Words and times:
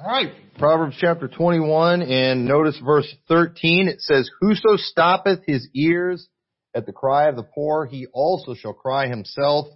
All 0.00 0.06
right, 0.08 0.30
Proverbs 0.60 0.96
chapter 1.00 1.26
21 1.26 2.02
and 2.02 2.44
notice 2.44 2.78
verse 2.84 3.12
13. 3.26 3.88
It 3.88 4.00
says, 4.00 4.30
Whoso 4.40 4.76
stoppeth 4.76 5.40
his 5.44 5.66
ears 5.74 6.28
at 6.72 6.86
the 6.86 6.92
cry 6.92 7.28
of 7.28 7.34
the 7.34 7.42
poor, 7.42 7.84
he 7.84 8.06
also 8.12 8.54
shall 8.54 8.74
cry 8.74 9.08
himself, 9.08 9.66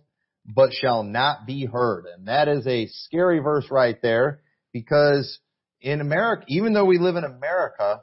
but 0.47 0.73
shall 0.73 1.03
not 1.03 1.45
be 1.45 1.67
heard. 1.67 2.05
And 2.07 2.29
that 2.29 2.47
is 2.47 2.65
a 2.69 2.87
scary 2.87 3.41
verse 3.41 3.67
right 3.69 4.01
there 4.01 4.43
because 4.73 5.41
in 5.81 6.01
America, 6.01 6.45
even 6.47 6.73
though 6.73 6.85
we 6.85 6.99
live 6.99 7.17
in 7.17 7.25
America, 7.25 8.03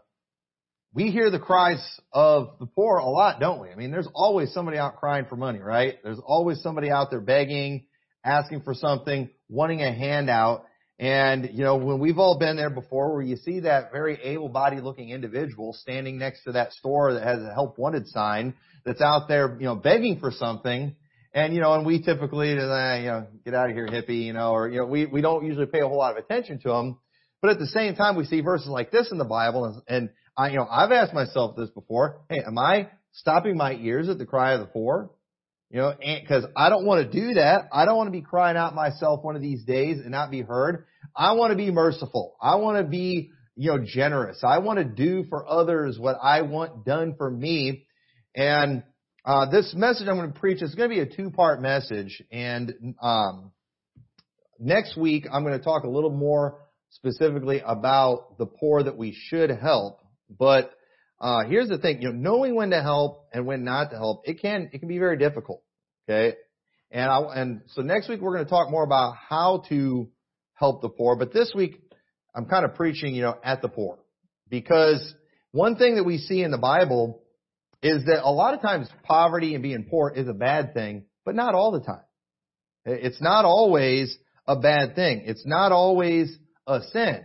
we 0.93 1.11
hear 1.11 1.31
the 1.31 1.39
cries 1.39 1.81
of 2.11 2.59
the 2.59 2.65
poor 2.65 2.97
a 2.97 3.05
lot, 3.05 3.39
don't 3.39 3.61
we? 3.61 3.69
I 3.69 3.75
mean, 3.75 3.91
there's 3.91 4.09
always 4.13 4.51
somebody 4.53 4.77
out 4.77 4.97
crying 4.97 5.25
for 5.29 5.37
money, 5.37 5.59
right? 5.59 5.95
There's 6.03 6.19
always 6.21 6.61
somebody 6.61 6.91
out 6.91 7.11
there 7.11 7.21
begging, 7.21 7.85
asking 8.25 8.63
for 8.63 8.73
something, 8.73 9.29
wanting 9.47 9.81
a 9.83 9.93
handout. 9.93 10.65
And, 10.99 11.51
you 11.53 11.63
know, 11.63 11.77
when 11.77 11.99
we've 11.99 12.17
all 12.17 12.37
been 12.37 12.57
there 12.57 12.69
before 12.69 13.13
where 13.13 13.21
you 13.21 13.37
see 13.37 13.61
that 13.61 13.93
very 13.93 14.21
able-bodied 14.21 14.83
looking 14.83 15.09
individual 15.09 15.71
standing 15.73 16.17
next 16.17 16.43
to 16.43 16.51
that 16.51 16.73
store 16.73 17.13
that 17.13 17.23
has 17.23 17.41
a 17.41 17.53
help 17.53 17.79
wanted 17.79 18.07
sign 18.07 18.53
that's 18.85 18.99
out 18.99 19.29
there, 19.29 19.55
you 19.59 19.65
know, 19.65 19.75
begging 19.75 20.19
for 20.19 20.29
something. 20.29 20.95
And, 21.33 21.53
you 21.53 21.61
know, 21.61 21.73
and 21.75 21.85
we 21.85 22.01
typically, 22.01 22.49
you 22.49 22.57
know, 22.57 23.27
get 23.45 23.53
out 23.53 23.69
of 23.69 23.75
here 23.75 23.87
hippie, 23.87 24.25
you 24.25 24.33
know, 24.33 24.51
or, 24.51 24.67
you 24.67 24.79
know, 24.79 24.87
we, 24.87 25.05
we 25.05 25.21
don't 25.21 25.45
usually 25.45 25.67
pay 25.67 25.79
a 25.79 25.87
whole 25.87 25.97
lot 25.97 26.17
of 26.17 26.23
attention 26.23 26.59
to 26.63 26.69
them. 26.69 26.97
But 27.41 27.51
at 27.51 27.59
the 27.59 27.67
same 27.67 27.95
time, 27.95 28.17
we 28.17 28.25
see 28.25 28.41
verses 28.41 28.67
like 28.67 28.91
this 28.91 29.09
in 29.09 29.17
the 29.17 29.25
Bible 29.25 29.65
and, 29.65 29.81
and 29.87 30.09
I, 30.35 30.49
you 30.49 30.57
know, 30.57 30.67
I've 30.69 30.91
asked 30.91 31.13
myself 31.13 31.55
this 31.55 31.69
before. 31.69 32.21
Hey, 32.29 32.41
am 32.45 32.57
I 32.57 32.89
stopping 33.13 33.55
my 33.55 33.73
ears 33.73 34.09
at 34.09 34.17
the 34.17 34.25
cry 34.25 34.53
of 34.53 34.59
the 34.59 34.65
poor? 34.65 35.11
You 35.71 35.79
know, 35.81 35.93
because 35.99 36.45
I 36.55 36.69
don't 36.69 36.85
want 36.85 37.11
to 37.11 37.21
do 37.21 37.35
that. 37.35 37.65
I 37.71 37.85
don't 37.85 37.95
want 37.95 38.07
to 38.07 38.11
be 38.11 38.23
crying 38.23 38.57
out 38.57 38.73
myself 38.73 39.23
one 39.23 39.35
of 39.35 39.41
these 39.41 39.63
days 39.63 39.99
and 39.99 40.09
not 40.09 40.31
be 40.31 40.41
heard. 40.41 40.85
I 41.15 41.33
want 41.33 41.51
to 41.51 41.57
be 41.57 41.69
merciful. 41.69 42.35
I 42.41 42.55
want 42.55 42.77
to 42.77 42.83
be, 42.83 43.29
you 43.55 43.71
know, 43.71 43.85
generous. 43.85 44.39
I 44.43 44.59
want 44.59 44.79
to 44.79 44.85
do 44.85 45.25
for 45.29 45.47
others 45.47 45.99
what 45.99 46.17
I 46.23 46.41
want 46.41 46.85
done 46.85 47.13
for 47.17 47.29
me. 47.29 47.85
And 48.35 48.81
uh, 49.23 49.51
this 49.51 49.73
message 49.75 50.07
I'm 50.07 50.17
going 50.17 50.33
to 50.33 50.39
preach 50.39 50.63
is 50.63 50.73
going 50.73 50.89
to 50.89 50.95
be 50.95 51.01
a 51.01 51.15
two-part 51.15 51.61
message. 51.61 52.23
And 52.31 52.95
um, 52.99 53.51
next 54.59 54.97
week 54.97 55.27
I'm 55.31 55.43
going 55.43 55.57
to 55.57 55.63
talk 55.63 55.83
a 55.83 55.89
little 55.89 56.09
more 56.09 56.61
specifically 56.89 57.61
about 57.63 58.39
the 58.39 58.47
poor 58.47 58.81
that 58.81 58.97
we 58.97 59.15
should 59.27 59.51
help. 59.51 59.99
But 60.29 60.71
uh, 61.21 61.43
here's 61.47 61.67
the 61.67 61.77
thing, 61.77 62.01
you 62.01 62.11
know, 62.11 62.15
knowing 62.15 62.55
when 62.55 62.69
to 62.69 62.81
help 62.81 63.27
and 63.33 63.45
when 63.45 63.63
not 63.63 63.91
to 63.91 63.97
help, 63.97 64.21
it 64.27 64.41
can, 64.41 64.69
it 64.71 64.79
can 64.79 64.87
be 64.87 64.99
very 64.99 65.17
difficult. 65.17 65.61
Okay. 66.07 66.35
And 66.91 67.09
I, 67.09 67.19
and 67.35 67.61
so 67.73 67.81
next 67.81 68.09
week 68.09 68.21
we're 68.21 68.33
going 68.33 68.45
to 68.45 68.49
talk 68.49 68.71
more 68.71 68.83
about 68.83 69.15
how 69.15 69.63
to 69.69 70.09
help 70.53 70.81
the 70.81 70.89
poor. 70.89 71.15
But 71.15 71.33
this 71.33 71.51
week 71.53 71.81
I'm 72.33 72.45
kind 72.45 72.65
of 72.65 72.75
preaching, 72.75 73.13
you 73.15 73.21
know, 73.21 73.35
at 73.43 73.61
the 73.61 73.67
poor 73.67 73.99
because 74.49 75.13
one 75.51 75.75
thing 75.75 75.95
that 75.95 76.03
we 76.03 76.17
see 76.17 76.41
in 76.41 76.51
the 76.51 76.57
Bible 76.57 77.21
is 77.81 78.05
that 78.05 78.23
a 78.23 78.31
lot 78.31 78.53
of 78.53 78.61
times 78.61 78.87
poverty 79.03 79.53
and 79.53 79.63
being 79.63 79.85
poor 79.89 80.09
is 80.09 80.27
a 80.27 80.33
bad 80.33 80.73
thing, 80.73 81.05
but 81.25 81.35
not 81.35 81.53
all 81.53 81.71
the 81.71 81.81
time. 81.81 82.01
It's 82.85 83.21
not 83.21 83.45
always 83.45 84.17
a 84.47 84.55
bad 84.55 84.95
thing. 84.95 85.23
It's 85.25 85.45
not 85.45 85.71
always 85.71 86.35
a 86.65 86.81
sin. 86.91 87.23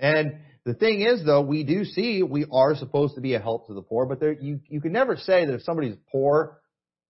And 0.00 0.40
the 0.70 0.78
thing 0.78 1.00
is, 1.00 1.24
though, 1.24 1.40
we 1.40 1.64
do 1.64 1.84
see 1.84 2.22
we 2.22 2.46
are 2.52 2.76
supposed 2.76 3.16
to 3.16 3.20
be 3.20 3.34
a 3.34 3.40
help 3.40 3.66
to 3.66 3.74
the 3.74 3.82
poor, 3.82 4.06
but 4.06 4.20
there, 4.20 4.32
you, 4.32 4.60
you 4.68 4.80
can 4.80 4.92
never 4.92 5.16
say 5.16 5.44
that 5.44 5.52
if 5.52 5.62
somebody's 5.62 5.96
poor, 6.12 6.60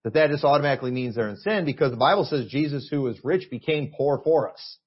that 0.03 0.15
that 0.15 0.31
just 0.31 0.43
automatically 0.43 0.89
means 0.89 1.13
they're 1.13 1.29
in 1.29 1.37
sin 1.37 1.63
because 1.63 1.91
the 1.91 1.97
Bible 1.97 2.25
says 2.25 2.47
Jesus 2.47 2.87
who 2.89 3.03
was 3.03 3.23
rich 3.23 3.51
became 3.51 3.93
poor 3.95 4.19
for 4.23 4.49
us. 4.49 4.77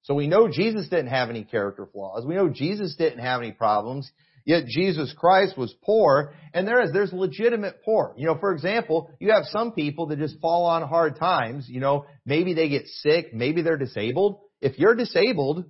So 0.00 0.14
we 0.14 0.28
know 0.28 0.48
Jesus 0.48 0.88
didn't 0.88 1.08
have 1.08 1.28
any 1.28 1.44
character 1.44 1.86
flaws. 1.92 2.24
We 2.24 2.36
know 2.36 2.48
Jesus 2.48 2.96
didn't 2.96 3.18
have 3.18 3.42
any 3.42 3.52
problems. 3.52 4.10
Yet 4.46 4.64
Jesus 4.66 5.12
Christ 5.18 5.58
was 5.58 5.74
poor, 5.84 6.32
and 6.54 6.66
there 6.66 6.80
is, 6.80 6.92
there's 6.92 7.12
legitimate 7.12 7.82
poor. 7.84 8.14
You 8.16 8.26
know, 8.26 8.38
for 8.38 8.52
example, 8.52 9.10
you 9.20 9.32
have 9.32 9.44
some 9.46 9.72
people 9.72 10.06
that 10.06 10.20
just 10.20 10.40
fall 10.40 10.64
on 10.64 10.88
hard 10.88 11.18
times. 11.18 11.66
You 11.68 11.80
know, 11.80 12.06
maybe 12.24 12.54
they 12.54 12.70
get 12.70 12.86
sick, 12.86 13.34
maybe 13.34 13.60
they're 13.60 13.76
disabled. 13.76 14.38
If 14.62 14.78
you're 14.78 14.94
disabled, 14.94 15.64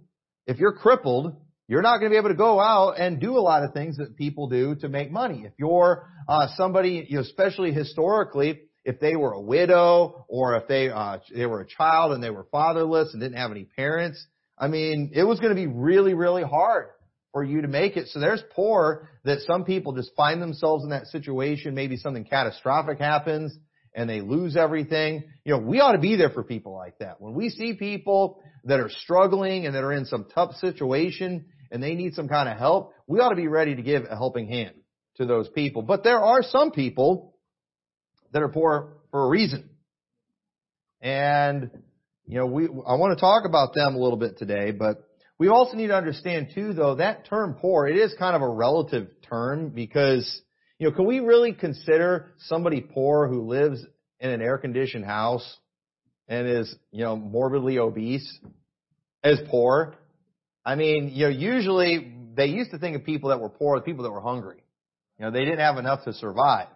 if 0.46 0.58
you're 0.58 0.74
crippled, 0.74 1.34
you're 1.68 1.82
not 1.82 1.98
going 1.98 2.10
to 2.10 2.14
be 2.14 2.18
able 2.18 2.28
to 2.28 2.36
go 2.36 2.60
out 2.60 2.98
and 2.98 3.20
do 3.20 3.36
a 3.36 3.40
lot 3.40 3.64
of 3.64 3.72
things 3.72 3.96
that 3.96 4.16
people 4.16 4.48
do 4.48 4.76
to 4.76 4.88
make 4.88 5.10
money. 5.10 5.44
If 5.44 5.52
you're 5.58 6.08
uh, 6.28 6.48
somebody, 6.56 7.06
you 7.08 7.16
know, 7.16 7.22
especially 7.22 7.72
historically, 7.72 8.60
if 8.84 9.00
they 9.00 9.16
were 9.16 9.32
a 9.32 9.40
widow 9.40 10.26
or 10.28 10.56
if 10.56 10.68
they 10.68 10.88
uh, 10.88 11.18
they 11.34 11.46
were 11.46 11.60
a 11.60 11.66
child 11.66 12.12
and 12.12 12.22
they 12.22 12.30
were 12.30 12.46
fatherless 12.52 13.12
and 13.12 13.20
didn't 13.20 13.36
have 13.36 13.50
any 13.50 13.64
parents, 13.64 14.24
I 14.56 14.68
mean, 14.68 15.10
it 15.12 15.24
was 15.24 15.40
going 15.40 15.54
to 15.54 15.60
be 15.60 15.66
really, 15.66 16.14
really 16.14 16.44
hard 16.44 16.86
for 17.32 17.42
you 17.42 17.62
to 17.62 17.68
make 17.68 17.96
it. 17.96 18.08
So 18.08 18.20
there's 18.20 18.42
poor 18.54 19.10
that 19.24 19.40
some 19.40 19.64
people 19.64 19.92
just 19.92 20.12
find 20.16 20.40
themselves 20.40 20.84
in 20.84 20.90
that 20.90 21.06
situation. 21.08 21.74
Maybe 21.74 21.96
something 21.96 22.24
catastrophic 22.24 22.98
happens 22.98 23.54
and 23.94 24.08
they 24.08 24.20
lose 24.20 24.56
everything. 24.56 25.24
You 25.44 25.52
know, 25.52 25.58
we 25.58 25.80
ought 25.80 25.92
to 25.92 25.98
be 25.98 26.16
there 26.16 26.30
for 26.30 26.44
people 26.44 26.74
like 26.74 26.98
that. 27.00 27.20
When 27.20 27.34
we 27.34 27.48
see 27.48 27.74
people 27.74 28.40
that 28.64 28.78
are 28.78 28.90
struggling 28.90 29.66
and 29.66 29.74
that 29.74 29.82
are 29.82 29.92
in 29.92 30.04
some 30.04 30.26
tough 30.32 30.54
situation, 30.56 31.46
and 31.76 31.82
they 31.82 31.94
need 31.94 32.14
some 32.14 32.26
kind 32.26 32.48
of 32.48 32.56
help, 32.56 32.94
we 33.06 33.20
ought 33.20 33.28
to 33.28 33.36
be 33.36 33.48
ready 33.48 33.74
to 33.74 33.82
give 33.82 34.04
a 34.08 34.16
helping 34.16 34.48
hand 34.48 34.74
to 35.18 35.26
those 35.26 35.46
people. 35.50 35.82
But 35.82 36.04
there 36.04 36.18
are 36.18 36.42
some 36.42 36.70
people 36.70 37.36
that 38.32 38.42
are 38.42 38.48
poor 38.48 38.94
for 39.10 39.26
a 39.26 39.28
reason. 39.28 39.68
And, 41.02 41.70
you 42.24 42.38
know, 42.38 42.46
we, 42.46 42.64
I 42.64 42.94
want 42.94 43.14
to 43.14 43.20
talk 43.20 43.44
about 43.44 43.74
them 43.74 43.94
a 43.94 43.98
little 43.98 44.16
bit 44.16 44.38
today, 44.38 44.70
but 44.70 45.06
we 45.38 45.48
also 45.48 45.76
need 45.76 45.88
to 45.88 45.96
understand 45.96 46.48
too, 46.54 46.72
though, 46.72 46.94
that 46.94 47.26
term 47.26 47.58
poor, 47.60 47.86
it 47.86 47.98
is 47.98 48.14
kind 48.18 48.34
of 48.34 48.40
a 48.40 48.48
relative 48.48 49.08
term 49.28 49.68
because, 49.68 50.40
you 50.78 50.88
know, 50.88 50.96
can 50.96 51.04
we 51.04 51.20
really 51.20 51.52
consider 51.52 52.32
somebody 52.38 52.80
poor 52.80 53.28
who 53.28 53.42
lives 53.42 53.84
in 54.18 54.30
an 54.30 54.40
air 54.40 54.56
conditioned 54.56 55.04
house 55.04 55.58
and 56.26 56.48
is, 56.48 56.74
you 56.90 57.04
know, 57.04 57.16
morbidly 57.16 57.78
obese 57.78 58.40
as 59.22 59.38
poor? 59.50 59.94
I 60.66 60.74
mean, 60.74 61.12
you 61.14 61.26
know, 61.26 61.30
usually 61.30 62.12
they 62.34 62.46
used 62.46 62.72
to 62.72 62.78
think 62.78 62.96
of 62.96 63.04
people 63.04 63.30
that 63.30 63.40
were 63.40 63.48
poor 63.48 63.76
as 63.76 63.84
people 63.84 64.02
that 64.02 64.10
were 64.10 64.20
hungry. 64.20 64.64
You 65.16 65.24
know, 65.24 65.30
they 65.30 65.44
didn't 65.44 65.60
have 65.60 65.78
enough 65.78 66.04
to 66.04 66.12
survive. 66.12 66.66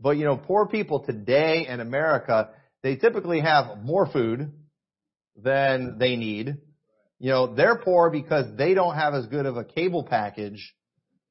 But, 0.00 0.16
you 0.16 0.24
know, 0.24 0.36
poor 0.36 0.66
people 0.66 1.04
today 1.04 1.66
in 1.68 1.78
America, 1.78 2.50
they 2.82 2.96
typically 2.96 3.40
have 3.40 3.84
more 3.84 4.10
food 4.10 4.50
than 5.36 5.98
they 5.98 6.16
need. 6.16 6.56
You 7.20 7.30
know, 7.30 7.54
they're 7.54 7.76
poor 7.76 8.10
because 8.10 8.56
they 8.56 8.74
don't 8.74 8.96
have 8.96 9.14
as 9.14 9.26
good 9.26 9.46
of 9.46 9.56
a 9.56 9.64
cable 9.64 10.02
package, 10.02 10.74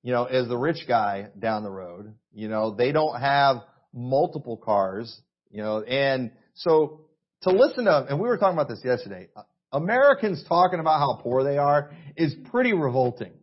you 0.01 0.13
know, 0.13 0.23
as 0.23 0.47
the 0.47 0.57
rich 0.57 0.87
guy 0.87 1.27
down 1.37 1.63
the 1.63 1.69
road. 1.69 2.13
You 2.33 2.47
know, 2.47 2.73
they 2.73 2.93
don't 2.93 3.19
have 3.19 3.57
multiple 3.93 4.55
cars, 4.55 5.19
you 5.51 5.61
know, 5.61 5.81
and 5.81 6.31
so 6.53 7.01
to 7.41 7.49
listen 7.49 7.85
to, 7.85 8.05
and 8.09 8.19
we 8.19 8.27
were 8.27 8.37
talking 8.37 8.57
about 8.57 8.69
this 8.69 8.81
yesterday, 8.85 9.27
Americans 9.71 10.43
talking 10.47 10.79
about 10.79 10.99
how 10.99 11.19
poor 11.21 11.43
they 11.43 11.57
are 11.57 11.91
is 12.17 12.33
pretty 12.51 12.73
revolting. 12.73 13.33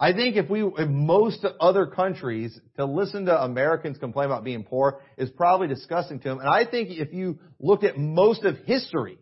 I 0.00 0.12
think 0.12 0.36
if 0.36 0.50
we, 0.50 0.62
if 0.62 0.88
most 0.88 1.46
other 1.60 1.86
countries, 1.86 2.58
to 2.76 2.84
listen 2.84 3.26
to 3.26 3.42
Americans 3.42 3.96
complain 3.98 4.26
about 4.26 4.42
being 4.42 4.64
poor 4.64 5.00
is 5.16 5.30
probably 5.30 5.68
disgusting 5.68 6.18
to 6.20 6.28
them. 6.28 6.40
And 6.40 6.48
I 6.48 6.68
think 6.68 6.90
if 6.90 7.12
you 7.12 7.38
look 7.60 7.84
at 7.84 7.96
most 7.96 8.44
of 8.44 8.56
history, 8.66 9.18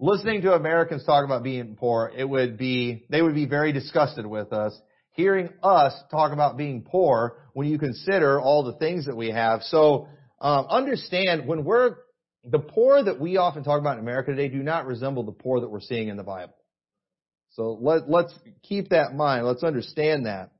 listening 0.00 0.42
to 0.42 0.54
Americans 0.54 1.04
talk 1.04 1.24
about 1.24 1.42
being 1.42 1.76
poor, 1.76 2.10
it 2.16 2.24
would 2.24 2.56
be, 2.56 3.04
they 3.10 3.20
would 3.20 3.34
be 3.34 3.46
very 3.46 3.72
disgusted 3.72 4.26
with 4.26 4.52
us. 4.52 4.76
Hearing 5.10 5.50
us 5.62 5.92
talk 6.10 6.32
about 6.32 6.56
being 6.56 6.82
poor 6.82 7.36
when 7.52 7.68
you 7.68 7.78
consider 7.78 8.40
all 8.40 8.64
the 8.64 8.74
things 8.78 9.06
that 9.06 9.16
we 9.16 9.30
have. 9.30 9.62
So, 9.62 10.08
um, 10.40 10.66
understand 10.68 11.46
when 11.46 11.64
we're 11.64 11.96
the 12.44 12.58
poor 12.58 13.02
that 13.02 13.20
we 13.20 13.36
often 13.36 13.64
talk 13.64 13.80
about 13.80 13.94
in 13.94 14.00
America 14.00 14.30
today 14.32 14.48
do 14.48 14.62
not 14.62 14.86
resemble 14.86 15.22
the 15.22 15.32
poor 15.32 15.60
that 15.60 15.68
we're 15.68 15.80
seeing 15.80 16.08
in 16.08 16.16
the 16.16 16.22
Bible. 16.22 16.54
So 17.50 17.78
let, 17.80 18.08
let's 18.08 18.36
keep 18.62 18.90
that 18.90 19.10
in 19.12 19.16
mind. 19.16 19.46
Let's 19.46 19.62
understand 19.62 20.26
that. 20.26 20.50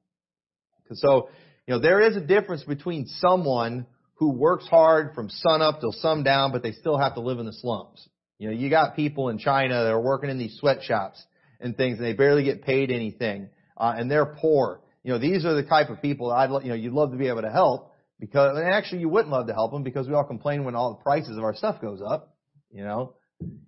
So, 0.93 1.29
you 1.67 1.75
know, 1.75 1.81
there 1.81 2.01
is 2.01 2.17
a 2.17 2.21
difference 2.21 2.63
between 2.63 3.07
someone 3.07 3.87
who 4.15 4.31
works 4.31 4.67
hard 4.67 5.15
from 5.15 5.29
sun 5.29 5.61
up 5.61 5.81
till 5.81 5.93
sundown, 5.93 6.53
but 6.53 6.63
they 6.63 6.73
still 6.73 6.97
have 6.97 7.15
to 7.15 7.21
live 7.21 7.39
in 7.39 7.47
the 7.47 7.53
slums. 7.53 8.07
You 8.39 8.49
know, 8.49 8.55
you 8.55 8.71
got 8.71 8.97
people 8.97 9.29
in 9.29 9.39
China 9.39 9.75
that 9.75 9.91
are 9.91 10.01
working 10.01 10.31
in 10.31 10.39
these 10.39 10.57
sweatshops 10.59 11.23
and 11.61 11.77
things, 11.77 11.99
and 11.99 12.07
they 12.07 12.13
barely 12.13 12.45
get 12.45 12.63
paid 12.63 12.91
anything, 12.91 13.49
uh, 13.77 13.95
and 13.97 14.11
they're 14.11 14.27
poor. 14.27 14.81
You 15.03 15.13
know, 15.13 15.19
these 15.19 15.45
are 15.45 15.55
the 15.55 15.63
type 15.63 15.91
of 15.91 16.01
people 16.01 16.31
I'd, 16.31 16.51
you 16.63 16.69
know, 16.69 16.75
you'd 16.75 16.93
love 16.93 17.11
to 17.11 17.17
be 17.17 17.29
able 17.29 17.43
to 17.43 17.51
help, 17.51 17.93
because, 18.21 18.57
and 18.57 18.67
actually 18.67 19.01
you 19.01 19.09
wouldn't 19.09 19.33
love 19.33 19.47
to 19.49 19.55
help 19.55 19.73
them 19.73 19.83
because 19.83 20.09
we 20.09 20.15
all 20.15 20.25
complain 20.25 20.65
when 20.65 20.75
all 20.75 20.95
the 20.95 21.03
prices 21.03 21.37
of 21.37 21.45
our 21.45 21.55
stuff 21.55 21.81
goes 21.81 22.01
up, 22.05 22.37
you 22.71 22.85
know. 22.85 23.15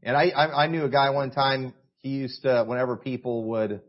And 0.03 0.17
I, 0.17 0.29
I, 0.29 0.65
I 0.65 0.67
knew 0.69 0.85
a 0.85 0.89
guy 0.89 1.11
one 1.11 1.31
time, 1.31 1.75
he 1.99 2.11
used 2.11 2.43
to, 2.43 2.65
whenever 2.67 2.97
people 2.97 3.45
would 3.51 3.81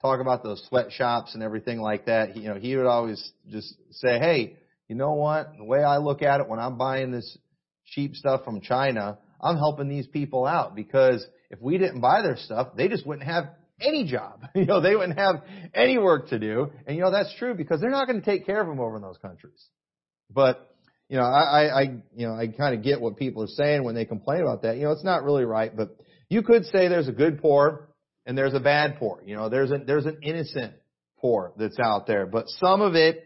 talk 0.00 0.20
about 0.20 0.42
those 0.42 0.64
sweatshops 0.68 1.34
and 1.34 1.42
everything 1.42 1.80
like 1.80 2.06
that, 2.06 2.36
you 2.36 2.48
know, 2.48 2.56
he 2.56 2.76
would 2.76 2.86
always 2.86 3.32
just 3.48 3.74
say, 3.92 4.18
hey, 4.18 4.56
you 4.88 4.96
know 4.96 5.12
what? 5.12 5.52
The 5.56 5.64
way 5.64 5.82
I 5.82 5.98
look 5.98 6.22
at 6.22 6.40
it 6.40 6.48
when 6.48 6.58
I'm 6.58 6.76
buying 6.76 7.12
this 7.12 7.38
cheap 7.86 8.14
stuff 8.16 8.44
from 8.44 8.60
China, 8.60 9.18
I'm 9.40 9.56
helping 9.56 9.88
these 9.88 10.06
people 10.06 10.44
out 10.44 10.74
because 10.74 11.24
if 11.50 11.60
we 11.60 11.78
didn't 11.78 12.00
buy 12.00 12.22
their 12.22 12.36
stuff, 12.36 12.76
they 12.76 12.88
just 12.88 13.06
wouldn't 13.06 13.26
have 13.26 13.44
any 13.80 14.04
job. 14.04 14.40
You 14.54 14.66
know, 14.66 14.80
they 14.80 14.94
wouldn't 14.94 15.18
have 15.18 15.42
any 15.74 15.98
work 15.98 16.28
to 16.28 16.38
do. 16.38 16.70
And 16.86 16.96
you 16.96 17.02
know, 17.02 17.10
that's 17.10 17.34
true 17.38 17.54
because 17.54 17.80
they're 17.80 17.90
not 17.90 18.06
going 18.06 18.20
to 18.20 18.24
take 18.24 18.44
care 18.44 18.60
of 18.60 18.66
them 18.66 18.80
over 18.80 18.96
in 18.96 19.02
those 19.02 19.18
countries. 19.18 19.66
But, 20.32 20.74
you 21.08 21.16
know, 21.16 21.24
I, 21.24 21.80
I, 21.80 21.82
you 22.14 22.26
know, 22.26 22.34
I 22.34 22.46
kind 22.48 22.74
of 22.74 22.82
get 22.82 23.00
what 23.00 23.16
people 23.16 23.42
are 23.42 23.48
saying 23.48 23.84
when 23.84 23.94
they 23.94 24.04
complain 24.04 24.42
about 24.42 24.62
that. 24.62 24.76
You 24.76 24.84
know, 24.84 24.92
it's 24.92 25.04
not 25.04 25.24
really 25.24 25.44
right, 25.44 25.74
but 25.76 25.96
you 26.28 26.42
could 26.42 26.64
say 26.66 26.88
there's 26.88 27.08
a 27.08 27.12
good 27.12 27.40
poor 27.40 27.88
and 28.24 28.36
there's 28.36 28.54
a 28.54 28.60
bad 28.60 28.96
poor. 28.98 29.22
You 29.24 29.36
know, 29.36 29.48
there's 29.48 29.70
a, 29.70 29.78
there's 29.78 30.06
an 30.06 30.18
innocent 30.22 30.74
poor 31.18 31.52
that's 31.56 31.78
out 31.78 32.06
there, 32.06 32.26
but 32.26 32.48
some 32.48 32.80
of 32.80 32.94
it 32.94 33.24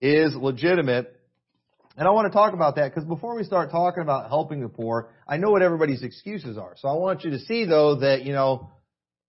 is 0.00 0.34
legitimate. 0.34 1.16
And 1.96 2.08
I 2.08 2.10
want 2.10 2.30
to 2.30 2.36
talk 2.36 2.54
about 2.54 2.76
that 2.76 2.90
because 2.90 3.04
before 3.04 3.36
we 3.36 3.44
start 3.44 3.70
talking 3.70 4.02
about 4.02 4.28
helping 4.28 4.60
the 4.60 4.68
poor, 4.68 5.10
I 5.28 5.36
know 5.36 5.50
what 5.50 5.62
everybody's 5.62 6.02
excuses 6.02 6.58
are. 6.58 6.74
So 6.76 6.88
I 6.88 6.94
want 6.94 7.24
you 7.24 7.30
to 7.32 7.38
see 7.40 7.64
though 7.64 8.00
that, 8.00 8.24
you 8.24 8.32
know, 8.32 8.70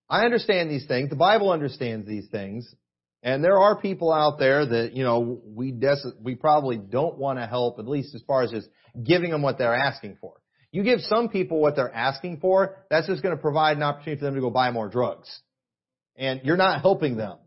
I 0.10 0.26
understand 0.26 0.69
these 0.69 0.86
things. 0.86 1.10
The 1.10 1.16
Bible 1.16 1.52
understands 1.52 2.08
these 2.08 2.28
things. 2.28 2.74
And 3.24 3.42
there 3.42 3.58
are 3.58 3.80
people 3.80 4.12
out 4.12 4.38
there 4.38 4.66
that, 4.66 4.92
you 4.94 5.04
know, 5.06 5.42
we 5.46 5.72
des- 5.72 6.12
we 6.22 6.36
probably 6.36 6.78
don't 6.78 7.18
want 7.18 7.40
to 7.40 7.48
help, 7.48 7.80
at 7.80 7.88
least 7.88 8.14
as 8.14 8.22
far 8.28 8.44
as 8.44 8.52
just 8.52 8.68
giving 9.02 9.31
them 9.31 9.42
what 9.42 9.58
they're 9.58 9.74
asking 9.74 10.18
for. 10.20 10.34
You 10.74 10.84
give 10.84 11.00
some 11.02 11.30
people 11.30 11.62
what 11.62 11.78
they're 11.78 11.94
asking 11.94 12.42
for, 12.42 12.84
that's 12.90 13.08
just 13.08 13.24
going 13.24 13.36
to 13.36 13.42
provide 13.42 13.78
an 13.78 13.84
opportunity 13.84 14.20
for 14.20 14.25
them 14.25 14.36
to 14.36 14.42
go 14.42 14.50
buy 14.50 14.72
more 14.72 14.90
drugs. 14.90 15.30
And 16.18 16.42
you're 16.44 16.58
not 16.58 16.81
helping 16.81 17.16
them 17.16 17.38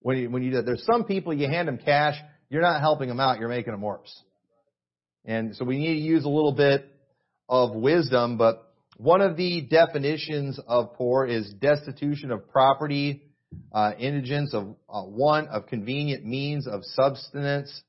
when 0.00 0.18
you, 0.18 0.30
when 0.30 0.42
you 0.42 0.50
do 0.50 0.56
that. 0.56 0.66
There's 0.66 0.84
some 0.84 1.04
people 1.04 1.32
you 1.32 1.48
hand 1.48 1.68
them 1.68 1.78
cash, 1.78 2.16
you're 2.50 2.62
not 2.62 2.80
helping 2.80 3.08
them 3.08 3.18
out, 3.18 3.38
you're 3.38 3.48
making 3.48 3.72
them 3.72 3.80
worse. 3.80 4.22
And 5.24 5.56
so 5.56 5.64
we 5.64 5.78
need 5.78 5.94
to 5.94 6.00
use 6.00 6.24
a 6.24 6.28
little 6.28 6.52
bit 6.52 6.86
of 7.48 7.74
wisdom, 7.74 8.36
but 8.36 8.70
one 8.98 9.20
of 9.20 9.36
the 9.36 9.62
definitions 9.62 10.60
of 10.66 10.94
poor 10.94 11.24
is 11.26 11.52
destitution 11.54 12.30
of 12.30 12.48
property, 12.50 13.22
uh, 13.72 13.92
indigence 13.98 14.54
of 14.54 14.76
uh, 14.88 15.02
one 15.02 15.48
of 15.48 15.66
convenient 15.66 16.24
means 16.24 16.66
of 16.66 16.82
subsistence. 16.84 17.82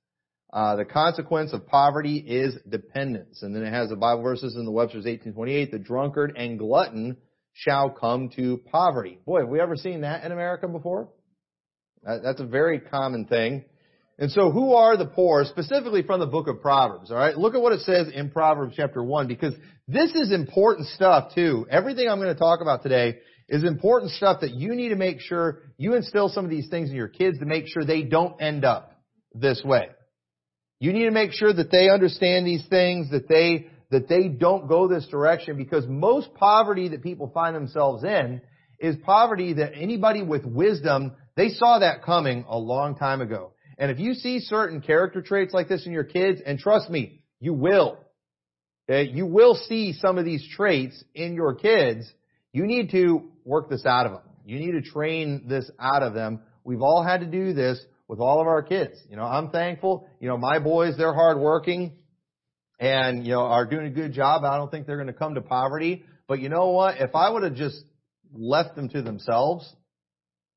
Uh, 0.52 0.78
the 0.78 0.86
consequence 0.86 1.54
of 1.54 1.68
poverty 1.68 2.18
is 2.18 2.56
dependence. 2.70 3.42
And 3.42 3.56
then 3.56 3.64
it 3.64 3.72
has 3.72 3.90
the 3.90 3.96
Bible 3.96 4.24
verses 4.24 4.56
in 4.56 4.66
the 4.66 4.72
Webster's 4.72 5.06
1828, 5.06 5.72
the 5.72 5.80
drunkard 5.80 6.34
and 6.38 6.58
glutton 6.58 7.18
shall 7.54 7.90
come 7.90 8.30
to 8.36 8.58
poverty. 8.72 9.20
Boy, 9.26 9.42
have 9.42 9.50
we 9.50 9.60
ever 9.60 9.76
seen 9.76 10.02
that 10.02 10.24
in 10.24 10.32
America 10.32 10.68
before? 10.68 11.10
That's 12.04 12.40
a 12.40 12.46
very 12.46 12.80
common 12.80 13.26
thing. 13.26 13.66
And 14.20 14.32
so 14.32 14.50
who 14.52 14.74
are 14.74 14.98
the 14.98 15.06
poor, 15.06 15.46
specifically 15.46 16.02
from 16.02 16.20
the 16.20 16.26
book 16.26 16.48
of 16.48 16.62
Proverbs, 16.62 17.12
alright? 17.12 17.38
Look 17.38 17.54
at 17.54 17.62
what 17.62 17.74
it 17.74 17.82
says 17.82 18.08
in 18.14 18.32
Proverbs 18.32 18.74
chapter 18.76 19.04
1, 19.04 19.28
because 19.28 19.54
this 19.88 20.12
is 20.16 20.32
important 20.32 20.88
stuff 20.88 21.36
too. 21.36 21.68
Everything 21.70 22.08
I'm 22.10 22.20
going 22.20 22.34
to 22.34 22.40
talk 22.40 22.62
about 22.62 22.82
today 22.82 23.20
is 23.50 23.64
important 23.64 24.12
stuff 24.12 24.42
that 24.42 24.54
you 24.54 24.76
need 24.76 24.90
to 24.90 24.96
make 24.96 25.20
sure 25.22 25.60
you 25.78 25.96
instill 25.96 26.30
some 26.30 26.44
of 26.44 26.52
these 26.52 26.68
things 26.70 26.90
in 26.90 26.96
your 26.96 27.08
kids 27.08 27.40
to 27.40 27.46
make 27.46 27.68
sure 27.68 27.86
they 27.86 28.04
don't 28.04 28.42
end 28.42 28.66
up 28.66 29.02
this 29.34 29.62
way. 29.64 29.90
You 30.80 30.94
need 30.94 31.06
to 31.06 31.12
make 31.12 31.32
sure 31.32 31.54
that 31.54 31.72
they 31.72 31.90
understand 31.90 32.46
these 32.46 32.66
things, 32.68 33.10
that 33.12 33.28
they, 33.28 33.68
that 33.90 34.08
they 34.08 34.28
don't 34.28 34.68
go 34.68 34.88
this 34.88 35.08
direction 35.08 35.58
because 35.58 35.88
most 35.88 36.34
poverty 36.36 36.90
that 36.90 37.02
people 37.02 37.32
find 37.34 37.56
themselves 37.56 38.04
in 38.04 38.42
is 38.80 38.96
poverty 39.04 39.54
that 39.54 39.74
anybody 39.76 40.22
with 40.22 40.46
wisdom, 40.46 41.14
they 41.36 41.50
saw 41.50 41.80
that 41.80 42.04
coming 42.04 42.46
a 42.48 42.58
long 42.58 42.96
time 42.96 43.22
ago. 43.22 43.54
And 43.80 43.92
if 43.92 44.00
you 44.00 44.14
see 44.14 44.40
certain 44.40 44.82
character 44.82 45.22
traits 45.22 45.54
like 45.54 45.68
this 45.68 45.86
in 45.86 45.92
your 45.92 46.04
kids, 46.04 46.42
and 46.46 46.60
trust 46.60 46.90
me, 46.90 47.22
you 47.40 47.54
will. 47.54 47.98
You 48.90 49.26
will 49.26 49.56
see 49.56 49.94
some 49.94 50.18
of 50.18 50.26
these 50.26 50.48
traits 50.56 51.04
in 51.14 51.34
your 51.34 51.56
kids. 51.56 52.12
You 52.54 52.66
need 52.66 52.92
to 52.92 53.30
work 53.48 53.70
this 53.70 53.86
out 53.86 54.06
of 54.06 54.12
them. 54.12 54.22
You 54.46 54.60
need 54.60 54.74
to 54.74 54.82
train 54.82 55.46
this 55.48 55.70
out 55.80 56.04
of 56.04 56.14
them. 56.14 56.42
We've 56.64 56.82
all 56.82 57.04
had 57.04 57.22
to 57.22 57.26
do 57.26 57.54
this 57.54 57.80
with 58.08 58.20
all 58.20 58.42
of 58.42 58.48
our 58.48 58.62
kids. 58.62 58.96
You 59.10 59.16
know, 59.16 59.24
I'm 59.24 59.50
thankful. 59.50 60.08
You 60.20 60.28
know, 60.28 60.38
my 60.38 60.60
boys, 60.60 60.96
they're 60.98 61.14
hardworking 61.14 61.94
and, 62.80 63.26
you 63.26 63.34
know, 63.34 63.42
are 63.42 63.66
doing 63.66 63.88
a 63.88 63.90
good 63.90 64.14
job. 64.14 64.44
I 64.44 64.58
don't 64.58 64.70
think 64.70 64.86
they're 64.86 64.98
going 64.98 65.08
to 65.08 65.14
come 65.14 65.36
to 65.36 65.42
poverty. 65.42 66.04
But 66.28 66.40
you 66.40 66.50
know 66.50 66.70
what? 66.70 67.00
If 67.00 67.16
I 67.16 67.30
would 67.30 67.44
have 67.44 67.56
just 67.56 67.82
left 68.34 68.76
them 68.76 68.90
to 68.90 69.02
themselves, 69.02 69.74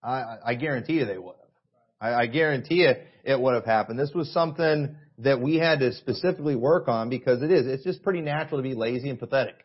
I, 0.02 0.37
I 0.44 0.54
guarantee 0.54 0.94
you 0.94 1.06
they 1.06 1.19
would 1.19 1.37
have. 1.37 2.12
I, 2.12 2.22
I 2.22 2.26
guarantee 2.26 2.82
you 2.82 2.92
it 3.25 3.40
would 3.40 3.54
have 3.54 3.64
happened. 3.64 3.98
This 3.98 4.12
was 4.14 4.32
something 4.32 4.96
that 5.19 5.40
we 5.40 5.56
had 5.56 5.81
to 5.81 5.92
specifically 5.92 6.56
work 6.56 6.88
on 6.88 7.08
because 7.08 7.42
it 7.42 7.50
is. 7.50 7.66
It's 7.66 7.84
just 7.84 8.02
pretty 8.02 8.20
natural 8.20 8.58
to 8.58 8.62
be 8.62 8.75
lazy 8.75 9.10
and 9.10 9.19
pathetic. 9.19 9.56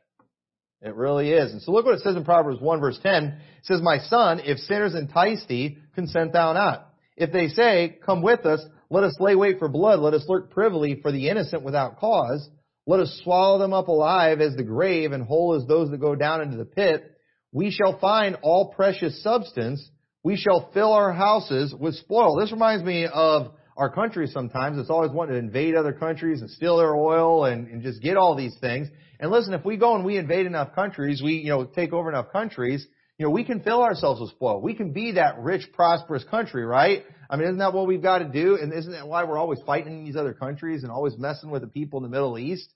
It 0.86 0.96
really 0.96 1.32
is. 1.32 1.52
And 1.52 1.62
so 1.64 1.72
look 1.72 1.86
what 1.86 1.96
it 1.96 2.02
says 2.02 2.16
in 2.16 2.24
Proverbs 2.24 2.62
1 2.62 2.80
verse 2.80 3.00
10. 3.02 3.24
It 3.24 3.34
says, 3.64 3.82
My 3.82 3.98
son, 3.98 4.40
if 4.44 4.60
sinners 4.60 4.94
entice 4.94 5.44
thee, 5.48 5.80
consent 5.96 6.32
thou 6.32 6.54
not. 6.54 6.94
If 7.18 7.32
they 7.34 7.48
say, 7.48 7.98
Come 8.06 8.22
with 8.22 8.46
us, 8.46 8.64
let 8.92 9.04
us 9.04 9.16
lay 9.20 9.36
wait 9.36 9.58
for 9.58 9.68
blood, 9.68 10.00
let 10.00 10.14
us 10.14 10.26
lurk 10.28 10.52
privily 10.52 11.00
for 11.02 11.12
the 11.12 11.30
innocent 11.30 11.64
without 11.64 11.98
cause, 11.98 12.48
let 12.86 13.00
us 13.00 13.20
swallow 13.24 13.58
them 13.58 13.74
up 13.74 13.88
alive 13.88 14.42
as 14.42 14.56
the 14.56 14.64
grave 14.64 15.12
and 15.12 15.26
whole 15.26 15.56
as 15.60 15.68
those 15.68 15.90
that 15.90 15.98
go 15.98 16.14
down 16.14 16.42
into 16.42 16.58
the 16.58 16.66
pit, 16.66 17.04
we 17.52 17.72
shall 17.72 17.98
find 17.98 18.38
all 18.44 18.72
precious 18.76 19.24
substance, 19.24 19.90
we 20.24 20.38
shall 20.38 20.70
fill 20.72 20.94
our 20.94 21.14
houses 21.14 21.74
with 21.74 21.96
spoil. 21.96 22.36
This 22.36 22.52
reminds 22.52 22.84
me 22.84 23.08
of 23.12 23.54
our 23.78 23.90
country 23.90 24.28
sometimes. 24.28 24.78
It's 24.78 24.90
always 24.90 25.12
wanting 25.12 25.34
to 25.34 25.40
invade 25.40 25.76
other 25.76 25.94
countries 25.94 26.42
and 26.42 26.50
steal 26.50 26.78
their 26.78 26.96
oil 26.96 27.46
and, 27.46 27.68
and 27.68 27.82
just 27.82 28.02
get 28.02 28.18
all 28.18 28.36
these 28.36 28.56
things. 28.60 28.88
And 29.20 29.32
listen, 29.32 29.54
if 29.54 29.66
we 29.66 29.78
go 29.78 29.96
and 29.96 30.06
we 30.06 30.18
invade 30.18 30.46
enough 30.46 30.74
countries, 30.76 31.22
we, 31.24 31.34
you 31.34 31.50
know, 31.50 31.66
take 31.66 31.94
over 31.94 32.10
enough 32.10 32.32
countries, 32.32 32.86
you 33.18 33.26
know, 33.26 33.32
we 33.32 33.44
can 33.44 33.62
fill 33.62 33.82
ourselves 33.82 34.20
with 34.20 34.32
spoil. 34.32 34.62
We 34.62 34.74
can 34.74 34.92
be 34.92 35.14
that 35.14 35.40
rich, 35.40 35.72
prosperous 35.74 36.24
country, 36.26 36.66
right? 36.66 37.04
I 37.30 37.38
mean, 37.38 37.46
isn't 37.46 37.60
that 37.60 37.74
what 37.74 37.88
we've 37.88 38.02
got 38.02 38.20
to 38.20 38.26
do? 38.26 38.58
And 38.62 38.74
isn't 38.74 38.92
that 38.92 39.08
why 39.08 39.24
we're 39.24 39.38
always 39.38 39.60
fighting 39.66 40.00
in 40.00 40.06
these 40.06 40.18
other 40.18 40.34
countries 40.34 40.84
and 40.84 40.92
always 40.92 41.18
messing 41.18 41.50
with 41.50 41.62
the 41.62 41.68
people 41.68 42.00
in 42.00 42.04
the 42.04 42.10
Middle 42.10 42.38
East? 42.38 42.70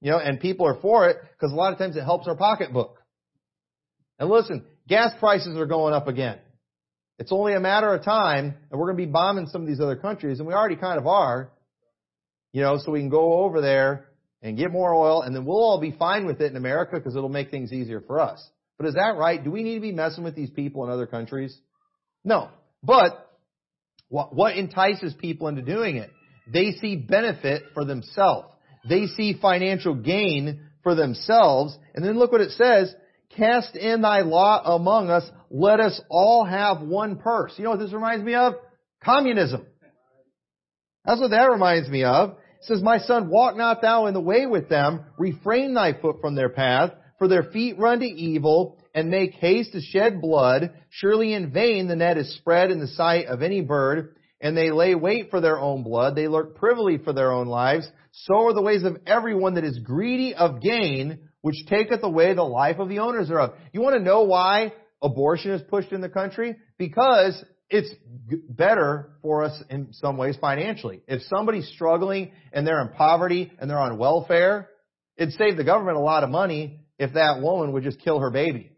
You 0.00 0.12
know, 0.12 0.18
and 0.18 0.40
people 0.40 0.66
are 0.66 0.80
for 0.80 1.08
it 1.08 1.16
because 1.32 1.52
a 1.52 1.56
lot 1.56 1.72
of 1.72 1.78
times 1.78 1.96
it 1.96 2.02
helps 2.02 2.28
our 2.28 2.36
pocketbook. 2.36 2.98
And 4.18 4.28
listen, 4.28 4.64
gas 4.88 5.12
prices 5.18 5.56
are 5.56 5.66
going 5.66 5.94
up 5.94 6.08
again. 6.08 6.38
It's 7.18 7.32
only 7.32 7.54
a 7.54 7.60
matter 7.60 7.92
of 7.92 8.04
time, 8.04 8.54
and 8.70 8.80
we're 8.80 8.86
going 8.86 8.96
to 8.96 9.06
be 9.06 9.10
bombing 9.10 9.46
some 9.46 9.62
of 9.62 9.68
these 9.68 9.80
other 9.80 9.96
countries, 9.96 10.38
and 10.38 10.46
we 10.46 10.54
already 10.54 10.76
kind 10.76 10.98
of 10.98 11.06
are, 11.06 11.50
you 12.52 12.62
know, 12.62 12.78
so 12.78 12.92
we 12.92 13.00
can 13.00 13.08
go 13.08 13.40
over 13.44 13.60
there 13.60 14.08
and 14.40 14.56
get 14.56 14.70
more 14.70 14.94
oil, 14.94 15.22
and 15.22 15.34
then 15.34 15.44
we'll 15.44 15.62
all 15.62 15.80
be 15.80 15.90
fine 15.90 16.26
with 16.26 16.40
it 16.40 16.50
in 16.50 16.56
America 16.56 16.96
because 16.96 17.16
it'll 17.16 17.28
make 17.28 17.50
things 17.50 17.72
easier 17.72 18.00
for 18.00 18.20
us. 18.20 18.48
But 18.78 18.86
is 18.86 18.94
that 18.94 19.16
right? 19.16 19.42
Do 19.42 19.50
we 19.50 19.64
need 19.64 19.74
to 19.74 19.80
be 19.80 19.92
messing 19.92 20.22
with 20.22 20.36
these 20.36 20.50
people 20.50 20.84
in 20.84 20.90
other 20.90 21.06
countries? 21.06 21.58
No. 22.24 22.50
But 22.82 23.28
what, 24.08 24.34
what 24.34 24.56
entices 24.56 25.14
people 25.14 25.48
into 25.48 25.62
doing 25.62 25.96
it? 25.96 26.10
They 26.52 26.70
see 26.80 26.94
benefit 26.94 27.64
for 27.74 27.84
themselves. 27.84 28.48
They 28.88 29.06
see 29.06 29.38
financial 29.40 29.94
gain 29.94 30.68
for 30.84 30.94
themselves. 30.94 31.76
And 31.94 32.04
then 32.04 32.16
look 32.16 32.30
what 32.30 32.40
it 32.40 32.52
says. 32.52 32.94
Cast 33.36 33.76
in 33.76 34.02
thy 34.02 34.20
lot 34.20 34.62
among 34.64 35.10
us. 35.10 35.28
Let 35.50 35.80
us 35.80 36.00
all 36.08 36.44
have 36.44 36.80
one 36.80 37.16
purse. 37.16 37.52
You 37.56 37.64
know 37.64 37.70
what 37.70 37.80
this 37.80 37.92
reminds 37.92 38.24
me 38.24 38.34
of? 38.34 38.54
Communism. 39.02 39.66
That's 41.04 41.20
what 41.20 41.30
that 41.30 41.50
reminds 41.50 41.88
me 41.88 42.04
of. 42.04 42.30
It 42.30 42.64
says, 42.64 42.82
My 42.82 42.98
son, 42.98 43.30
walk 43.30 43.56
not 43.56 43.80
thou 43.80 44.06
in 44.06 44.14
the 44.14 44.20
way 44.20 44.46
with 44.46 44.68
them. 44.68 45.04
Refrain 45.18 45.74
thy 45.74 45.92
foot 45.92 46.16
from 46.20 46.34
their 46.34 46.48
path. 46.48 46.92
For 47.18 47.28
their 47.28 47.44
feet 47.44 47.78
run 47.78 48.00
to 48.00 48.06
evil 48.06 48.78
and 48.94 49.10
make 49.10 49.32
haste 49.32 49.72
to 49.72 49.80
shed 49.80 50.20
blood. 50.20 50.72
Surely 50.90 51.34
in 51.34 51.52
vain 51.52 51.88
the 51.88 51.96
net 51.96 52.16
is 52.16 52.36
spread 52.36 52.70
in 52.70 52.80
the 52.80 52.86
sight 52.88 53.26
of 53.26 53.42
any 53.42 53.60
bird. 53.60 54.16
And 54.40 54.56
they 54.56 54.70
lay 54.70 54.94
wait 54.94 55.30
for 55.30 55.40
their 55.40 55.58
own 55.58 55.82
blood. 55.82 56.14
They 56.14 56.28
lurk 56.28 56.56
privily 56.56 56.98
for 56.98 57.12
their 57.12 57.32
own 57.32 57.48
lives. 57.48 57.88
So 58.12 58.46
are 58.46 58.54
the 58.54 58.62
ways 58.62 58.84
of 58.84 58.98
everyone 59.06 59.54
that 59.54 59.64
is 59.64 59.78
greedy 59.78 60.34
of 60.34 60.60
gain 60.60 61.27
which 61.42 61.66
taketh 61.66 62.02
away 62.02 62.34
the 62.34 62.42
life 62.42 62.78
of 62.78 62.88
the 62.88 62.98
owners 62.98 63.28
thereof. 63.28 63.54
You 63.72 63.80
want 63.80 63.96
to 63.96 64.02
know 64.02 64.22
why 64.22 64.72
abortion 65.02 65.52
is 65.52 65.62
pushed 65.62 65.92
in 65.92 66.00
the 66.00 66.08
country? 66.08 66.56
Because 66.78 67.42
it's 67.70 67.92
better 68.48 69.10
for 69.22 69.44
us 69.44 69.62
in 69.68 69.92
some 69.92 70.16
ways 70.16 70.36
financially. 70.40 71.02
If 71.06 71.22
somebody's 71.22 71.68
struggling 71.68 72.32
and 72.52 72.66
they're 72.66 72.80
in 72.80 72.88
poverty 72.88 73.52
and 73.58 73.68
they're 73.68 73.78
on 73.78 73.98
welfare, 73.98 74.68
it'd 75.16 75.34
save 75.34 75.56
the 75.56 75.64
government 75.64 75.96
a 75.96 76.00
lot 76.00 76.24
of 76.24 76.30
money 76.30 76.80
if 76.98 77.14
that 77.14 77.40
woman 77.40 77.72
would 77.72 77.84
just 77.84 78.00
kill 78.00 78.20
her 78.20 78.30
baby. 78.30 78.72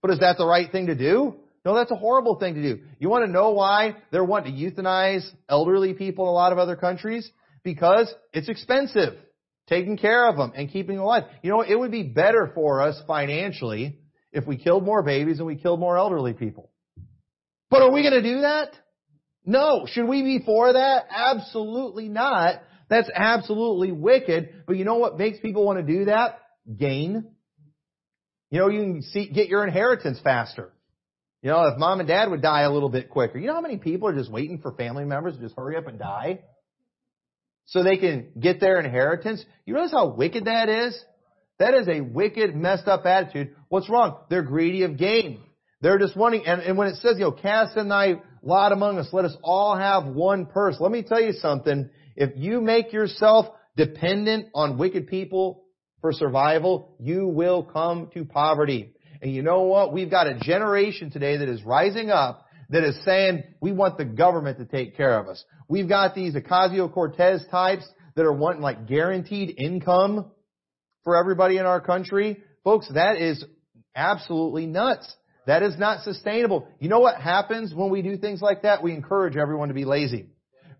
But 0.00 0.10
is 0.10 0.18
that 0.18 0.36
the 0.36 0.46
right 0.46 0.70
thing 0.70 0.88
to 0.88 0.94
do? 0.94 1.36
No, 1.64 1.76
that's 1.76 1.92
a 1.92 1.96
horrible 1.96 2.40
thing 2.40 2.54
to 2.56 2.62
do. 2.62 2.82
You 2.98 3.08
want 3.08 3.24
to 3.24 3.30
know 3.30 3.50
why 3.50 3.96
they're 4.10 4.24
wanting 4.24 4.56
to 4.56 4.60
euthanize 4.60 5.24
elderly 5.48 5.94
people 5.94 6.24
in 6.24 6.28
a 6.28 6.32
lot 6.32 6.50
of 6.50 6.58
other 6.58 6.74
countries? 6.74 7.30
Because 7.62 8.12
it's 8.32 8.48
expensive 8.48 9.14
taking 9.68 9.96
care 9.96 10.28
of 10.28 10.36
them 10.36 10.52
and 10.54 10.70
keeping 10.70 10.96
them 10.96 11.04
alive. 11.04 11.24
You 11.42 11.50
know, 11.50 11.62
it 11.62 11.74
would 11.74 11.90
be 11.90 12.02
better 12.02 12.50
for 12.54 12.80
us 12.80 13.00
financially 13.06 13.98
if 14.32 14.46
we 14.46 14.56
killed 14.56 14.84
more 14.84 15.02
babies 15.02 15.38
and 15.38 15.46
we 15.46 15.56
killed 15.56 15.80
more 15.80 15.96
elderly 15.96 16.32
people. 16.32 16.70
But 17.70 17.82
are 17.82 17.90
we 17.90 18.02
going 18.02 18.22
to 18.22 18.22
do 18.22 18.40
that? 18.42 18.74
No. 19.44 19.86
Should 19.86 20.06
we 20.06 20.22
be 20.22 20.44
for 20.44 20.72
that? 20.72 21.06
Absolutely 21.10 22.08
not. 22.08 22.62
That's 22.88 23.10
absolutely 23.14 23.92
wicked. 23.92 24.64
But 24.66 24.76
you 24.76 24.84
know 24.84 24.96
what 24.96 25.18
makes 25.18 25.38
people 25.40 25.64
want 25.64 25.78
to 25.78 25.98
do 25.98 26.04
that? 26.06 26.38
Gain. 26.76 27.24
You 28.50 28.58
know, 28.58 28.68
you 28.68 28.80
can 28.80 29.02
see, 29.02 29.28
get 29.28 29.48
your 29.48 29.64
inheritance 29.64 30.20
faster. 30.22 30.72
You 31.42 31.50
know, 31.50 31.66
if 31.66 31.78
mom 31.78 32.00
and 32.00 32.08
dad 32.08 32.30
would 32.30 32.42
die 32.42 32.62
a 32.62 32.70
little 32.70 32.90
bit 32.90 33.10
quicker. 33.10 33.38
You 33.38 33.48
know 33.48 33.54
how 33.54 33.62
many 33.62 33.78
people 33.78 34.08
are 34.08 34.14
just 34.14 34.30
waiting 34.30 34.58
for 34.58 34.72
family 34.72 35.04
members 35.04 35.34
to 35.34 35.40
just 35.40 35.56
hurry 35.56 35.76
up 35.76 35.86
and 35.88 35.98
die? 35.98 36.40
So 37.66 37.82
they 37.82 37.96
can 37.96 38.32
get 38.38 38.60
their 38.60 38.78
inheritance? 38.80 39.44
You 39.64 39.74
realize 39.74 39.92
how 39.92 40.08
wicked 40.08 40.46
that 40.46 40.68
is? 40.68 40.98
That 41.58 41.74
is 41.74 41.88
a 41.88 42.00
wicked, 42.00 42.56
messed 42.56 42.88
up 42.88 43.06
attitude. 43.06 43.54
What's 43.68 43.88
wrong? 43.88 44.18
They're 44.28 44.42
greedy 44.42 44.82
of 44.82 44.96
gain. 44.96 45.40
They're 45.80 45.98
just 45.98 46.16
wanting, 46.16 46.46
and, 46.46 46.60
and 46.60 46.78
when 46.78 46.88
it 46.88 46.96
says, 46.96 47.14
you 47.16 47.24
know, 47.24 47.32
cast 47.32 47.76
in 47.76 47.88
thy 47.88 48.14
lot 48.42 48.72
among 48.72 48.98
us, 48.98 49.08
let 49.12 49.24
us 49.24 49.36
all 49.42 49.76
have 49.76 50.06
one 50.06 50.46
purse. 50.46 50.76
Let 50.80 50.92
me 50.92 51.02
tell 51.02 51.20
you 51.20 51.32
something. 51.32 51.90
If 52.16 52.30
you 52.36 52.60
make 52.60 52.92
yourself 52.92 53.46
dependent 53.76 54.48
on 54.54 54.78
wicked 54.78 55.08
people 55.08 55.64
for 56.00 56.12
survival, 56.12 56.96
you 56.98 57.28
will 57.28 57.62
come 57.62 58.10
to 58.14 58.24
poverty. 58.24 58.94
And 59.20 59.32
you 59.32 59.42
know 59.42 59.62
what? 59.62 59.92
We've 59.92 60.10
got 60.10 60.26
a 60.26 60.38
generation 60.38 61.10
today 61.10 61.36
that 61.36 61.48
is 61.48 61.62
rising 61.64 62.10
up 62.10 62.44
that 62.72 62.82
is 62.82 62.98
saying 63.04 63.44
we 63.60 63.70
want 63.70 63.98
the 63.98 64.04
government 64.04 64.58
to 64.58 64.64
take 64.64 64.96
care 64.96 65.18
of 65.18 65.28
us. 65.28 65.44
We've 65.68 65.88
got 65.88 66.14
these 66.14 66.34
Ocasio-Cortez 66.34 67.46
types 67.50 67.84
that 68.16 68.24
are 68.24 68.32
wanting 68.32 68.62
like 68.62 68.86
guaranteed 68.86 69.54
income 69.56 70.30
for 71.04 71.16
everybody 71.16 71.58
in 71.58 71.66
our 71.66 71.80
country. 71.80 72.38
Folks, 72.64 72.88
that 72.94 73.16
is 73.16 73.44
absolutely 73.94 74.66
nuts. 74.66 75.14
That 75.46 75.62
is 75.62 75.78
not 75.78 76.02
sustainable. 76.02 76.66
You 76.78 76.88
know 76.88 77.00
what 77.00 77.20
happens 77.20 77.74
when 77.74 77.90
we 77.90 78.00
do 78.00 78.16
things 78.16 78.40
like 78.40 78.62
that? 78.62 78.82
We 78.82 78.94
encourage 78.94 79.36
everyone 79.36 79.68
to 79.68 79.74
be 79.74 79.84
lazy. 79.84 80.30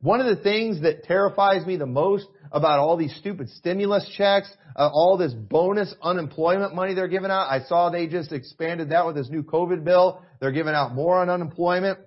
One 0.00 0.20
of 0.20 0.26
the 0.26 0.42
things 0.42 0.82
that 0.82 1.04
terrifies 1.04 1.66
me 1.66 1.76
the 1.76 1.86
most 1.86 2.26
about 2.52 2.78
all 2.78 2.96
these 2.96 3.14
stupid 3.16 3.48
stimulus 3.48 4.08
checks, 4.16 4.48
uh, 4.76 4.88
all 4.92 5.16
this 5.16 5.32
bonus 5.32 5.94
unemployment 6.02 6.74
money 6.74 6.94
they're 6.94 7.08
giving 7.08 7.30
out. 7.30 7.48
I 7.50 7.64
saw 7.64 7.90
they 7.90 8.06
just 8.06 8.30
expanded 8.30 8.90
that 8.90 9.06
with 9.06 9.16
this 9.16 9.30
new 9.30 9.42
COVID 9.42 9.84
bill. 9.84 10.22
They're 10.40 10.52
giving 10.52 10.74
out 10.74 10.94
more 10.94 11.18
on 11.18 11.30
unemployment. 11.30 11.98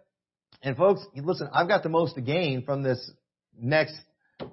And 0.62 0.78
folks, 0.78 1.06
listen, 1.16 1.50
I've 1.54 1.68
got 1.68 1.84
the 1.84 1.90
most 1.90 2.16
to 2.16 2.22
gain 2.22 2.64
from 2.64 2.84
this 2.84 3.12
next, 3.60 3.96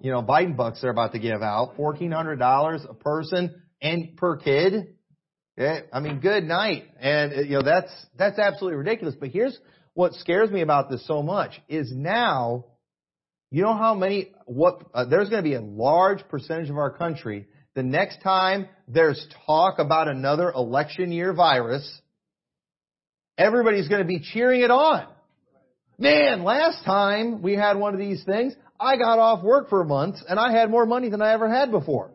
you 0.00 0.10
know, 0.10 0.22
Biden 0.22 0.56
bucks 0.56 0.80
they're 0.80 0.90
about 0.90 1.12
to 1.12 1.18
give 1.18 1.42
out. 1.42 1.76
$1,400 1.76 2.90
a 2.90 2.94
person 2.94 3.62
and 3.80 4.16
per 4.16 4.36
kid. 4.36 4.94
I 5.58 6.00
mean, 6.00 6.20
good 6.20 6.44
night. 6.44 6.84
And, 6.98 7.32
uh, 7.32 7.40
you 7.42 7.50
know, 7.50 7.62
that's, 7.62 7.92
that's 8.16 8.38
absolutely 8.38 8.78
ridiculous. 8.78 9.14
But 9.18 9.28
here's 9.30 9.58
what 9.94 10.14
scares 10.14 10.50
me 10.50 10.62
about 10.62 10.90
this 10.90 11.06
so 11.06 11.22
much 11.22 11.60
is 11.68 11.92
now, 11.94 12.66
you 13.52 13.62
know 13.62 13.74
how 13.74 13.94
many, 13.94 14.32
what, 14.46 14.82
uh, 14.94 15.04
there's 15.04 15.28
going 15.28 15.44
to 15.44 15.48
be 15.48 15.54
a 15.54 15.60
large 15.60 16.26
percentage 16.28 16.70
of 16.70 16.76
our 16.76 16.90
country 16.90 17.46
the 17.74 17.82
next 17.82 18.22
time 18.22 18.68
there's 18.86 19.26
talk 19.46 19.78
about 19.78 20.08
another 20.08 20.50
election 20.50 21.10
year 21.10 21.32
virus, 21.32 22.00
everybody's 23.38 23.88
going 23.88 24.02
to 24.02 24.08
be 24.08 24.20
cheering 24.20 24.60
it 24.60 24.70
on. 24.70 25.06
Man, 25.98 26.44
last 26.44 26.84
time 26.84 27.42
we 27.42 27.54
had 27.54 27.78
one 27.78 27.94
of 27.94 28.00
these 28.00 28.22
things, 28.24 28.54
I 28.78 28.96
got 28.96 29.18
off 29.18 29.42
work 29.42 29.68
for 29.70 29.80
a 29.80 29.86
month 29.86 30.16
and 30.28 30.38
I 30.38 30.52
had 30.52 30.70
more 30.70 30.84
money 30.84 31.08
than 31.08 31.22
I 31.22 31.32
ever 31.32 31.48
had 31.48 31.70
before. 31.70 32.10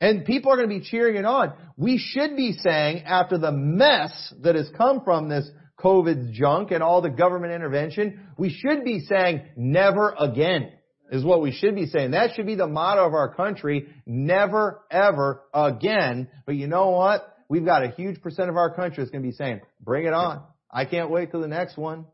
And 0.00 0.24
people 0.24 0.52
are 0.52 0.56
going 0.56 0.68
to 0.68 0.74
be 0.78 0.84
cheering 0.84 1.16
it 1.16 1.24
on. 1.24 1.52
We 1.76 1.98
should 1.98 2.36
be 2.36 2.52
saying, 2.52 3.02
after 3.02 3.36
the 3.36 3.50
mess 3.50 4.32
that 4.42 4.54
has 4.54 4.70
come 4.76 5.02
from 5.04 5.28
this 5.28 5.50
COVID 5.80 6.32
junk 6.32 6.70
and 6.70 6.82
all 6.82 7.02
the 7.02 7.10
government 7.10 7.52
intervention, 7.52 8.28
we 8.36 8.50
should 8.50 8.84
be 8.84 9.00
saying, 9.00 9.42
never 9.56 10.14
again 10.18 10.72
is 11.10 11.24
what 11.24 11.40
we 11.40 11.52
should 11.52 11.74
be 11.74 11.86
saying. 11.86 12.12
That 12.12 12.34
should 12.34 12.46
be 12.46 12.54
the 12.54 12.66
motto 12.66 13.06
of 13.06 13.14
our 13.14 13.34
country. 13.34 13.88
Never, 14.06 14.82
ever 14.90 15.42
again. 15.54 16.28
But 16.46 16.56
you 16.56 16.66
know 16.66 16.90
what? 16.90 17.34
We've 17.48 17.64
got 17.64 17.82
a 17.82 17.88
huge 17.90 18.20
percent 18.20 18.50
of 18.50 18.56
our 18.56 18.74
country 18.74 19.02
that's 19.02 19.10
going 19.10 19.22
to 19.22 19.28
be 19.28 19.34
saying, 19.34 19.62
bring 19.80 20.04
it 20.04 20.12
on. 20.12 20.42
I 20.70 20.84
can't 20.84 21.10
wait 21.10 21.30
till 21.30 21.40
the 21.40 21.48
next 21.48 21.78
one. 21.78 22.04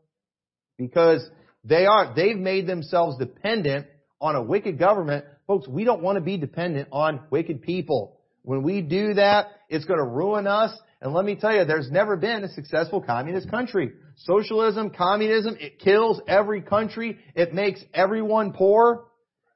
Because 0.77 1.27
they 1.63 1.85
are, 1.85 2.13
they've 2.15 2.37
made 2.37 2.67
themselves 2.67 3.17
dependent 3.17 3.87
on 4.21 4.35
a 4.35 4.41
wicked 4.41 4.79
government. 4.79 5.25
Folks, 5.47 5.67
we 5.67 5.83
don't 5.83 6.01
want 6.01 6.17
to 6.17 6.21
be 6.21 6.37
dependent 6.37 6.89
on 6.91 7.21
wicked 7.29 7.61
people. 7.61 8.19
When 8.43 8.63
we 8.63 8.81
do 8.81 9.15
that, 9.15 9.47
it's 9.69 9.85
going 9.85 9.99
to 9.99 10.05
ruin 10.05 10.47
us. 10.47 10.71
And 11.01 11.13
let 11.13 11.25
me 11.25 11.35
tell 11.35 11.53
you, 11.53 11.65
there's 11.65 11.91
never 11.91 12.15
been 12.15 12.43
a 12.43 12.49
successful 12.49 13.01
communist 13.01 13.49
country. 13.49 13.91
Socialism, 14.17 14.89
communism, 14.91 15.57
it 15.59 15.79
kills 15.79 16.21
every 16.27 16.61
country. 16.61 17.19
It 17.35 17.53
makes 17.53 17.83
everyone 17.93 18.53
poor. 18.53 19.05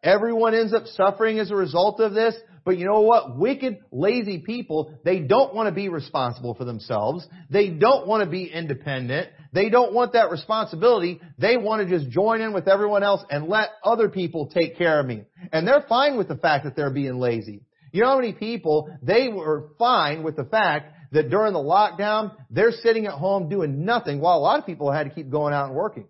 Everyone 0.03 0.53
ends 0.53 0.73
up 0.73 0.85
suffering 0.85 1.39
as 1.39 1.51
a 1.51 1.55
result 1.55 1.99
of 1.99 2.13
this. 2.13 2.35
But 2.65 2.77
you 2.77 2.85
know 2.85 3.01
what? 3.01 3.37
Wicked, 3.37 3.79
lazy 3.91 4.39
people, 4.39 4.93
they 5.03 5.19
don't 5.19 5.55
want 5.55 5.67
to 5.67 5.73
be 5.73 5.89
responsible 5.89 6.53
for 6.53 6.65
themselves. 6.65 7.25
They 7.49 7.69
don't 7.69 8.05
want 8.05 8.23
to 8.23 8.29
be 8.29 8.45
independent. 8.45 9.29
They 9.53 9.69
don't 9.69 9.93
want 9.93 10.13
that 10.13 10.29
responsibility. 10.29 11.19
They 11.39 11.57
want 11.57 11.87
to 11.87 11.97
just 11.97 12.11
join 12.11 12.41
in 12.41 12.53
with 12.53 12.67
everyone 12.67 13.01
else 13.01 13.21
and 13.29 13.47
let 13.47 13.69
other 13.83 14.09
people 14.09 14.51
take 14.53 14.77
care 14.77 14.99
of 14.99 15.05
me. 15.05 15.23
And 15.51 15.67
they're 15.67 15.85
fine 15.87 16.17
with 16.17 16.27
the 16.27 16.35
fact 16.35 16.65
that 16.65 16.75
they're 16.75 16.93
being 16.93 17.17
lazy. 17.17 17.61
You 17.91 18.03
know 18.03 18.09
how 18.09 18.19
many 18.19 18.33
people, 18.33 18.95
they 19.01 19.29
were 19.29 19.69
fine 19.79 20.21
with 20.21 20.35
the 20.35 20.43
fact 20.43 20.93
that 21.11 21.29
during 21.29 21.53
the 21.53 21.59
lockdown, 21.59 22.35
they're 22.49 22.71
sitting 22.71 23.05
at 23.05 23.13
home 23.13 23.49
doing 23.49 23.85
nothing 23.85 24.19
while 24.19 24.37
a 24.37 24.39
lot 24.39 24.59
of 24.59 24.65
people 24.65 24.91
had 24.91 25.03
to 25.03 25.09
keep 25.09 25.29
going 25.29 25.53
out 25.53 25.67
and 25.67 25.75
working. 25.75 26.07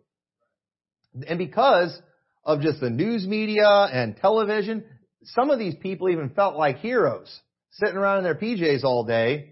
And 1.27 1.37
because 1.37 1.97
of 2.43 2.61
just 2.61 2.79
the 2.79 2.89
news 2.89 3.25
media 3.25 3.67
and 3.67 4.17
television, 4.17 4.83
some 5.23 5.49
of 5.49 5.59
these 5.59 5.75
people 5.75 6.09
even 6.09 6.29
felt 6.29 6.55
like 6.55 6.77
heroes, 6.77 7.39
sitting 7.71 7.95
around 7.95 8.19
in 8.19 8.23
their 8.23 8.35
PJs 8.35 8.83
all 8.83 9.05
day, 9.05 9.51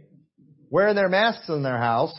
wearing 0.70 0.96
their 0.96 1.10
masks 1.10 1.50
in 1.50 1.64
their 1.64 1.78
house, 1.78 2.14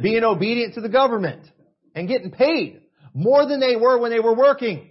being 0.00 0.24
obedient 0.24 0.74
to 0.74 0.80
the 0.80 0.88
government, 0.88 1.46
and 1.94 2.08
getting 2.08 2.30
paid 2.30 2.82
more 3.14 3.46
than 3.46 3.60
they 3.60 3.76
were 3.76 3.98
when 3.98 4.10
they 4.10 4.20
were 4.20 4.34
working. 4.34 4.90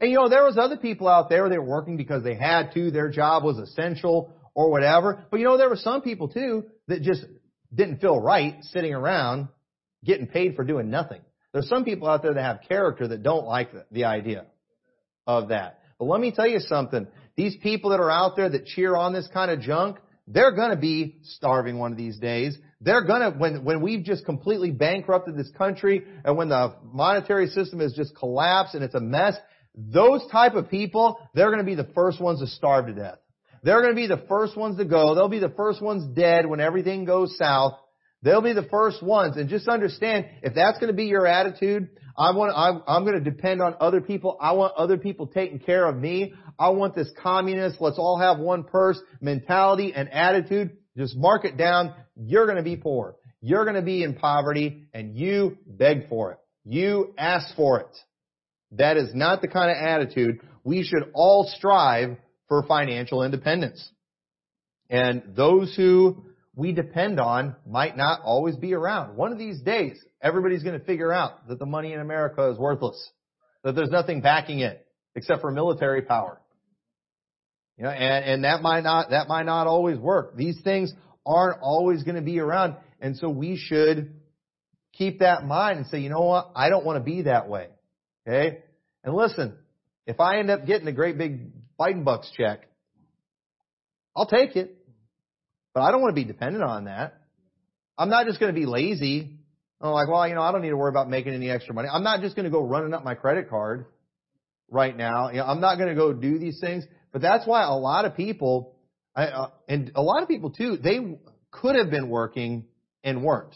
And 0.00 0.10
you 0.10 0.16
know, 0.16 0.28
there 0.28 0.44
was 0.44 0.58
other 0.58 0.76
people 0.76 1.08
out 1.08 1.28
there, 1.28 1.48
they 1.48 1.58
were 1.58 1.64
working 1.64 1.96
because 1.96 2.22
they 2.22 2.34
had 2.34 2.72
to, 2.74 2.90
their 2.90 3.10
job 3.10 3.44
was 3.44 3.58
essential 3.58 4.32
or 4.54 4.70
whatever. 4.70 5.24
But 5.30 5.40
you 5.40 5.44
know, 5.44 5.56
there 5.56 5.68
were 5.68 5.76
some 5.76 6.02
people 6.02 6.28
too 6.28 6.64
that 6.88 7.02
just 7.02 7.24
didn't 7.74 8.00
feel 8.00 8.20
right 8.20 8.56
sitting 8.62 8.94
around 8.94 9.48
getting 10.04 10.26
paid 10.26 10.56
for 10.56 10.64
doing 10.64 10.90
nothing. 10.90 11.20
There's 11.52 11.68
some 11.68 11.84
people 11.84 12.08
out 12.08 12.22
there 12.22 12.34
that 12.34 12.42
have 12.42 12.60
character 12.66 13.08
that 13.08 13.22
don't 13.22 13.46
like 13.46 13.72
the, 13.72 13.84
the 13.90 14.04
idea 14.04 14.46
of 15.26 15.48
that. 15.48 15.80
But 15.98 16.06
let 16.06 16.20
me 16.20 16.32
tell 16.32 16.46
you 16.46 16.60
something. 16.60 17.06
These 17.36 17.56
people 17.62 17.90
that 17.90 18.00
are 18.00 18.10
out 18.10 18.36
there 18.36 18.48
that 18.48 18.66
cheer 18.66 18.96
on 18.96 19.12
this 19.12 19.28
kind 19.32 19.50
of 19.50 19.60
junk, 19.60 19.98
they're 20.26 20.52
gonna 20.52 20.76
be 20.76 21.18
starving 21.22 21.78
one 21.78 21.92
of 21.92 21.98
these 21.98 22.18
days. 22.18 22.56
They're 22.80 23.04
gonna, 23.04 23.30
when, 23.30 23.64
when 23.64 23.80
we've 23.80 24.04
just 24.04 24.24
completely 24.24 24.70
bankrupted 24.70 25.36
this 25.36 25.50
country 25.56 26.04
and 26.24 26.36
when 26.36 26.48
the 26.48 26.74
monetary 26.82 27.46
system 27.48 27.80
has 27.80 27.92
just 27.92 28.16
collapsed 28.16 28.74
and 28.74 28.82
it's 28.82 28.94
a 28.94 29.00
mess, 29.00 29.36
those 29.74 30.22
type 30.30 30.54
of 30.54 30.68
people, 30.68 31.18
they're 31.34 31.50
gonna 31.50 31.64
be 31.64 31.74
the 31.74 31.88
first 31.94 32.20
ones 32.20 32.40
to 32.40 32.46
starve 32.46 32.86
to 32.86 32.92
death. 32.92 33.18
They're 33.62 33.80
going 33.80 33.94
to 33.94 34.00
be 34.00 34.08
the 34.08 34.24
first 34.28 34.56
ones 34.56 34.78
to 34.78 34.84
go. 34.84 35.14
They'll 35.14 35.28
be 35.28 35.38
the 35.38 35.48
first 35.50 35.80
ones 35.80 36.04
dead 36.16 36.46
when 36.46 36.60
everything 36.60 37.04
goes 37.04 37.36
south. 37.38 37.74
They'll 38.22 38.42
be 38.42 38.52
the 38.52 38.68
first 38.70 39.02
ones. 39.02 39.36
And 39.36 39.48
just 39.48 39.68
understand, 39.68 40.26
if 40.42 40.54
that's 40.54 40.78
going 40.78 40.88
to 40.88 40.96
be 40.96 41.06
your 41.06 41.26
attitude, 41.26 41.88
I 42.16 42.32
want, 42.32 42.52
I'm, 42.56 42.82
I'm 42.86 43.04
going 43.04 43.22
to 43.22 43.30
depend 43.30 43.62
on 43.62 43.74
other 43.80 44.00
people. 44.00 44.36
I 44.40 44.52
want 44.52 44.74
other 44.76 44.98
people 44.98 45.26
taking 45.26 45.58
care 45.58 45.86
of 45.86 45.96
me. 45.96 46.34
I 46.58 46.70
want 46.70 46.94
this 46.94 47.10
communist, 47.22 47.80
let's 47.80 47.98
all 47.98 48.18
have 48.18 48.38
one 48.38 48.64
purse 48.64 49.00
mentality 49.20 49.92
and 49.94 50.12
attitude. 50.12 50.76
Just 50.96 51.16
mark 51.16 51.44
it 51.44 51.56
down. 51.56 51.94
You're 52.16 52.46
going 52.46 52.58
to 52.58 52.62
be 52.62 52.76
poor. 52.76 53.16
You're 53.40 53.64
going 53.64 53.76
to 53.76 53.82
be 53.82 54.02
in 54.02 54.14
poverty 54.14 54.88
and 54.92 55.16
you 55.16 55.58
beg 55.66 56.08
for 56.08 56.32
it. 56.32 56.38
You 56.64 57.14
ask 57.18 57.56
for 57.56 57.80
it. 57.80 57.96
That 58.72 58.96
is 58.96 59.14
not 59.14 59.40
the 59.40 59.48
kind 59.48 59.70
of 59.70 59.76
attitude 59.76 60.40
we 60.64 60.84
should 60.84 61.10
all 61.14 61.50
strive 61.56 62.16
for 62.52 62.62
financial 62.64 63.22
independence. 63.22 63.90
And 64.90 65.22
those 65.34 65.74
who 65.74 66.22
we 66.54 66.72
depend 66.72 67.18
on 67.18 67.56
might 67.66 67.96
not 67.96 68.20
always 68.22 68.56
be 68.56 68.74
around. 68.74 69.16
One 69.16 69.32
of 69.32 69.38
these 69.38 69.62
days, 69.62 69.98
everybody's 70.20 70.62
going 70.62 70.78
to 70.78 70.84
figure 70.84 71.10
out 71.10 71.48
that 71.48 71.58
the 71.58 71.64
money 71.64 71.94
in 71.94 72.00
America 72.00 72.50
is 72.50 72.58
worthless, 72.58 73.08
that 73.64 73.74
there's 73.74 73.88
nothing 73.88 74.20
backing 74.20 74.58
it 74.58 74.86
except 75.14 75.40
for 75.40 75.50
military 75.50 76.02
power. 76.02 76.42
You 77.78 77.84
know, 77.84 77.90
and, 77.90 78.24
and 78.26 78.44
that 78.44 78.60
might 78.60 78.82
not, 78.82 79.08
that 79.12 79.28
might 79.28 79.46
not 79.46 79.66
always 79.66 79.96
work. 79.96 80.36
These 80.36 80.60
things 80.62 80.92
aren't 81.24 81.62
always 81.62 82.02
going 82.02 82.16
to 82.16 82.22
be 82.22 82.38
around. 82.38 82.76
And 83.00 83.16
so 83.16 83.30
we 83.30 83.56
should 83.56 84.12
keep 84.92 85.20
that 85.20 85.40
in 85.40 85.48
mind 85.48 85.78
and 85.78 85.86
say, 85.86 86.00
you 86.00 86.10
know 86.10 86.20
what? 86.20 86.50
I 86.54 86.68
don't 86.68 86.84
want 86.84 87.02
to 87.02 87.02
be 87.02 87.22
that 87.22 87.48
way. 87.48 87.68
Okay? 88.28 88.58
And 89.04 89.14
listen, 89.14 89.56
if 90.06 90.20
I 90.20 90.38
end 90.38 90.50
up 90.50 90.66
getting 90.66 90.86
a 90.86 90.92
great 90.92 91.16
big 91.16 91.61
Biden 91.78 92.04
bucks 92.04 92.30
check. 92.36 92.68
I'll 94.16 94.26
take 94.26 94.56
it. 94.56 94.76
But 95.74 95.82
I 95.82 95.90
don't 95.90 96.02
want 96.02 96.14
to 96.14 96.20
be 96.20 96.26
dependent 96.26 96.64
on 96.64 96.84
that. 96.84 97.14
I'm 97.96 98.10
not 98.10 98.26
just 98.26 98.38
going 98.40 98.54
to 98.54 98.60
be 98.60 98.66
lazy. 98.66 99.38
I'm 99.80 99.90
like, 99.90 100.08
well, 100.08 100.26
you 100.28 100.34
know, 100.34 100.42
I 100.42 100.52
don't 100.52 100.62
need 100.62 100.70
to 100.70 100.76
worry 100.76 100.90
about 100.90 101.08
making 101.08 101.34
any 101.34 101.50
extra 101.50 101.74
money. 101.74 101.88
I'm 101.90 102.02
not 102.02 102.20
just 102.20 102.36
going 102.36 102.44
to 102.44 102.50
go 102.50 102.62
running 102.62 102.94
up 102.94 103.04
my 103.04 103.14
credit 103.14 103.48
card 103.48 103.86
right 104.70 104.96
now. 104.96 105.30
You 105.30 105.38
know, 105.38 105.46
I'm 105.46 105.60
not 105.60 105.76
going 105.76 105.88
to 105.88 105.94
go 105.94 106.12
do 106.12 106.38
these 106.38 106.58
things. 106.60 106.84
But 107.12 107.22
that's 107.22 107.46
why 107.46 107.62
a 107.62 107.74
lot 107.74 108.04
of 108.04 108.16
people, 108.16 108.74
I, 109.16 109.26
uh, 109.26 109.50
and 109.68 109.92
a 109.94 110.02
lot 110.02 110.22
of 110.22 110.28
people 110.28 110.50
too, 110.50 110.76
they 110.76 110.98
could 111.50 111.76
have 111.76 111.90
been 111.90 112.08
working 112.08 112.64
and 113.02 113.22
weren't. 113.22 113.54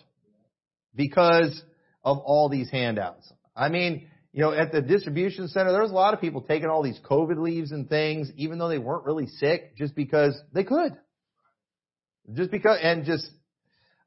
because 0.96 1.62
of 2.02 2.18
all 2.18 2.48
these 2.48 2.70
handouts. 2.70 3.30
I 3.54 3.68
mean, 3.68 4.08
you 4.36 4.42
know, 4.42 4.52
at 4.52 4.70
the 4.70 4.82
distribution 4.82 5.48
center, 5.48 5.72
there 5.72 5.80
was 5.80 5.90
a 5.90 5.94
lot 5.94 6.12
of 6.12 6.20
people 6.20 6.42
taking 6.42 6.68
all 6.68 6.82
these 6.82 7.00
COVID 7.02 7.38
leaves 7.38 7.72
and 7.72 7.88
things, 7.88 8.30
even 8.36 8.58
though 8.58 8.68
they 8.68 8.76
weren't 8.76 9.06
really 9.06 9.28
sick, 9.28 9.74
just 9.78 9.94
because 9.94 10.38
they 10.52 10.62
could. 10.62 10.94
Just 12.34 12.50
because, 12.50 12.78
and 12.82 13.06
just, 13.06 13.26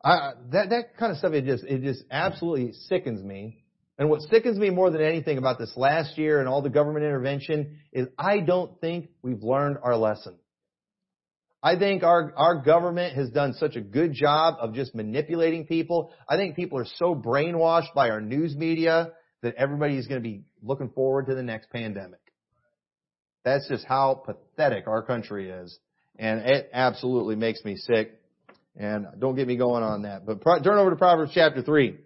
I, 0.06 0.34
that, 0.52 0.70
that 0.70 0.98
kind 1.00 1.12
of 1.12 1.18
stuff, 1.18 1.34
it 1.34 1.46
just, 1.46 1.64
it 1.64 1.82
just 1.82 2.04
absolutely 2.12 2.74
sickens 2.74 3.24
me. 3.24 3.64
And 3.98 4.08
what 4.08 4.22
sickens 4.22 4.60
me 4.60 4.70
more 4.70 4.92
than 4.92 5.02
anything 5.02 5.40
about 5.40 5.58
this 5.58 5.74
last 5.76 6.16
year 6.16 6.40
and 6.40 6.48
all 6.48 6.62
the 6.62 6.70
government 6.70 7.06
intervention 7.06 7.80
is 7.92 8.08
I 8.16 8.42
don't 8.42 8.80
think 8.80 9.10
we've 9.24 9.42
learned 9.42 9.78
our 9.82 9.98
lesson. 9.98 10.36
I 11.64 11.76
think 11.76 12.04
our, 12.04 12.34
our 12.38 12.62
government 12.62 13.16
has 13.16 13.32
done 13.32 13.54
such 13.54 13.76
a 13.76 13.82
good 13.82 14.14
job 14.14 14.58
of 14.60 14.76
just 14.76 14.94
manipulating 14.94 15.66
people. 15.66 16.14
I 16.30 16.38
think 16.38 16.56
people 16.56 16.78
are 16.78 16.88
so 16.98 17.16
brainwashed 17.16 17.96
by 17.96 18.12
our 18.12 18.22
news 18.22 18.56
media 18.56 19.14
that 19.42 19.56
everybody 19.56 19.98
is 19.98 20.08
going 20.08 20.22
to 20.22 20.28
be 20.28 20.44
looking 20.62 20.90
forward 20.90 21.28
to 21.28 21.36
the 21.36 21.44
next 21.44 21.70
pandemic. 21.70 22.20
That's 23.46 23.68
just 23.70 23.86
how 23.86 24.24
pathetic 24.26 24.88
our 24.88 25.02
country 25.02 25.50
is. 25.50 25.78
And 26.18 26.42
it 26.42 26.70
absolutely 26.74 27.36
makes 27.36 27.64
me 27.64 27.78
sick. 27.78 28.20
And 28.76 29.08
don't 29.20 29.36
get 29.36 29.48
me 29.48 29.56
going 29.56 29.84
on 29.84 30.04
that. 30.04 30.26
But 30.26 30.44
turn 30.64 30.78
over 30.78 30.90
to 30.90 30.96
Proverbs 30.96 31.32
chapter 31.34 31.62
3. 31.62 31.98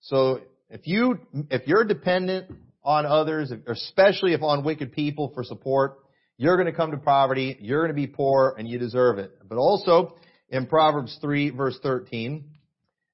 So 0.00 0.40
if 0.70 0.82
you, 0.86 1.18
if 1.50 1.66
you're 1.66 1.84
dependent 1.84 2.50
on 2.82 3.04
others, 3.04 3.52
especially 3.66 4.32
if 4.32 4.42
on 4.42 4.64
wicked 4.64 4.92
people 4.92 5.30
for 5.34 5.44
support, 5.44 5.98
you're 6.38 6.56
going 6.56 6.66
to 6.66 6.72
come 6.72 6.92
to 6.92 6.96
poverty, 6.98 7.56
you're 7.60 7.80
going 7.82 7.94
to 7.94 8.00
be 8.00 8.06
poor, 8.06 8.54
and 8.56 8.68
you 8.68 8.78
deserve 8.78 9.18
it. 9.18 9.32
But 9.48 9.58
also, 9.58 10.16
in 10.48 10.66
Proverbs 10.66 11.18
3 11.20 11.50
verse 11.50 11.78
13, 11.82 12.44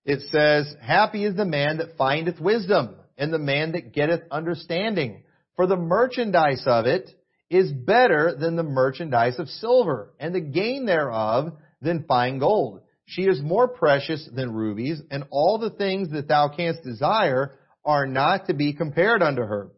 it 0.05 0.21
says, 0.31 0.75
Happy 0.81 1.25
is 1.25 1.37
the 1.37 1.45
man 1.45 1.79
that 1.79 1.97
findeth 1.97 2.41
wisdom, 2.41 2.97
and 3.17 3.33
the 3.33 3.39
man 3.39 3.73
that 3.73 3.93
getteth 3.93 4.23
understanding. 4.31 5.23
For 5.57 5.67
the 5.67 5.77
merchandise 5.77 6.65
of 6.67 6.87
it 6.87 7.11
is 7.49 7.73
better 7.73 8.35
than 8.39 8.57
the 8.57 8.63
merchandise 8.63 9.39
of 9.39 9.49
silver, 9.49 10.13
and 10.19 10.35
the 10.35 10.41
gain 10.41 10.87
thereof 10.87 11.53
than 11.81 12.05
fine 12.05 12.39
gold. 12.39 12.81
She 13.07 13.23
is 13.23 13.41
more 13.43 13.69
precious 13.69 14.29
than 14.35 14.53
rubies, 14.53 15.01
and 15.11 15.25
all 15.31 15.59
the 15.59 15.71
things 15.71 16.11
that 16.11 16.29
thou 16.29 16.49
canst 16.49 16.83
desire 16.83 17.53
are 17.85 18.07
not 18.07 18.47
to 18.47 18.55
be 18.55 18.73
compared 18.73 19.23
unto 19.23 19.43
her. 19.43 19.71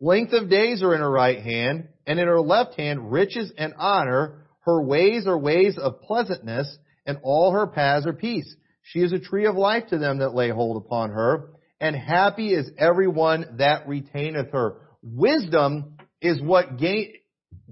Length 0.00 0.32
of 0.32 0.50
days 0.50 0.82
are 0.82 0.94
in 0.94 1.00
her 1.00 1.10
right 1.10 1.40
hand, 1.40 1.88
and 2.06 2.18
in 2.18 2.26
her 2.26 2.40
left 2.40 2.74
hand 2.74 3.12
riches 3.12 3.52
and 3.56 3.74
honor. 3.78 4.46
Her 4.60 4.82
ways 4.82 5.26
are 5.26 5.38
ways 5.38 5.78
of 5.78 6.00
pleasantness, 6.02 6.76
and 7.06 7.18
all 7.22 7.52
her 7.52 7.66
paths 7.66 8.06
are 8.06 8.12
peace. 8.12 8.54
She 8.82 9.00
is 9.00 9.12
a 9.12 9.18
tree 9.18 9.46
of 9.46 9.56
life 9.56 9.88
to 9.88 9.98
them 9.98 10.18
that 10.18 10.34
lay 10.34 10.50
hold 10.50 10.76
upon 10.76 11.10
her, 11.10 11.50
and 11.80 11.96
happy 11.96 12.52
is 12.52 12.70
everyone 12.78 13.56
that 13.58 13.88
retaineth 13.88 14.50
her. 14.52 14.76
Wisdom 15.02 15.96
is 16.20 16.40
what 16.40 16.78
gain, 16.78 17.12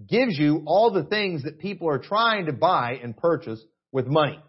gives 0.08 0.38
you 0.38 0.62
all 0.66 0.92
the 0.92 1.04
things 1.04 1.44
that 1.44 1.58
people 1.58 1.88
are 1.88 1.98
trying 1.98 2.46
to 2.46 2.52
buy 2.52 2.98
and 3.02 3.16
purchase 3.16 3.62
with 3.92 4.06
money. 4.06 4.40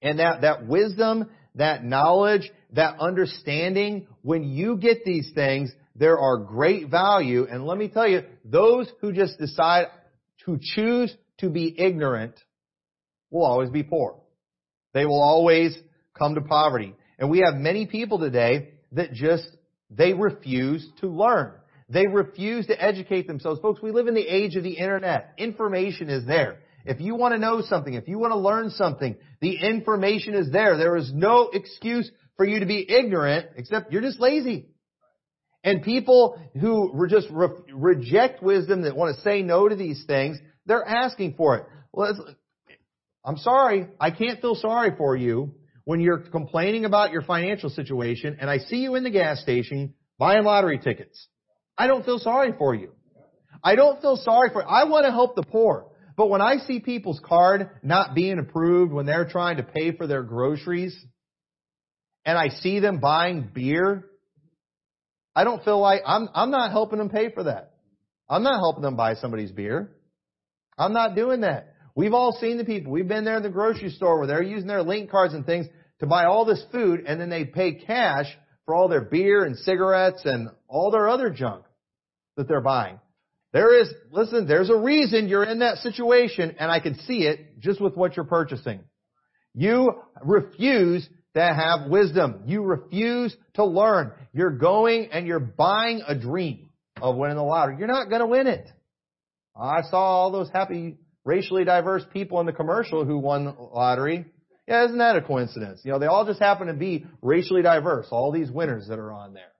And 0.00 0.18
that, 0.18 0.40
that 0.40 0.66
wisdom, 0.66 1.30
that 1.54 1.84
knowledge, 1.84 2.50
that 2.72 2.98
understanding, 2.98 4.08
when 4.22 4.44
you 4.44 4.76
get 4.76 5.04
these 5.04 5.30
things, 5.34 5.72
there 5.94 6.18
are 6.18 6.38
great 6.38 6.88
value. 6.90 7.46
And 7.48 7.66
let 7.66 7.78
me 7.78 7.88
tell 7.88 8.08
you, 8.08 8.22
those 8.44 8.90
who 9.00 9.12
just 9.12 9.38
decide 9.38 9.86
to 10.44 10.58
choose 10.60 11.14
to 11.38 11.50
be 11.50 11.74
ignorant 11.78 12.34
will 13.30 13.44
always 13.44 13.70
be 13.70 13.82
poor. 13.82 14.21
They 14.94 15.06
will 15.06 15.22
always 15.22 15.76
come 16.18 16.34
to 16.34 16.40
poverty. 16.40 16.94
And 17.18 17.30
we 17.30 17.42
have 17.44 17.54
many 17.54 17.86
people 17.86 18.18
today 18.18 18.70
that 18.92 19.12
just, 19.12 19.48
they 19.90 20.12
refuse 20.12 20.86
to 21.00 21.08
learn. 21.08 21.52
They 21.88 22.06
refuse 22.06 22.66
to 22.66 22.82
educate 22.82 23.26
themselves. 23.26 23.60
Folks, 23.60 23.82
we 23.82 23.90
live 23.90 24.06
in 24.06 24.14
the 24.14 24.26
age 24.26 24.56
of 24.56 24.62
the 24.62 24.72
internet. 24.72 25.34
Information 25.38 26.08
is 26.08 26.26
there. 26.26 26.58
If 26.84 27.00
you 27.00 27.14
want 27.14 27.34
to 27.34 27.38
know 27.38 27.62
something, 27.62 27.94
if 27.94 28.08
you 28.08 28.18
want 28.18 28.32
to 28.32 28.38
learn 28.38 28.70
something, 28.70 29.16
the 29.40 29.56
information 29.56 30.34
is 30.34 30.50
there. 30.50 30.76
There 30.76 30.96
is 30.96 31.12
no 31.12 31.50
excuse 31.52 32.10
for 32.36 32.46
you 32.46 32.60
to 32.60 32.66
be 32.66 32.90
ignorant 32.90 33.50
except 33.56 33.92
you're 33.92 34.02
just 34.02 34.20
lazy. 34.20 34.66
And 35.62 35.82
people 35.82 36.40
who 36.60 36.90
re- 36.92 37.08
just 37.08 37.28
re- 37.30 37.48
reject 37.72 38.42
wisdom, 38.42 38.82
that 38.82 38.96
want 38.96 39.14
to 39.14 39.22
say 39.22 39.42
no 39.42 39.68
to 39.68 39.76
these 39.76 40.02
things, 40.06 40.38
they're 40.66 40.86
asking 40.86 41.34
for 41.34 41.56
it. 41.56 41.66
Well, 41.92 42.34
I'm 43.24 43.36
sorry, 43.36 43.88
I 44.00 44.10
can't 44.10 44.40
feel 44.40 44.54
sorry 44.54 44.92
for 44.96 45.16
you 45.16 45.54
when 45.84 46.00
you're 46.00 46.18
complaining 46.18 46.84
about 46.84 47.12
your 47.12 47.22
financial 47.22 47.70
situation 47.70 48.36
and 48.40 48.50
I 48.50 48.58
see 48.58 48.76
you 48.76 48.94
in 48.94 49.04
the 49.04 49.10
gas 49.10 49.40
station 49.40 49.94
buying 50.18 50.44
lottery 50.44 50.78
tickets. 50.78 51.28
I 51.76 51.86
don't 51.86 52.04
feel 52.04 52.18
sorry 52.18 52.52
for 52.58 52.74
you. 52.74 52.92
I 53.62 53.76
don't 53.76 54.00
feel 54.00 54.16
sorry 54.16 54.50
for, 54.52 54.68
I 54.68 54.84
want 54.84 55.06
to 55.06 55.12
help 55.12 55.36
the 55.36 55.42
poor. 55.42 55.86
But 56.16 56.28
when 56.28 56.40
I 56.40 56.56
see 56.58 56.80
people's 56.80 57.20
card 57.24 57.70
not 57.82 58.14
being 58.14 58.38
approved 58.38 58.92
when 58.92 59.06
they're 59.06 59.28
trying 59.28 59.56
to 59.56 59.62
pay 59.62 59.96
for 59.96 60.06
their 60.06 60.22
groceries, 60.22 60.94
and 62.24 62.36
I 62.36 62.48
see 62.48 62.80
them 62.80 63.00
buying 63.00 63.50
beer 63.52 64.04
I 65.34 65.44
don't 65.44 65.64
feel 65.64 65.80
like 65.80 66.02
I'm 66.06 66.28
I'm 66.34 66.50
not 66.50 66.70
helping 66.70 66.98
them 66.98 67.08
pay 67.08 67.30
for 67.30 67.44
that. 67.44 67.72
I'm 68.28 68.42
not 68.42 68.60
helping 68.60 68.82
them 68.82 68.96
buy 68.96 69.14
somebody's 69.14 69.50
beer. 69.50 69.92
I'm 70.78 70.92
not 70.92 71.14
doing 71.14 71.40
that. 71.42 71.71
We've 71.94 72.14
all 72.14 72.36
seen 72.40 72.56
the 72.56 72.64
people. 72.64 72.92
We've 72.92 73.08
been 73.08 73.24
there 73.24 73.36
in 73.36 73.42
the 73.42 73.50
grocery 73.50 73.90
store 73.90 74.18
where 74.18 74.26
they're 74.26 74.42
using 74.42 74.68
their 74.68 74.82
link 74.82 75.10
cards 75.10 75.34
and 75.34 75.44
things 75.44 75.66
to 76.00 76.06
buy 76.06 76.24
all 76.24 76.44
this 76.44 76.64
food 76.72 77.04
and 77.06 77.20
then 77.20 77.30
they 77.30 77.44
pay 77.44 77.74
cash 77.74 78.26
for 78.64 78.74
all 78.74 78.88
their 78.88 79.02
beer 79.02 79.44
and 79.44 79.56
cigarettes 79.56 80.22
and 80.24 80.48
all 80.68 80.90
their 80.90 81.08
other 81.08 81.30
junk 81.30 81.64
that 82.36 82.48
they're 82.48 82.60
buying. 82.60 82.98
There 83.52 83.78
is, 83.78 83.92
listen, 84.10 84.46
there's 84.46 84.70
a 84.70 84.76
reason 84.76 85.28
you're 85.28 85.44
in 85.44 85.58
that 85.58 85.78
situation 85.78 86.56
and 86.58 86.70
I 86.70 86.80
can 86.80 86.98
see 87.00 87.24
it 87.24 87.60
just 87.60 87.80
with 87.80 87.96
what 87.96 88.16
you're 88.16 88.24
purchasing. 88.24 88.80
You 89.54 89.92
refuse 90.24 91.06
to 91.34 91.40
have 91.42 91.90
wisdom. 91.90 92.44
You 92.46 92.62
refuse 92.62 93.36
to 93.54 93.64
learn. 93.64 94.12
You're 94.32 94.56
going 94.56 95.10
and 95.12 95.26
you're 95.26 95.40
buying 95.40 96.02
a 96.06 96.14
dream 96.14 96.70
of 97.00 97.16
winning 97.16 97.36
the 97.36 97.42
lottery. 97.42 97.76
You're 97.78 97.88
not 97.88 98.08
going 98.08 98.20
to 98.20 98.26
win 98.26 98.46
it. 98.46 98.66
I 99.54 99.82
saw 99.90 99.98
all 99.98 100.30
those 100.30 100.48
happy, 100.50 100.96
racially 101.24 101.64
diverse 101.64 102.04
people 102.12 102.40
in 102.40 102.46
the 102.46 102.52
commercial 102.52 103.04
who 103.04 103.18
won 103.18 103.54
lottery. 103.58 104.26
Yeah, 104.66 104.84
isn't 104.84 104.98
that 104.98 105.16
a 105.16 105.22
coincidence? 105.22 105.80
You 105.84 105.92
know, 105.92 105.98
they 105.98 106.06
all 106.06 106.24
just 106.24 106.40
happen 106.40 106.68
to 106.68 106.74
be 106.74 107.06
racially 107.20 107.62
diverse, 107.62 108.06
all 108.10 108.32
these 108.32 108.50
winners 108.50 108.88
that 108.88 108.98
are 108.98 109.12
on 109.12 109.34
there. 109.34 109.52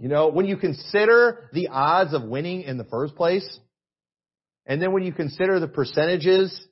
You 0.00 0.08
know, 0.08 0.28
when 0.28 0.46
you 0.46 0.56
consider 0.56 1.48
the 1.52 1.68
odds 1.68 2.12
of 2.12 2.22
winning 2.22 2.62
in 2.62 2.76
the 2.76 2.84
first 2.84 3.14
place, 3.16 3.58
and 4.66 4.82
then 4.82 4.92
when 4.92 5.02
you 5.02 5.12
consider 5.12 5.60
the 5.60 5.68
percentages 5.68 6.68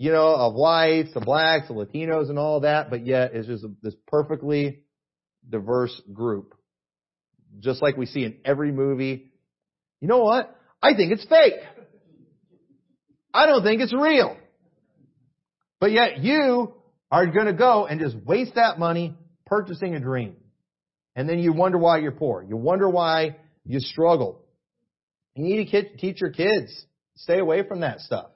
you 0.00 0.10
know, 0.10 0.34
of 0.34 0.54
whites, 0.54 1.12
the 1.12 1.20
blacks, 1.20 1.68
the 1.68 1.74
Latinos 1.74 2.30
and 2.30 2.38
all 2.38 2.60
that, 2.60 2.88
but 2.88 3.04
yet 3.04 3.32
it's 3.34 3.46
just 3.46 3.66
this 3.82 3.94
perfectly 4.06 4.80
diverse 5.46 6.00
group. 6.10 6.54
Just 7.58 7.82
like 7.82 7.98
we 7.98 8.06
see 8.06 8.24
in 8.24 8.38
every 8.42 8.72
movie. 8.72 9.30
You 10.00 10.08
know 10.08 10.20
what? 10.20 10.56
I 10.82 10.94
think 10.94 11.12
it's 11.12 11.26
fake. 11.26 11.60
I 13.32 13.46
don't 13.46 13.62
think 13.62 13.80
it's 13.80 13.94
real. 13.94 14.36
But 15.78 15.92
yet 15.92 16.18
you 16.18 16.74
are 17.10 17.26
going 17.26 17.46
to 17.46 17.52
go 17.52 17.86
and 17.86 18.00
just 18.00 18.16
waste 18.16 18.54
that 18.56 18.78
money 18.78 19.14
purchasing 19.46 19.94
a 19.94 20.00
dream. 20.00 20.36
And 21.16 21.28
then 21.28 21.38
you 21.38 21.52
wonder 21.52 21.78
why 21.78 21.98
you're 21.98 22.12
poor. 22.12 22.42
You 22.42 22.56
wonder 22.56 22.88
why 22.88 23.36
you 23.64 23.80
struggle. 23.80 24.44
You 25.34 25.44
need 25.44 25.70
to 25.70 25.96
teach 25.96 26.20
your 26.20 26.30
kids. 26.30 26.84
Stay 27.16 27.38
away 27.38 27.66
from 27.66 27.80
that 27.80 28.00
stuff. 28.00 28.30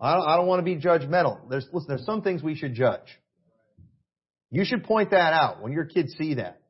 I 0.00 0.14
don't, 0.14 0.28
I 0.28 0.36
don't 0.36 0.46
want 0.46 0.60
to 0.60 0.64
be 0.64 0.76
judgmental. 0.76 1.48
There's, 1.50 1.66
listen, 1.72 1.88
there's 1.88 2.06
some 2.06 2.22
things 2.22 2.42
we 2.42 2.54
should 2.54 2.74
judge. 2.74 3.18
You 4.50 4.64
should 4.64 4.84
point 4.84 5.10
that 5.10 5.32
out 5.32 5.62
when 5.62 5.72
your 5.72 5.84
kids 5.84 6.14
see 6.16 6.34
that. 6.34 6.60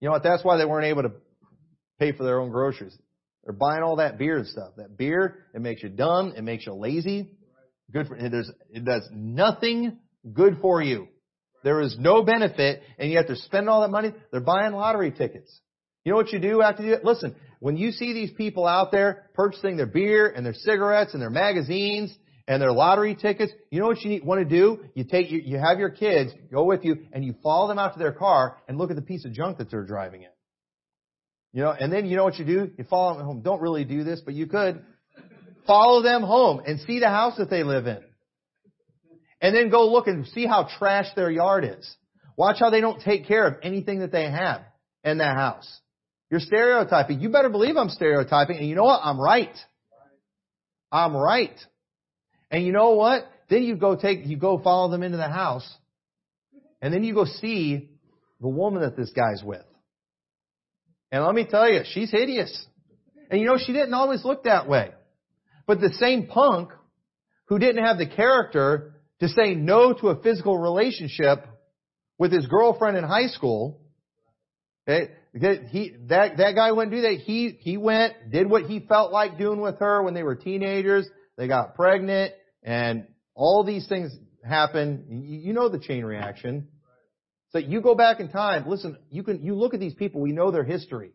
You 0.00 0.08
know 0.08 0.12
what? 0.12 0.22
That's 0.22 0.44
why 0.44 0.56
they 0.56 0.64
weren't 0.64 0.86
able 0.86 1.02
to 1.02 1.12
pay 1.98 2.12
for 2.12 2.24
their 2.24 2.40
own 2.40 2.50
groceries. 2.50 2.96
They're 3.44 3.52
buying 3.54 3.82
all 3.82 3.96
that 3.96 4.18
beer 4.18 4.38
and 4.38 4.46
stuff. 4.46 4.72
That 4.76 4.96
beer, 4.96 5.46
it 5.54 5.60
makes 5.60 5.82
you 5.82 5.88
dumb. 5.88 6.34
It 6.36 6.42
makes 6.42 6.66
you 6.66 6.74
lazy. 6.74 7.30
Good 7.92 8.06
for, 8.06 8.16
it 8.16 8.30
does, 8.30 8.50
it 8.70 8.84
does 8.84 9.08
nothing 9.12 9.98
good 10.32 10.58
for 10.60 10.82
you. 10.82 11.08
There 11.62 11.80
is 11.80 11.96
no 11.98 12.22
benefit, 12.22 12.82
and 12.98 13.10
yet 13.10 13.26
they're 13.26 13.36
spending 13.36 13.68
all 13.68 13.82
that 13.82 13.90
money. 13.90 14.12
They're 14.30 14.40
buying 14.40 14.72
lottery 14.72 15.10
tickets. 15.10 15.60
You 16.04 16.12
know 16.12 16.16
what 16.16 16.32
you 16.32 16.38
do 16.38 16.62
after 16.62 16.82
you 16.82 16.90
do 16.90 16.94
it? 16.96 17.04
Listen, 17.04 17.34
when 17.58 17.76
you 17.76 17.92
see 17.92 18.14
these 18.14 18.30
people 18.32 18.66
out 18.66 18.90
there 18.90 19.28
purchasing 19.34 19.76
their 19.76 19.86
beer 19.86 20.28
and 20.28 20.44
their 20.46 20.54
cigarettes 20.54 21.12
and 21.12 21.20
their 21.20 21.30
magazines 21.30 22.16
and 22.48 22.62
their 22.62 22.72
lottery 22.72 23.14
tickets, 23.14 23.52
you 23.70 23.80
know 23.80 23.86
what 23.86 24.00
you 24.00 24.10
need, 24.10 24.24
want 24.24 24.40
to 24.40 24.48
do? 24.48 24.82
You 24.94 25.04
take, 25.04 25.30
you, 25.30 25.40
you 25.44 25.58
have 25.58 25.78
your 25.78 25.90
kids 25.90 26.32
go 26.50 26.64
with 26.64 26.84
you 26.84 26.96
and 27.12 27.22
you 27.22 27.34
follow 27.42 27.68
them 27.68 27.78
out 27.78 27.92
to 27.92 27.98
their 27.98 28.12
car 28.12 28.56
and 28.66 28.78
look 28.78 28.90
at 28.90 28.96
the 28.96 29.02
piece 29.02 29.26
of 29.26 29.32
junk 29.32 29.58
that 29.58 29.70
they're 29.70 29.84
driving 29.84 30.22
in. 30.22 30.29
You 31.52 31.62
know, 31.62 31.70
and 31.70 31.92
then 31.92 32.06
you 32.06 32.16
know 32.16 32.24
what 32.24 32.38
you 32.38 32.44
do? 32.44 32.70
You 32.78 32.84
follow 32.84 33.16
them 33.16 33.26
home. 33.26 33.42
Don't 33.42 33.60
really 33.60 33.84
do 33.84 34.04
this, 34.04 34.20
but 34.24 34.34
you 34.34 34.46
could. 34.46 34.82
Follow 35.66 36.02
them 36.02 36.22
home 36.22 36.62
and 36.66 36.80
see 36.80 37.00
the 37.00 37.08
house 37.08 37.36
that 37.38 37.50
they 37.50 37.62
live 37.62 37.86
in. 37.86 38.00
And 39.40 39.54
then 39.54 39.70
go 39.70 39.90
look 39.90 40.06
and 40.06 40.26
see 40.28 40.46
how 40.46 40.68
trash 40.78 41.06
their 41.16 41.30
yard 41.30 41.64
is. 41.64 41.96
Watch 42.36 42.56
how 42.60 42.70
they 42.70 42.80
don't 42.80 43.00
take 43.00 43.26
care 43.26 43.46
of 43.46 43.54
anything 43.62 44.00
that 44.00 44.12
they 44.12 44.30
have 44.30 44.62
in 45.04 45.18
that 45.18 45.36
house. 45.36 45.80
You're 46.30 46.40
stereotyping. 46.40 47.20
You 47.20 47.30
better 47.30 47.48
believe 47.48 47.76
I'm 47.76 47.88
stereotyping. 47.88 48.56
And 48.56 48.68
you 48.68 48.76
know 48.76 48.84
what? 48.84 49.00
I'm 49.02 49.20
right. 49.20 49.56
I'm 50.92 51.16
right. 51.16 51.58
And 52.50 52.64
you 52.64 52.72
know 52.72 52.92
what? 52.92 53.26
Then 53.48 53.64
you 53.64 53.76
go 53.76 53.96
take, 53.96 54.26
you 54.26 54.36
go 54.36 54.58
follow 54.58 54.90
them 54.90 55.02
into 55.02 55.16
the 55.16 55.28
house. 55.28 55.68
And 56.80 56.94
then 56.94 57.02
you 57.02 57.14
go 57.14 57.24
see 57.24 57.90
the 58.40 58.48
woman 58.48 58.82
that 58.82 58.96
this 58.96 59.10
guy's 59.10 59.42
with. 59.42 59.64
And 61.12 61.24
let 61.24 61.34
me 61.34 61.44
tell 61.44 61.70
you, 61.70 61.80
she's 61.84 62.10
hideous. 62.10 62.66
And 63.30 63.40
you 63.40 63.46
know, 63.46 63.58
she 63.58 63.72
didn't 63.72 63.94
always 63.94 64.24
look 64.24 64.44
that 64.44 64.68
way. 64.68 64.90
But 65.66 65.80
the 65.80 65.92
same 66.00 66.26
punk 66.26 66.70
who 67.46 67.58
didn't 67.58 67.84
have 67.84 67.98
the 67.98 68.06
character 68.06 68.94
to 69.20 69.28
say 69.28 69.54
no 69.54 69.92
to 69.92 70.08
a 70.08 70.22
physical 70.22 70.58
relationship 70.58 71.44
with 72.18 72.32
his 72.32 72.46
girlfriend 72.46 72.96
in 72.96 73.04
high 73.04 73.28
school, 73.28 73.80
okay, 74.88 75.10
he, 75.32 75.94
that, 76.08 76.38
that 76.38 76.54
guy 76.54 76.72
wouldn't 76.72 76.92
do 76.92 77.02
that. 77.02 77.18
He, 77.24 77.56
he 77.60 77.76
went, 77.76 78.30
did 78.30 78.48
what 78.48 78.64
he 78.64 78.80
felt 78.80 79.12
like 79.12 79.38
doing 79.38 79.60
with 79.60 79.78
her 79.78 80.02
when 80.02 80.14
they 80.14 80.22
were 80.22 80.34
teenagers. 80.34 81.08
They 81.36 81.48
got 81.48 81.74
pregnant 81.74 82.34
and 82.62 83.06
all 83.34 83.64
these 83.64 83.88
things 83.88 84.12
happen. 84.44 85.24
You 85.24 85.52
know 85.52 85.68
the 85.68 85.78
chain 85.78 86.04
reaction. 86.04 86.68
So 87.52 87.58
you 87.58 87.80
go 87.80 87.94
back 87.94 88.20
in 88.20 88.28
time, 88.28 88.68
listen, 88.68 88.96
you 89.10 89.22
can, 89.22 89.42
you 89.42 89.54
look 89.54 89.74
at 89.74 89.80
these 89.80 89.94
people, 89.94 90.20
we 90.20 90.32
know 90.32 90.50
their 90.50 90.64
history. 90.64 91.12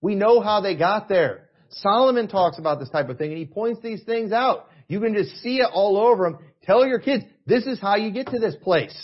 We 0.00 0.14
know 0.14 0.40
how 0.40 0.60
they 0.60 0.74
got 0.74 1.08
there. 1.08 1.48
Solomon 1.70 2.28
talks 2.28 2.58
about 2.58 2.78
this 2.80 2.90
type 2.90 3.08
of 3.08 3.18
thing 3.18 3.30
and 3.30 3.38
he 3.38 3.46
points 3.46 3.80
these 3.80 4.02
things 4.04 4.32
out. 4.32 4.68
You 4.88 5.00
can 5.00 5.14
just 5.14 5.36
see 5.42 5.58
it 5.58 5.68
all 5.72 5.96
over 5.96 6.24
them. 6.24 6.38
Tell 6.64 6.86
your 6.86 6.98
kids, 6.98 7.24
this 7.46 7.66
is 7.66 7.80
how 7.80 7.96
you 7.96 8.10
get 8.10 8.28
to 8.28 8.38
this 8.38 8.56
place. 8.62 8.94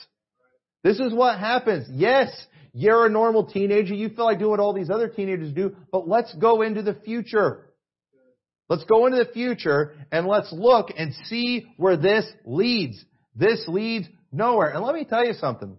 This 0.82 0.98
is 0.98 1.12
what 1.12 1.38
happens. 1.38 1.86
Yes, 1.90 2.30
you're 2.72 3.06
a 3.06 3.10
normal 3.10 3.46
teenager. 3.46 3.94
You 3.94 4.08
feel 4.10 4.24
like 4.24 4.38
doing 4.38 4.50
what 4.50 4.60
all 4.60 4.72
these 4.72 4.90
other 4.90 5.08
teenagers 5.08 5.52
do, 5.52 5.76
but 5.92 6.08
let's 6.08 6.34
go 6.34 6.62
into 6.62 6.82
the 6.82 6.94
future. 6.94 7.66
Let's 8.68 8.84
go 8.84 9.06
into 9.06 9.18
the 9.18 9.32
future 9.32 9.96
and 10.12 10.26
let's 10.26 10.52
look 10.52 10.92
and 10.96 11.12
see 11.24 11.66
where 11.76 11.96
this 11.96 12.24
leads. 12.44 13.04
This 13.34 13.64
leads 13.66 14.06
nowhere. 14.30 14.70
And 14.70 14.84
let 14.84 14.94
me 14.94 15.04
tell 15.04 15.24
you 15.24 15.34
something. 15.34 15.76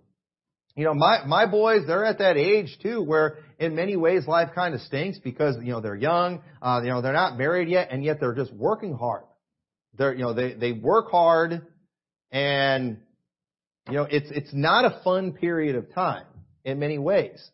You 0.82 0.88
know, 0.88 0.96
my, 0.96 1.24
my 1.28 1.46
boys, 1.46 1.82
they're 1.86 2.06
at 2.06 2.18
that 2.18 2.38
age 2.38 2.76
too 2.82 3.04
where 3.04 3.38
in 3.60 3.76
many 3.76 3.96
ways 3.96 4.26
life 4.26 4.50
kind 4.56 4.74
of 4.74 4.82
stinks 4.82 5.20
because, 5.20 5.56
you 5.62 5.72
know, 5.74 5.80
they're 5.80 5.96
young, 5.96 6.42
uh, 6.60 6.82
you 6.84 6.90
know, 6.90 7.04
they're 7.04 7.14
not 7.14 7.38
married 7.38 7.70
yet 7.70 7.90
and 7.92 8.04
yet 8.04 8.20
they're 8.20 8.34
just 8.34 8.52
working 8.52 8.96
hard. 8.96 9.26
They're, 9.96 10.12
you 10.12 10.24
know, 10.24 10.34
they, 10.34 10.56
they 10.56 10.72
work 10.72 11.12
hard 11.12 11.68
and, 12.32 12.98
you 13.90 13.94
know, 13.94 14.08
it's, 14.10 14.32
it's 14.32 14.52
not 14.56 14.86
a 14.86 15.02
fun 15.04 15.34
period 15.34 15.76
of 15.76 15.94
time 15.94 16.26
in 16.64 16.80
many 16.80 16.98
ways. 16.98 17.48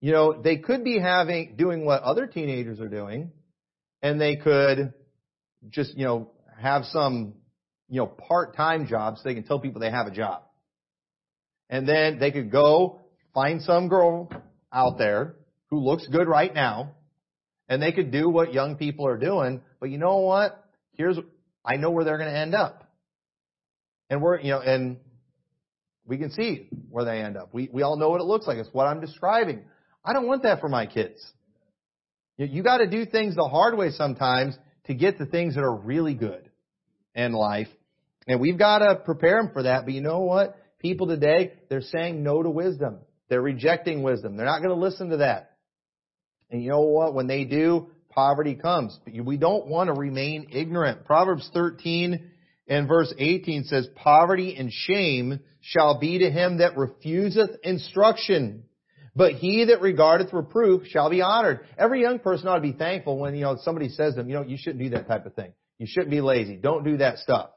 You 0.00 0.12
know, 0.12 0.40
they 0.40 0.58
could 0.58 0.84
be 0.84 1.00
having, 1.00 1.56
doing 1.56 1.84
what 1.84 2.02
other 2.02 2.28
teenagers 2.28 2.78
are 2.78 2.88
doing 2.88 3.32
and 4.02 4.20
they 4.20 4.36
could 4.36 4.94
just, 5.68 5.96
you 5.96 6.04
know, 6.04 6.30
have 6.56 6.84
some, 6.84 7.34
you 7.88 8.02
know, 8.02 8.06
part-time 8.06 8.86
jobs 8.86 9.18
so 9.18 9.28
they 9.28 9.34
can 9.34 9.42
tell 9.42 9.58
people 9.58 9.80
they 9.80 9.90
have 9.90 10.06
a 10.06 10.12
job. 10.12 10.42
And 11.70 11.88
then 11.88 12.18
they 12.18 12.30
could 12.30 12.50
go 12.50 13.00
find 13.34 13.62
some 13.62 13.88
girl 13.88 14.30
out 14.72 14.98
there 14.98 15.34
who 15.70 15.80
looks 15.80 16.06
good 16.06 16.28
right 16.28 16.52
now, 16.52 16.92
and 17.68 17.82
they 17.82 17.92
could 17.92 18.10
do 18.10 18.28
what 18.28 18.54
young 18.54 18.76
people 18.76 19.06
are 19.06 19.18
doing. 19.18 19.60
But 19.80 19.90
you 19.90 19.98
know 19.98 20.18
what? 20.18 20.64
Here's, 20.92 21.18
I 21.64 21.76
know 21.76 21.90
where 21.90 22.04
they're 22.04 22.18
going 22.18 22.32
to 22.32 22.38
end 22.38 22.54
up. 22.54 22.84
And 24.10 24.22
we're, 24.22 24.40
you 24.40 24.50
know, 24.50 24.60
and 24.60 24.96
we 26.06 26.16
can 26.16 26.30
see 26.32 26.68
where 26.88 27.04
they 27.04 27.20
end 27.20 27.36
up. 27.36 27.52
We, 27.52 27.68
we 27.70 27.82
all 27.82 27.98
know 27.98 28.08
what 28.08 28.20
it 28.20 28.24
looks 28.24 28.46
like. 28.46 28.56
It's 28.56 28.70
what 28.72 28.86
I'm 28.86 29.00
describing. 29.00 29.64
I 30.04 30.14
don't 30.14 30.26
want 30.26 30.44
that 30.44 30.60
for 30.60 30.68
my 30.68 30.86
kids. 30.86 31.22
You, 32.38 32.46
you 32.46 32.62
got 32.62 32.78
to 32.78 32.86
do 32.86 33.04
things 33.04 33.36
the 33.36 33.46
hard 33.46 33.76
way 33.76 33.90
sometimes 33.90 34.56
to 34.86 34.94
get 34.94 35.18
the 35.18 35.26
things 35.26 35.54
that 35.54 35.60
are 35.60 35.76
really 35.76 36.14
good 36.14 36.50
in 37.14 37.32
life. 37.32 37.68
And 38.26 38.40
we've 38.40 38.58
got 38.58 38.78
to 38.78 38.96
prepare 38.96 39.42
them 39.42 39.50
for 39.52 39.64
that. 39.64 39.84
But 39.84 39.92
you 39.92 40.00
know 40.00 40.20
what? 40.20 40.56
People 40.80 41.08
today, 41.08 41.52
they're 41.68 41.80
saying 41.80 42.22
no 42.22 42.42
to 42.42 42.50
wisdom. 42.50 42.98
They're 43.28 43.42
rejecting 43.42 44.02
wisdom. 44.02 44.36
They're 44.36 44.46
not 44.46 44.62
going 44.62 44.74
to 44.74 44.80
listen 44.80 45.10
to 45.10 45.18
that. 45.18 45.56
And 46.50 46.62
you 46.62 46.70
know 46.70 46.82
what? 46.82 47.14
When 47.14 47.26
they 47.26 47.44
do, 47.44 47.88
poverty 48.10 48.54
comes. 48.54 48.98
We 49.06 49.36
don't 49.36 49.66
want 49.66 49.88
to 49.88 49.94
remain 49.94 50.48
ignorant. 50.50 51.04
Proverbs 51.04 51.48
13 51.52 52.30
and 52.68 52.88
verse 52.88 53.12
18 53.18 53.64
says, 53.64 53.88
Poverty 53.96 54.56
and 54.56 54.72
shame 54.72 55.40
shall 55.60 55.98
be 55.98 56.18
to 56.20 56.30
him 56.30 56.58
that 56.58 56.76
refuseth 56.76 57.50
instruction. 57.62 58.64
But 59.16 59.32
he 59.32 59.64
that 59.64 59.80
regardeth 59.80 60.32
reproof 60.32 60.86
shall 60.86 61.10
be 61.10 61.22
honored. 61.22 61.60
Every 61.76 62.02
young 62.02 62.20
person 62.20 62.46
ought 62.46 62.56
to 62.56 62.60
be 62.60 62.72
thankful 62.72 63.18
when, 63.18 63.34
you 63.34 63.42
know, 63.42 63.58
somebody 63.62 63.88
says 63.88 64.14
to 64.14 64.20
them, 64.20 64.28
you 64.28 64.36
know, 64.36 64.44
you 64.44 64.56
shouldn't 64.56 64.82
do 64.82 64.90
that 64.90 65.08
type 65.08 65.26
of 65.26 65.34
thing. 65.34 65.52
You 65.78 65.86
shouldn't 65.88 66.10
be 66.10 66.20
lazy. 66.20 66.56
Don't 66.56 66.84
do 66.84 66.98
that 66.98 67.18
stuff. 67.18 67.50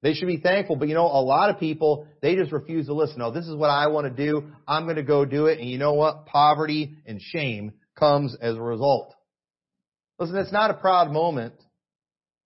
They 0.00 0.14
should 0.14 0.28
be 0.28 0.36
thankful, 0.36 0.76
but 0.76 0.88
you 0.88 0.94
know, 0.94 1.06
a 1.06 1.20
lot 1.20 1.50
of 1.50 1.58
people, 1.58 2.06
they 2.22 2.36
just 2.36 2.52
refuse 2.52 2.86
to 2.86 2.94
listen. 2.94 3.18
No, 3.18 3.32
this 3.32 3.46
is 3.46 3.56
what 3.56 3.70
I 3.70 3.88
want 3.88 4.06
to 4.06 4.26
do. 4.26 4.44
I'm 4.66 4.84
going 4.84 4.96
to 4.96 5.02
go 5.02 5.24
do 5.24 5.46
it. 5.46 5.58
And 5.58 5.68
you 5.68 5.78
know 5.78 5.94
what? 5.94 6.26
Poverty 6.26 6.96
and 7.04 7.20
shame 7.20 7.72
comes 7.96 8.36
as 8.40 8.54
a 8.54 8.60
result. 8.60 9.14
Listen, 10.18 10.36
it's 10.36 10.52
not 10.52 10.70
a 10.70 10.74
proud 10.74 11.10
moment, 11.10 11.54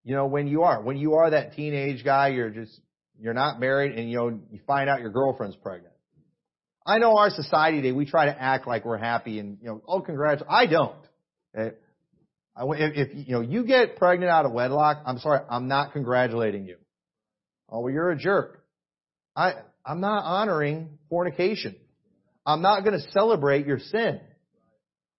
you 0.03 0.15
know, 0.15 0.27
when 0.27 0.47
you 0.47 0.63
are. 0.63 0.81
When 0.81 0.97
you 0.97 1.15
are 1.15 1.31
that 1.31 1.55
teenage 1.55 2.05
guy, 2.05 2.29
you're 2.29 2.51
just, 2.51 2.81
you're 3.21 3.35
not 3.35 3.61
married 3.61 3.99
and 3.99 4.11
you 4.11 4.17
know, 4.17 4.41
you 4.51 4.61
find 4.67 4.89
out 4.89 5.01
your 5.01 5.11
girlfriend's 5.11 5.57
pregnant. 5.57 5.95
I 6.87 6.99
know 6.99 7.17
our 7.17 7.31
society 7.31 7.79
today, 7.79 7.93
we 7.93 8.07
try 8.07 8.27
to 8.27 8.43
act 8.43 8.67
like 8.67 8.85
we're 8.85 8.99
happy 8.99 9.39
and, 9.39 9.59
you 9.61 9.69
know, 9.69 9.83
oh, 9.87 10.01
congrats. 10.01 10.43
I 10.49 10.67
don't. 10.67 10.97
Eh, 11.55 11.71
okay? 12.61 12.83
If, 12.83 13.11
if, 13.11 13.27
you 13.29 13.35
know, 13.35 13.41
you 13.41 13.65
get 13.65 13.97
pregnant 13.97 14.31
out 14.31 14.47
of 14.47 14.53
wedlock, 14.53 15.03
I'm 15.07 15.19
sorry, 15.19 15.41
I'm 15.49 15.69
not 15.69 15.93
congratulating 15.93 16.67
you. 16.67 16.77
Oh, 17.73 17.81
well, 17.81 17.93
you're 17.93 18.11
a 18.11 18.17
jerk. 18.17 18.63
I, 19.35 19.55
I'm 19.85 20.01
not 20.01 20.25
honoring 20.25 20.99
fornication. 21.09 21.75
I'm 22.45 22.61
not 22.61 22.85
going 22.85 23.01
to 23.01 23.11
celebrate 23.13 23.67
your 23.67 23.79
sin. 23.79 24.21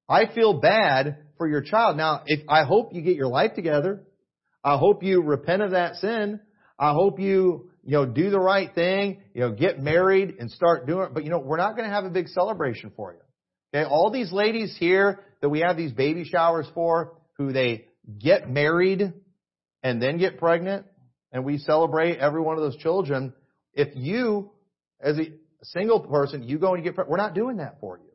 I 0.08 0.28
feel 0.34 0.60
bad 0.60 1.18
for 1.38 1.48
your 1.48 1.62
child. 1.62 1.98
Now, 1.98 2.22
if, 2.28 2.42
I 2.48 2.64
hope 2.64 2.94
you 2.94 3.02
get 3.02 3.16
your 3.16 3.28
life 3.28 3.56
together. 3.56 4.04
I 4.64 4.78
hope 4.78 5.04
you 5.04 5.22
repent 5.24 5.64
of 5.64 5.72
that 5.72 5.96
sin. 5.96 6.40
I 6.78 6.94
hope 6.94 7.20
you, 7.20 7.72
you 7.84 7.92
know, 7.92 8.06
do 8.06 8.30
the 8.30 8.40
right 8.40 8.74
thing, 8.74 9.22
you 9.34 9.42
know, 9.42 9.52
get 9.52 9.80
married 9.80 10.36
and 10.40 10.52
start 10.52 10.86
doing 10.86 11.08
it. 11.08 11.14
But 11.14 11.24
you 11.24 11.32
know, 11.32 11.40
we're 11.40 11.58
not 11.58 11.76
going 11.76 11.88
to 11.88 11.94
have 11.94 12.06
a 12.06 12.10
big 12.10 12.28
celebration 12.28 12.92
for 12.96 13.14
you. 13.14 13.20
Okay. 13.74 13.90
All 13.90 14.12
these 14.12 14.32
ladies 14.32 14.76
here 14.80 15.22
that 15.42 15.50
we 15.50 15.62
have 15.62 15.76
these 15.76 15.92
baby 15.92 16.24
showers 16.24 16.68
for, 16.74 17.18
who 17.38 17.52
they 17.52 17.86
get 18.20 18.50
married 18.50 19.14
and 19.82 20.02
then 20.02 20.18
get 20.18 20.38
pregnant, 20.38 20.86
and 21.34 21.44
we 21.44 21.58
celebrate 21.58 22.20
every 22.20 22.42
one 22.42 22.56
of 22.56 22.64
those 22.64 22.78
children, 22.78 23.34
if 23.74 23.90
you, 23.96 24.52
as 25.02 25.18
a 25.18 25.34
single 25.64 26.00
person, 26.00 26.44
you 26.44 26.60
go 26.60 26.76
and 26.76 26.84
get 26.84 26.94
pregnant, 26.96 27.12
we're 27.12 27.18
not 27.18 27.34
doing 27.34 27.58
that 27.58 27.80
for 27.82 27.98
you. 27.98 28.12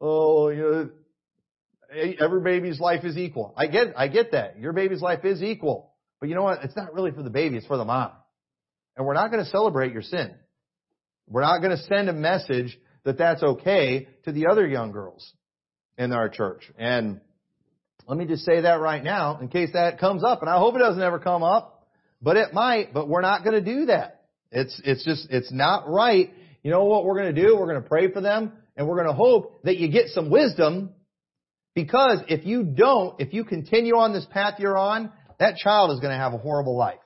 Oh, 0.00 0.48
you 0.48 0.62
know, 0.62 2.14
every 2.20 2.42
baby's 2.42 2.80
life 2.80 3.04
is 3.04 3.16
equal. 3.16 3.54
I 3.56 3.68
get, 3.68 3.94
I 3.96 4.08
get 4.08 4.32
that. 4.32 4.58
Your 4.58 4.72
baby's 4.72 5.00
life 5.00 5.24
is 5.24 5.42
equal. 5.42 5.92
But 6.20 6.28
you 6.28 6.34
know 6.34 6.42
what? 6.42 6.64
It's 6.64 6.76
not 6.76 6.92
really 6.92 7.12
for 7.12 7.22
the 7.22 7.30
baby, 7.30 7.56
it's 7.56 7.66
for 7.66 7.76
the 7.76 7.84
mom. 7.84 8.10
And 8.96 9.06
we're 9.06 9.14
not 9.14 9.30
going 9.30 9.44
to 9.44 9.50
celebrate 9.50 9.92
your 9.92 10.02
sin. 10.02 10.34
We're 11.28 11.42
not 11.42 11.60
going 11.60 11.76
to 11.76 11.82
send 11.84 12.08
a 12.08 12.12
message 12.12 12.76
that 13.04 13.18
that's 13.18 13.42
okay 13.42 14.08
to 14.24 14.32
the 14.32 14.46
other 14.48 14.66
young 14.66 14.92
girls 14.92 15.32
in 15.96 16.12
our 16.12 16.28
church. 16.28 16.62
And 16.76 17.20
let 18.06 18.18
me 18.18 18.26
just 18.26 18.44
say 18.44 18.62
that 18.62 18.80
right 18.80 19.02
now 19.02 19.38
in 19.40 19.48
case 19.48 19.70
that 19.74 19.98
comes 19.98 20.24
up. 20.24 20.40
And 20.42 20.50
I 20.50 20.58
hope 20.58 20.74
it 20.74 20.80
doesn't 20.80 21.02
ever 21.02 21.18
come 21.18 21.42
up. 21.42 21.73
But 22.24 22.38
it 22.38 22.54
might, 22.54 22.94
but 22.94 23.06
we're 23.06 23.20
not 23.20 23.44
going 23.44 23.62
to 23.62 23.74
do 23.74 23.86
that. 23.86 24.22
It's, 24.50 24.80
it's 24.82 25.04
just, 25.04 25.28
it's 25.30 25.52
not 25.52 25.86
right. 25.86 26.32
You 26.62 26.70
know 26.70 26.84
what 26.84 27.04
we're 27.04 27.20
going 27.20 27.34
to 27.34 27.42
do? 27.42 27.54
We're 27.54 27.66
going 27.66 27.82
to 27.82 27.88
pray 27.88 28.10
for 28.10 28.22
them 28.22 28.52
and 28.76 28.88
we're 28.88 28.96
going 28.96 29.08
to 29.08 29.12
hope 29.14 29.62
that 29.64 29.76
you 29.76 29.88
get 29.88 30.08
some 30.08 30.30
wisdom 30.30 30.94
because 31.74 32.20
if 32.28 32.46
you 32.46 32.62
don't, 32.62 33.20
if 33.20 33.34
you 33.34 33.44
continue 33.44 33.96
on 33.96 34.14
this 34.14 34.26
path 34.30 34.54
you're 34.58 34.78
on, 34.78 35.12
that 35.38 35.56
child 35.56 35.90
is 35.90 36.00
going 36.00 36.12
to 36.12 36.18
have 36.18 36.32
a 36.32 36.38
horrible 36.38 36.78
life. 36.78 36.98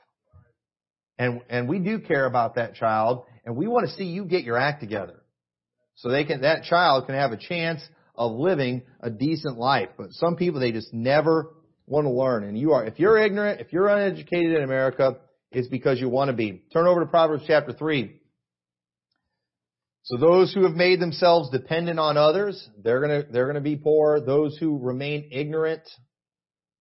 And, 1.18 1.40
and 1.50 1.68
we 1.68 1.80
do 1.80 1.98
care 1.98 2.24
about 2.24 2.54
that 2.54 2.76
child 2.76 3.24
and 3.44 3.56
we 3.56 3.66
want 3.66 3.88
to 3.88 3.94
see 3.96 4.04
you 4.04 4.24
get 4.24 4.44
your 4.44 4.56
act 4.56 4.80
together. 4.80 5.24
So 5.96 6.10
they 6.10 6.22
can, 6.24 6.42
that 6.42 6.62
child 6.62 7.06
can 7.06 7.16
have 7.16 7.32
a 7.32 7.36
chance 7.36 7.80
of 8.14 8.32
living 8.36 8.82
a 9.00 9.10
decent 9.10 9.58
life. 9.58 9.88
But 9.96 10.12
some 10.12 10.36
people, 10.36 10.60
they 10.60 10.70
just 10.70 10.94
never 10.94 11.48
want 11.88 12.06
to 12.06 12.10
learn. 12.10 12.44
And 12.44 12.58
you 12.58 12.72
are, 12.72 12.84
if 12.84 12.98
you're 12.98 13.18
ignorant, 13.18 13.60
if 13.60 13.72
you're 13.72 13.88
uneducated 13.88 14.56
in 14.56 14.62
America, 14.62 15.16
it's 15.50 15.68
because 15.68 16.00
you 16.00 16.08
want 16.08 16.28
to 16.28 16.36
be. 16.36 16.62
Turn 16.72 16.86
over 16.86 17.00
to 17.00 17.06
Proverbs 17.06 17.44
chapter 17.46 17.72
3. 17.72 18.20
So 20.02 20.16
those 20.16 20.54
who 20.54 20.64
have 20.64 20.74
made 20.74 21.00
themselves 21.00 21.50
dependent 21.50 21.98
on 21.98 22.16
others, 22.16 22.68
they're 22.82 23.00
gonna, 23.00 23.24
they're 23.30 23.46
gonna 23.46 23.60
be 23.60 23.76
poor. 23.76 24.20
Those 24.20 24.56
who 24.56 24.78
remain 24.78 25.28
ignorant 25.32 25.82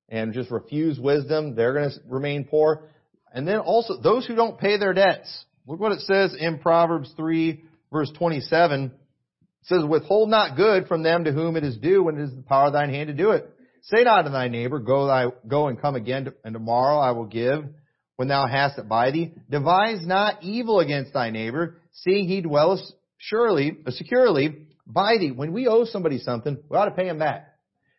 and 0.10 0.34
just 0.34 0.50
refuse 0.50 1.00
wisdom, 1.00 1.56
they're 1.56 1.74
gonna 1.74 1.92
remain 2.08 2.46
poor. 2.46 2.90
and 3.34 3.48
then 3.48 3.60
also 3.60 4.00
those 4.02 4.26
who 4.26 4.36
don't 4.36 4.58
pay 4.58 4.78
their 4.78 4.94
debts. 4.94 5.46
Look 5.66 5.80
what 5.80 5.92
it 5.92 6.00
says 6.02 6.34
in 6.40 6.60
Proverbs 6.60 7.12
3 7.18 7.64
verse 7.92 8.12
27. 8.18 8.86
It 8.86 8.92
says, 9.64 9.84
withhold 9.84 10.30
not 10.30 10.56
good 10.56 10.88
from 10.88 11.04
them 11.04 11.26
to 11.26 11.32
whom 11.32 11.58
it 11.58 11.64
is 11.64 11.78
due 11.78 12.04
when 12.04 12.18
it 12.18 12.24
is 12.24 12.36
the 12.36 12.44
power 12.44 12.68
of 12.68 12.74
thine 12.74 12.90
hand 12.90 13.08
to 13.08 13.14
do 13.14 13.32
it. 13.32 13.50
Say 13.94 14.04
not 14.04 14.24
to 14.24 14.30
thy 14.30 14.50
neighbor, 14.50 14.80
go 14.80 15.08
thy, 15.08 15.28
go 15.48 15.68
and 15.68 15.80
come 15.80 15.96
again, 15.96 16.34
and 16.44 16.54
tomorrow 16.54 16.98
I 16.98 17.12
will 17.12 17.26
give 17.26 17.66
when 18.18 18.28
thou 18.28 18.46
hast 18.46 18.78
it 18.78 18.90
by 18.90 19.12
thee. 19.12 19.34
Devise 19.50 20.06
not 20.06 20.44
evil 20.44 20.82
against 20.82 21.14
thy 21.14 21.30
neighbor, 21.30 21.78
seeing 21.94 22.28
he 22.28 22.42
dwelleth 22.42 22.82
surely, 23.18 23.78
uh, 23.86 23.92
securely 23.92 24.68
by 24.86 25.18
thee. 25.18 25.32
When 25.32 25.54
we 25.54 25.68
owe 25.68 25.86
somebody 25.86 26.20
something, 26.20 26.58
we 26.70 26.78
ought 26.78 26.86
to 26.86 26.92
pay 26.92 27.08
him 27.08 27.20
back. 27.20 27.48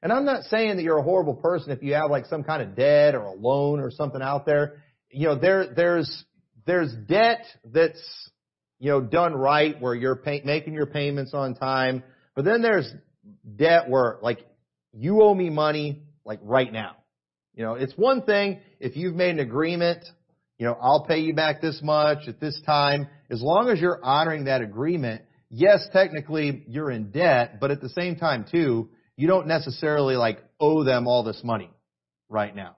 And 0.02 0.12
I'm 0.12 0.26
not 0.26 0.44
saying 0.44 0.76
that 0.76 0.82
you're 0.82 0.98
a 0.98 1.02
horrible 1.02 1.34
person 1.34 1.72
if 1.72 1.82
you 1.82 1.94
have 1.94 2.10
like 2.10 2.26
some 2.26 2.44
kind 2.44 2.62
of 2.62 2.76
debt 2.76 3.14
or 3.14 3.22
a 3.22 3.32
loan 3.32 3.80
or 3.80 3.90
something 3.90 4.20
out 4.20 4.44
there. 4.44 4.82
You 5.10 5.28
know, 5.28 5.38
there, 5.38 5.72
there's, 5.74 6.24
there's 6.66 6.92
debt 7.08 7.46
that's, 7.64 8.30
you 8.78 8.90
know, 8.90 9.00
done 9.00 9.34
right 9.34 9.80
where 9.80 9.94
you're 9.94 10.16
pay, 10.16 10.42
making 10.44 10.74
your 10.74 10.86
payments 10.86 11.32
on 11.32 11.54
time. 11.54 12.04
But 12.36 12.44
then 12.44 12.62
there's 12.62 12.88
debt 13.56 13.88
where 13.88 14.18
like 14.22 14.46
you 14.98 15.22
owe 15.22 15.34
me 15.34 15.48
money 15.48 16.02
like 16.24 16.40
right 16.42 16.72
now. 16.72 16.96
You 17.54 17.64
know, 17.64 17.74
it's 17.74 17.94
one 17.96 18.22
thing 18.22 18.60
if 18.80 18.96
you've 18.96 19.14
made 19.14 19.30
an 19.30 19.40
agreement, 19.40 20.04
you 20.58 20.66
know, 20.66 20.76
I'll 20.80 21.04
pay 21.06 21.20
you 21.20 21.34
back 21.34 21.60
this 21.60 21.80
much 21.82 22.28
at 22.28 22.40
this 22.40 22.60
time. 22.66 23.08
As 23.30 23.40
long 23.40 23.68
as 23.68 23.80
you're 23.80 24.04
honoring 24.04 24.44
that 24.44 24.60
agreement, 24.60 25.22
yes, 25.50 25.86
technically 25.92 26.64
you're 26.68 26.90
in 26.90 27.10
debt, 27.10 27.58
but 27.60 27.70
at 27.70 27.80
the 27.80 27.88
same 27.90 28.16
time 28.16 28.44
too, 28.50 28.90
you 29.16 29.26
don't 29.26 29.46
necessarily 29.46 30.16
like 30.16 30.38
owe 30.60 30.84
them 30.84 31.06
all 31.06 31.22
this 31.22 31.40
money 31.44 31.70
right 32.28 32.54
now. 32.54 32.76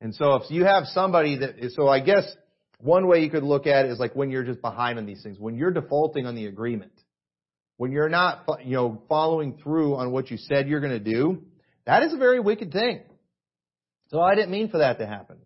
And 0.00 0.14
so 0.14 0.34
if 0.34 0.50
you 0.50 0.64
have 0.64 0.84
somebody 0.86 1.38
that, 1.38 1.54
so 1.74 1.88
I 1.88 2.00
guess 2.00 2.24
one 2.78 3.06
way 3.06 3.20
you 3.20 3.30
could 3.30 3.42
look 3.42 3.66
at 3.66 3.86
it 3.86 3.90
is 3.90 3.98
like 3.98 4.14
when 4.14 4.30
you're 4.30 4.44
just 4.44 4.60
behind 4.60 4.98
on 4.98 5.06
these 5.06 5.22
things, 5.22 5.38
when 5.38 5.54
you're 5.56 5.70
defaulting 5.70 6.26
on 6.26 6.34
the 6.34 6.46
agreement, 6.46 6.92
when 7.76 7.92
you're 7.92 8.08
not, 8.08 8.46
you 8.64 8.76
know, 8.76 9.02
following 9.08 9.58
through 9.62 9.96
on 9.96 10.12
what 10.12 10.30
you 10.30 10.36
said 10.36 10.68
you're 10.68 10.80
going 10.80 10.92
to 10.92 11.12
do, 11.12 11.42
that 11.86 12.02
is 12.02 12.14
a 12.14 12.16
very 12.16 12.40
wicked 12.40 12.72
thing. 12.72 13.00
So 14.08 14.20
I 14.20 14.34
didn't 14.34 14.50
mean 14.50 14.68
for 14.68 14.78
that 14.78 14.98
to 14.98 15.06
happen. 15.06 15.38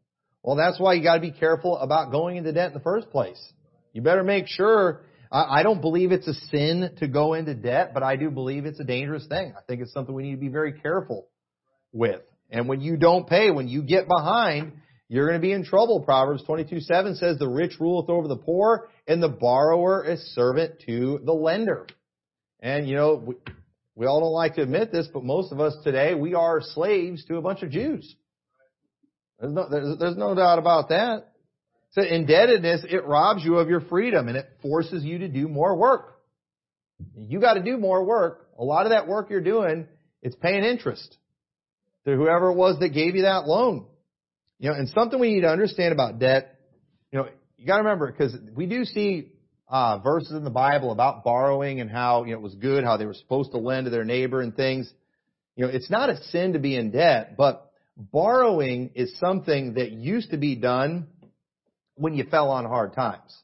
Well, 0.42 0.56
that's 0.56 0.78
why 0.78 0.94
you 0.94 1.02
got 1.02 1.16
to 1.16 1.20
be 1.20 1.32
careful 1.32 1.78
about 1.78 2.10
going 2.10 2.36
into 2.36 2.52
debt 2.52 2.68
in 2.68 2.74
the 2.74 2.80
first 2.80 3.10
place. 3.10 3.40
You 3.92 4.02
better 4.02 4.24
make 4.24 4.46
sure. 4.46 5.02
I 5.30 5.62
don't 5.62 5.82
believe 5.82 6.10
it's 6.10 6.26
a 6.26 6.32
sin 6.32 6.90
to 7.00 7.06
go 7.08 7.34
into 7.34 7.54
debt, 7.54 7.92
but 7.92 8.02
I 8.02 8.16
do 8.16 8.30
believe 8.30 8.64
it's 8.64 8.80
a 8.80 8.84
dangerous 8.84 9.26
thing. 9.26 9.52
I 9.54 9.60
think 9.66 9.82
it's 9.82 9.92
something 9.92 10.14
we 10.14 10.22
need 10.22 10.36
to 10.36 10.40
be 10.40 10.48
very 10.48 10.72
careful 10.80 11.28
with. 11.92 12.22
And 12.50 12.66
when 12.66 12.80
you 12.80 12.96
don't 12.96 13.28
pay, 13.28 13.50
when 13.50 13.68
you 13.68 13.82
get 13.82 14.08
behind, 14.08 14.72
you're 15.08 15.26
going 15.26 15.38
to 15.38 15.46
be 15.46 15.52
in 15.52 15.64
trouble. 15.64 16.00
Proverbs 16.00 16.44
22:7 16.44 17.16
says, 17.16 17.36
"The 17.38 17.48
rich 17.48 17.78
ruleth 17.78 18.08
over 18.08 18.26
the 18.26 18.38
poor, 18.38 18.88
and 19.06 19.22
the 19.22 19.28
borrower 19.28 20.02
is 20.02 20.20
servant 20.34 20.80
to 20.86 21.20
the 21.22 21.34
lender." 21.34 21.86
And 22.60 22.88
you 22.88 22.96
know, 22.96 23.14
we, 23.14 23.34
we 23.94 24.06
all 24.06 24.20
don't 24.20 24.32
like 24.32 24.54
to 24.56 24.62
admit 24.62 24.92
this, 24.92 25.08
but 25.12 25.24
most 25.24 25.52
of 25.52 25.60
us 25.60 25.76
today, 25.82 26.14
we 26.14 26.34
are 26.34 26.60
slaves 26.60 27.24
to 27.26 27.36
a 27.36 27.42
bunch 27.42 27.62
of 27.62 27.70
Jews. 27.70 28.14
There's 29.40 29.52
no, 29.52 29.68
there's, 29.68 29.98
there's 29.98 30.16
no 30.16 30.34
doubt 30.34 30.58
about 30.58 30.88
that. 30.88 31.32
So 31.92 32.02
indebtedness, 32.02 32.84
it 32.88 33.04
robs 33.06 33.44
you 33.44 33.56
of 33.56 33.68
your 33.68 33.80
freedom 33.80 34.28
and 34.28 34.36
it 34.36 34.46
forces 34.60 35.04
you 35.04 35.18
to 35.18 35.28
do 35.28 35.48
more 35.48 35.74
work. 35.76 36.16
You 37.16 37.40
got 37.40 37.54
to 37.54 37.62
do 37.62 37.78
more 37.78 38.04
work. 38.04 38.48
A 38.58 38.64
lot 38.64 38.86
of 38.86 38.90
that 38.90 39.06
work 39.06 39.30
you're 39.30 39.40
doing, 39.40 39.86
it's 40.22 40.36
paying 40.36 40.64
interest 40.64 41.16
to 42.04 42.14
whoever 42.14 42.50
it 42.50 42.54
was 42.54 42.78
that 42.80 42.90
gave 42.90 43.14
you 43.14 43.22
that 43.22 43.46
loan. 43.46 43.86
You 44.58 44.70
know, 44.70 44.76
and 44.76 44.88
something 44.88 45.18
we 45.18 45.34
need 45.34 45.42
to 45.42 45.50
understand 45.50 45.92
about 45.92 46.18
debt, 46.18 46.58
you 47.12 47.18
know, 47.20 47.28
you 47.56 47.66
got 47.66 47.76
to 47.76 47.82
remember 47.82 48.10
because 48.10 48.36
we 48.54 48.66
do 48.66 48.84
see 48.84 49.32
uh, 49.68 49.98
verses 49.98 50.32
in 50.32 50.44
the 50.44 50.50
Bible 50.50 50.92
about 50.92 51.24
borrowing 51.24 51.80
and 51.80 51.90
how 51.90 52.24
you 52.24 52.32
know 52.32 52.38
it 52.38 52.42
was 52.42 52.54
good, 52.54 52.84
how 52.84 52.96
they 52.96 53.06
were 53.06 53.14
supposed 53.14 53.52
to 53.52 53.58
lend 53.58 53.84
to 53.84 53.90
their 53.90 54.04
neighbor 54.04 54.40
and 54.40 54.54
things. 54.54 54.90
You 55.56 55.66
know, 55.66 55.70
it's 55.70 55.90
not 55.90 56.10
a 56.10 56.16
sin 56.24 56.52
to 56.54 56.58
be 56.58 56.76
in 56.76 56.90
debt, 56.90 57.36
but 57.36 57.70
borrowing 57.96 58.90
is 58.94 59.18
something 59.18 59.74
that 59.74 59.90
used 59.90 60.30
to 60.30 60.36
be 60.36 60.54
done 60.54 61.08
when 61.96 62.14
you 62.14 62.24
fell 62.24 62.50
on 62.50 62.64
hard 62.64 62.94
times. 62.94 63.36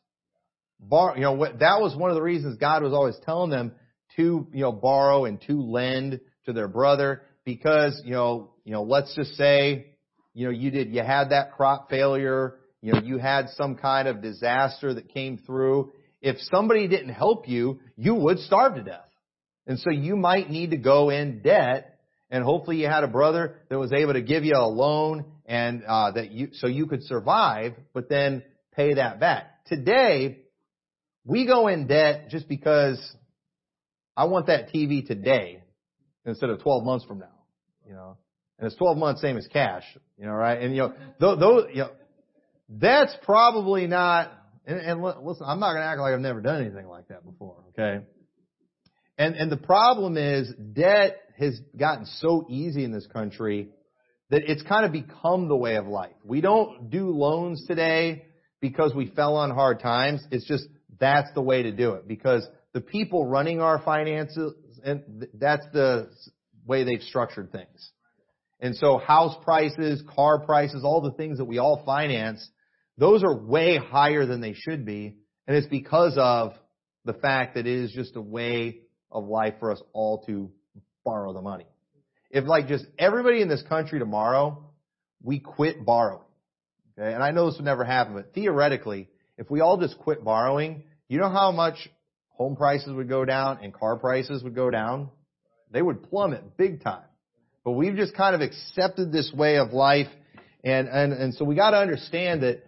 Bar, 0.80 1.14
you 1.16 1.22
know, 1.22 1.44
that 1.44 1.80
was 1.80 1.96
one 1.96 2.10
of 2.10 2.14
the 2.14 2.22
reasons 2.22 2.56
God 2.58 2.82
was 2.82 2.92
always 2.92 3.16
telling 3.24 3.50
them 3.50 3.72
to, 4.16 4.46
you 4.52 4.60
know, 4.60 4.72
borrow 4.72 5.24
and 5.24 5.40
to 5.42 5.60
lend 5.60 6.20
to 6.46 6.52
their 6.52 6.68
brother 6.68 7.22
because, 7.44 8.00
you 8.04 8.12
know, 8.12 8.50
you 8.64 8.72
know, 8.72 8.82
let's 8.82 9.14
just 9.14 9.34
say, 9.34 9.86
you 10.34 10.46
know, 10.46 10.52
you 10.52 10.70
did, 10.70 10.92
you 10.92 11.02
had 11.02 11.30
that 11.30 11.52
crop 11.52 11.90
failure, 11.90 12.56
you 12.80 12.92
know, 12.92 13.00
you 13.00 13.18
had 13.18 13.48
some 13.50 13.76
kind 13.76 14.08
of 14.08 14.20
disaster 14.22 14.94
that 14.94 15.08
came 15.08 15.38
through. 15.38 15.92
If 16.24 16.38
somebody 16.52 16.88
didn't 16.88 17.10
help 17.10 17.46
you, 17.48 17.80
you 17.96 18.14
would 18.14 18.38
starve 18.38 18.76
to 18.76 18.82
death. 18.82 19.08
And 19.66 19.78
so 19.78 19.90
you 19.90 20.16
might 20.16 20.50
need 20.50 20.70
to 20.70 20.78
go 20.78 21.10
in 21.10 21.42
debt 21.42 21.94
and 22.30 22.42
hopefully 22.42 22.78
you 22.78 22.88
had 22.88 23.04
a 23.04 23.08
brother 23.08 23.60
that 23.68 23.78
was 23.78 23.92
able 23.92 24.14
to 24.14 24.22
give 24.22 24.42
you 24.42 24.54
a 24.56 24.66
loan 24.66 25.26
and 25.46 25.84
uh, 25.86 26.10
that 26.12 26.30
you 26.30 26.48
so 26.54 26.66
you 26.66 26.86
could 26.86 27.04
survive, 27.04 27.74
but 27.92 28.08
then 28.08 28.42
pay 28.74 28.94
that 28.94 29.20
back. 29.20 29.64
Today, 29.66 30.38
we 31.24 31.46
go 31.46 31.68
in 31.68 31.86
debt 31.86 32.30
just 32.30 32.48
because 32.48 32.98
I 34.16 34.24
want 34.24 34.46
that 34.46 34.72
TV 34.72 35.06
today 35.06 35.62
instead 36.24 36.50
of 36.50 36.62
12 36.62 36.84
months 36.84 37.04
from 37.04 37.18
now, 37.18 37.36
you 37.86 37.94
know. 37.94 38.16
And 38.58 38.66
it's 38.66 38.76
12 38.76 38.96
months, 38.96 39.20
same 39.20 39.36
as 39.36 39.46
cash, 39.46 39.84
you 40.16 40.24
know, 40.24 40.32
right? 40.32 40.60
And 40.60 40.74
you 40.74 40.90
know, 41.20 41.36
those, 41.36 41.66
you 41.72 41.82
know, 41.82 41.90
that's 42.68 43.14
probably 43.22 43.86
not. 43.86 44.32
And, 44.66 44.78
and 44.78 45.02
listen, 45.02 45.46
I'm 45.46 45.60
not 45.60 45.72
going 45.72 45.82
to 45.82 45.88
act 45.88 46.00
like 46.00 46.14
I've 46.14 46.20
never 46.20 46.40
done 46.40 46.62
anything 46.62 46.86
like 46.86 47.08
that 47.08 47.24
before, 47.24 47.56
okay? 47.70 48.04
And 49.18 49.36
and 49.36 49.50
the 49.52 49.56
problem 49.56 50.16
is 50.16 50.52
debt 50.72 51.16
has 51.38 51.60
gotten 51.76 52.06
so 52.06 52.46
easy 52.48 52.84
in 52.84 52.92
this 52.92 53.06
country 53.06 53.68
that 54.30 54.42
it's 54.50 54.62
kind 54.62 54.84
of 54.84 54.92
become 54.92 55.48
the 55.48 55.56
way 55.56 55.76
of 55.76 55.86
life. 55.86 56.14
We 56.24 56.40
don't 56.40 56.90
do 56.90 57.10
loans 57.10 57.64
today 57.66 58.26
because 58.60 58.94
we 58.94 59.06
fell 59.06 59.36
on 59.36 59.50
hard 59.50 59.80
times. 59.80 60.22
It's 60.30 60.46
just 60.46 60.66
that's 60.98 61.28
the 61.34 61.42
way 61.42 61.64
to 61.64 61.72
do 61.72 61.92
it 61.92 62.08
because 62.08 62.46
the 62.72 62.80
people 62.80 63.26
running 63.26 63.60
our 63.60 63.80
finances 63.82 64.54
and 64.84 65.26
that's 65.34 65.66
the 65.72 66.10
way 66.66 66.84
they've 66.84 67.02
structured 67.02 67.52
things. 67.52 67.90
And 68.60 68.74
so 68.74 68.98
house 68.98 69.36
prices, 69.44 70.02
car 70.14 70.40
prices, 70.40 70.82
all 70.84 71.00
the 71.00 71.12
things 71.12 71.38
that 71.38 71.44
we 71.44 71.58
all 71.58 71.82
finance, 71.84 72.48
those 72.98 73.22
are 73.22 73.36
way 73.36 73.76
higher 73.76 74.26
than 74.26 74.40
they 74.40 74.54
should 74.54 74.84
be. 74.84 75.16
And 75.46 75.56
it's 75.56 75.66
because 75.66 76.14
of 76.16 76.54
the 77.04 77.12
fact 77.12 77.54
that 77.54 77.66
it 77.66 77.78
is 77.78 77.92
just 77.92 78.16
a 78.16 78.20
way 78.20 78.80
of 79.10 79.26
life 79.26 79.54
for 79.60 79.72
us 79.72 79.82
all 79.92 80.24
to 80.26 80.50
borrow 81.04 81.32
the 81.32 81.42
money. 81.42 81.66
If 82.30 82.44
like 82.44 82.66
just 82.66 82.86
everybody 82.98 83.42
in 83.42 83.48
this 83.48 83.62
country 83.62 83.98
tomorrow, 83.98 84.64
we 85.22 85.38
quit 85.38 85.84
borrowing. 85.84 86.24
Okay. 86.98 87.12
And 87.12 87.22
I 87.22 87.30
know 87.30 87.46
this 87.46 87.58
would 87.58 87.64
never 87.64 87.84
happen, 87.84 88.14
but 88.14 88.34
theoretically, 88.34 89.08
if 89.36 89.50
we 89.50 89.60
all 89.60 89.78
just 89.78 89.98
quit 89.98 90.24
borrowing, 90.24 90.84
you 91.08 91.18
know 91.18 91.28
how 91.28 91.52
much 91.52 91.88
home 92.30 92.56
prices 92.56 92.92
would 92.92 93.08
go 93.08 93.24
down 93.24 93.58
and 93.62 93.72
car 93.72 93.96
prices 93.96 94.42
would 94.42 94.54
go 94.54 94.70
down? 94.70 95.10
They 95.70 95.82
would 95.82 96.04
plummet 96.04 96.56
big 96.56 96.82
time. 96.82 97.04
But 97.64 97.72
we've 97.72 97.96
just 97.96 98.14
kind 98.14 98.34
of 98.34 98.40
accepted 98.42 99.10
this 99.10 99.32
way 99.32 99.56
of 99.56 99.72
life. 99.72 100.08
And, 100.62 100.88
and, 100.88 101.12
and 101.12 101.34
so 101.34 101.44
we 101.44 101.54
got 101.54 101.70
to 101.70 101.78
understand 101.78 102.42
that, 102.42 102.62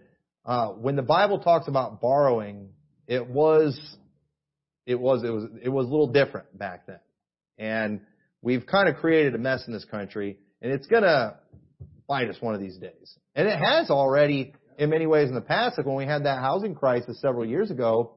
uh, 0.47 0.69
when 0.69 0.95
the 0.95 1.03
Bible 1.03 1.39
talks 1.39 1.67
about 1.67 1.99
borrowing, 1.99 2.69
it 3.05 3.27
was, 3.27 3.77
it 4.85 4.95
was, 4.99 5.23
it 5.23 5.29
was, 5.29 5.43
it 5.61 5.69
was 5.69 5.85
a 5.85 5.89
little 5.89 6.11
different 6.11 6.57
back 6.57 6.87
then. 6.87 6.99
And 7.57 8.01
we've 8.41 8.65
kind 8.65 8.87
of 8.87 8.95
created 8.95 9.35
a 9.35 9.37
mess 9.37 9.65
in 9.67 9.73
this 9.73 9.85
country, 9.85 10.37
and 10.61 10.71
it's 10.71 10.87
to 10.87 11.37
bite 12.07 12.29
us 12.29 12.37
one 12.39 12.55
of 12.55 12.61
these 12.61 12.77
days. 12.77 13.13
And 13.35 13.47
it 13.47 13.59
has 13.59 13.89
already 13.89 14.53
in 14.77 14.89
many 14.89 15.05
ways 15.05 15.27
in 15.27 15.35
the 15.35 15.41
past, 15.41 15.77
like 15.77 15.85
when 15.85 15.97
we 15.97 16.05
had 16.05 16.23
that 16.23 16.39
housing 16.39 16.75
crisis 16.75 17.19
several 17.19 17.45
years 17.45 17.69
ago, 17.69 18.13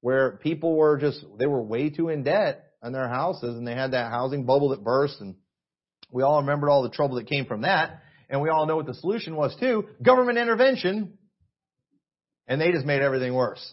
where 0.00 0.38
people 0.42 0.76
were 0.76 0.96
just, 0.96 1.24
they 1.38 1.46
were 1.46 1.62
way 1.62 1.90
too 1.90 2.08
in 2.08 2.22
debt 2.22 2.72
on 2.82 2.92
their 2.92 3.08
houses, 3.08 3.56
and 3.56 3.66
they 3.66 3.74
had 3.74 3.92
that 3.92 4.10
housing 4.10 4.44
bubble 4.44 4.70
that 4.70 4.82
burst, 4.82 5.20
and 5.20 5.34
we 6.10 6.22
all 6.22 6.40
remembered 6.40 6.70
all 6.70 6.82
the 6.82 6.90
trouble 6.90 7.16
that 7.16 7.26
came 7.26 7.44
from 7.44 7.62
that, 7.62 8.02
and 8.30 8.40
we 8.40 8.48
all 8.48 8.66
know 8.66 8.76
what 8.76 8.86
the 8.86 8.94
solution 8.94 9.36
was 9.36 9.54
too, 9.58 9.86
government 10.02 10.38
intervention, 10.38 11.18
and 12.46 12.60
they 12.60 12.72
just 12.72 12.86
made 12.86 13.02
everything 13.02 13.34
worse. 13.34 13.72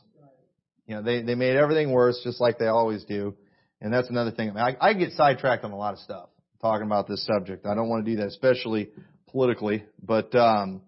You 0.88 0.96
know, 0.96 1.04
they, 1.04 1.22
they 1.22 1.36
made 1.36 1.56
everything 1.56 1.92
worse 1.92 2.20
just 2.24 2.42
like 2.42 2.58
they 2.58 2.68
always 2.68 3.04
do. 3.06 3.36
And 3.80 3.94
that's 3.94 4.10
another 4.10 4.32
thing. 4.32 4.56
I, 4.58 4.76
I 4.80 4.94
get 4.94 5.14
sidetracked 5.14 5.64
on 5.64 5.72
a 5.72 5.78
lot 5.78 5.94
of 5.94 6.00
stuff 6.00 6.30
talking 6.62 6.86
about 6.86 7.08
this 7.08 7.26
subject. 7.26 7.66
I 7.66 7.74
don't 7.74 7.90
want 7.90 8.06
to 8.06 8.12
do 8.12 8.18
that, 8.18 8.28
especially 8.28 8.90
politically. 9.32 9.84
But 10.02 10.34
um, 10.36 10.82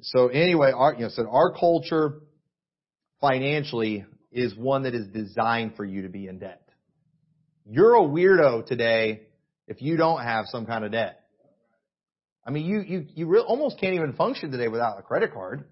so 0.00 0.28
anyway, 0.28 0.72
our 0.74 0.94
you 0.94 1.00
know, 1.00 1.08
so 1.10 1.28
our 1.30 1.52
culture 1.52 2.20
financially 3.20 4.04
is 4.32 4.56
one 4.56 4.82
that 4.84 4.94
is 4.94 5.06
designed 5.08 5.76
for 5.76 5.84
you 5.84 6.02
to 6.02 6.08
be 6.08 6.26
in 6.26 6.38
debt. 6.38 6.62
You're 7.64 7.94
a 7.94 8.00
weirdo 8.00 8.66
today 8.66 9.22
if 9.68 9.80
you 9.80 9.96
don't 9.96 10.22
have 10.22 10.46
some 10.48 10.66
kind 10.66 10.84
of 10.84 10.90
debt. 10.90 11.20
I 12.44 12.50
mean, 12.50 12.66
you 12.66 12.80
you 12.80 13.06
you 13.14 13.26
really 13.26 13.46
almost 13.46 13.78
can't 13.78 13.94
even 13.94 14.14
function 14.14 14.50
today 14.50 14.66
without 14.66 14.98
a 14.98 15.02
credit 15.02 15.32
card. 15.32 15.64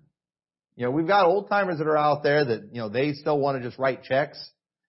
You 0.76 0.87
know, 0.87 0.90
we've 0.92 1.06
got 1.06 1.26
old 1.26 1.48
timers 1.48 1.78
that 1.78 1.87
are 1.87 1.96
out 1.96 2.22
there 2.22 2.44
that, 2.44 2.70
you 2.72 2.80
know, 2.80 2.88
they 2.88 3.12
still 3.12 3.38
want 3.38 3.61
to 3.61 3.68
just 3.68 3.78
write 3.78 4.02
checks. 4.02 4.38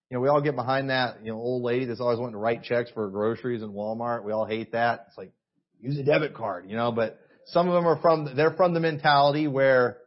You 0.08 0.16
know, 0.16 0.20
we 0.20 0.28
all 0.28 0.40
get 0.40 0.56
behind 0.56 0.90
that, 0.90 1.24
you 1.24 1.32
know, 1.32 1.38
old 1.38 1.62
lady 1.62 1.86
that's 1.86 2.00
always 2.00 2.18
wanting 2.18 2.34
to 2.34 2.38
write 2.38 2.62
checks 2.62 2.90
for 2.92 3.08
groceries 3.10 3.62
in 3.62 3.72
Walmart. 3.72 4.24
We 4.24 4.32
all 4.32 4.46
hate 4.46 4.72
that. 4.72 5.06
It's 5.08 5.18
like, 5.18 5.32
use 5.80 5.98
a 5.98 6.02
debit 6.02 6.34
card, 6.34 6.68
you 6.68 6.76
know, 6.76 6.92
but 6.92 7.18
some 7.46 7.68
of 7.68 7.74
them 7.74 7.86
are 7.86 8.00
from, 8.00 8.36
they're 8.36 8.52
from 8.52 8.72
the 8.72 8.80
mentality 8.80 9.48
where 9.48 9.98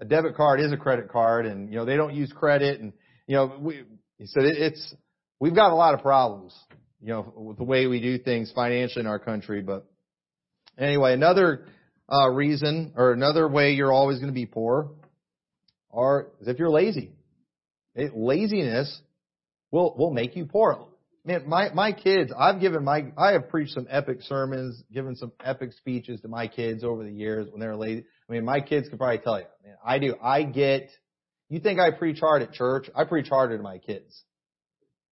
a 0.00 0.04
debit 0.04 0.34
card 0.36 0.60
is 0.60 0.72
a 0.72 0.76
credit 0.76 1.10
card 1.10 1.44
and, 1.46 1.70
you 1.70 1.76
know, 1.76 1.84
they 1.84 1.96
don't 1.96 2.14
use 2.14 2.32
credit 2.32 2.80
and, 2.80 2.92
you 3.26 3.36
know, 3.36 3.56
we, 3.60 3.82
so 4.24 4.40
it's, 4.40 4.94
we've 5.38 5.54
got 5.54 5.70
a 5.70 5.74
lot 5.74 5.94
of 5.94 6.00
problems, 6.00 6.56
you 7.00 7.08
know, 7.08 7.32
with 7.36 7.58
the 7.58 7.64
way 7.64 7.86
we 7.86 8.00
do 8.00 8.18
things 8.18 8.50
financially 8.54 9.02
in 9.02 9.06
our 9.06 9.18
country, 9.18 9.60
but 9.60 9.86
anyway, 10.78 11.12
another, 11.12 11.66
uh, 12.10 12.30
reason 12.30 12.94
or 12.96 13.12
another 13.12 13.46
way 13.46 13.72
you're 13.72 13.92
always 13.92 14.18
going 14.18 14.32
to 14.32 14.34
be 14.34 14.46
poor 14.46 14.90
are 15.92 16.28
is 16.40 16.48
if 16.48 16.58
you're 16.58 16.70
lazy. 16.70 17.12
It, 17.94 18.16
laziness 18.16 19.00
will, 19.70 19.94
will 19.96 20.12
make 20.12 20.36
you 20.36 20.46
poor. 20.46 20.86
Man, 21.24 21.48
my, 21.48 21.72
my 21.74 21.92
kids, 21.92 22.32
I've 22.36 22.60
given 22.60 22.84
my, 22.84 23.12
I 23.16 23.32
have 23.32 23.48
preached 23.48 23.72
some 23.72 23.86
epic 23.90 24.22
sermons, 24.22 24.82
given 24.92 25.16
some 25.16 25.32
epic 25.44 25.72
speeches 25.72 26.20
to 26.22 26.28
my 26.28 26.46
kids 26.48 26.84
over 26.84 27.04
the 27.04 27.12
years 27.12 27.48
when 27.50 27.60
they're 27.60 27.76
lazy. 27.76 28.04
I 28.28 28.32
mean, 28.32 28.44
my 28.44 28.60
kids 28.60 28.88
could 28.88 28.98
probably 28.98 29.18
tell 29.18 29.38
you, 29.38 29.46
man, 29.64 29.76
I 29.84 29.98
do. 29.98 30.14
I 30.22 30.44
get, 30.44 30.90
you 31.48 31.60
think 31.60 31.80
I 31.80 31.90
preach 31.90 32.20
hard 32.20 32.42
at 32.42 32.52
church? 32.52 32.88
I 32.94 33.04
preach 33.04 33.28
harder 33.28 33.56
to 33.56 33.62
my 33.62 33.78
kids. 33.78 34.22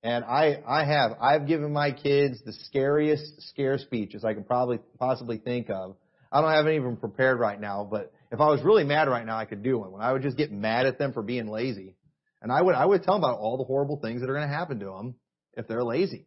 And 0.03 0.25
I, 0.25 0.63
I 0.67 0.85
have, 0.85 1.17
I've 1.21 1.47
given 1.49 1.73
my 1.73 1.91
kids 1.91 2.41
the 2.45 2.53
scariest 2.53 3.43
scare 3.49 3.79
speeches 3.79 4.25
I 4.25 4.35
can 4.35 4.45
probably 4.45 4.79
possibly 4.99 5.39
think 5.39 5.69
of. 5.71 5.97
I 6.31 6.41
don't 6.41 6.53
have 6.53 6.67
any 6.67 6.77
of 6.77 6.85
them 6.85 6.97
prepared 6.97 7.41
right 7.41 7.61
now, 7.61 7.87
but 7.91 8.13
if 8.37 8.41
I 8.41 8.49
was 8.49 8.63
really 8.63 8.85
mad 8.85 9.09
right 9.09 9.25
now, 9.25 9.39
I 9.39 9.47
could 9.47 9.63
do 9.63 9.79
one. 9.79 9.93
When 9.93 10.03
I 10.03 10.13
would 10.13 10.23
just 10.23 10.37
get 10.37 10.53
mad 10.53 10.85
at 10.85 10.99
them 10.99 11.15
for 11.15 11.23
being 11.23 11.49
lazy. 11.49 11.97
And 12.43 12.53
I 12.53 12.61
would, 12.61 12.75
I 12.75 12.85
would 12.85 13.03
tell 13.03 13.15
them 13.15 13.25
about 13.25 13.39
all 13.39 13.57
the 13.57 13.65
horrible 13.65 13.99
things 14.01 14.21
that 14.21 14.29
are 14.29 14.35
going 14.35 14.47
to 14.47 14.55
happen 14.55 14.79
to 14.81 14.87
them 14.87 15.15
if 15.55 15.67
they're 15.67 15.83
lazy. 15.83 16.27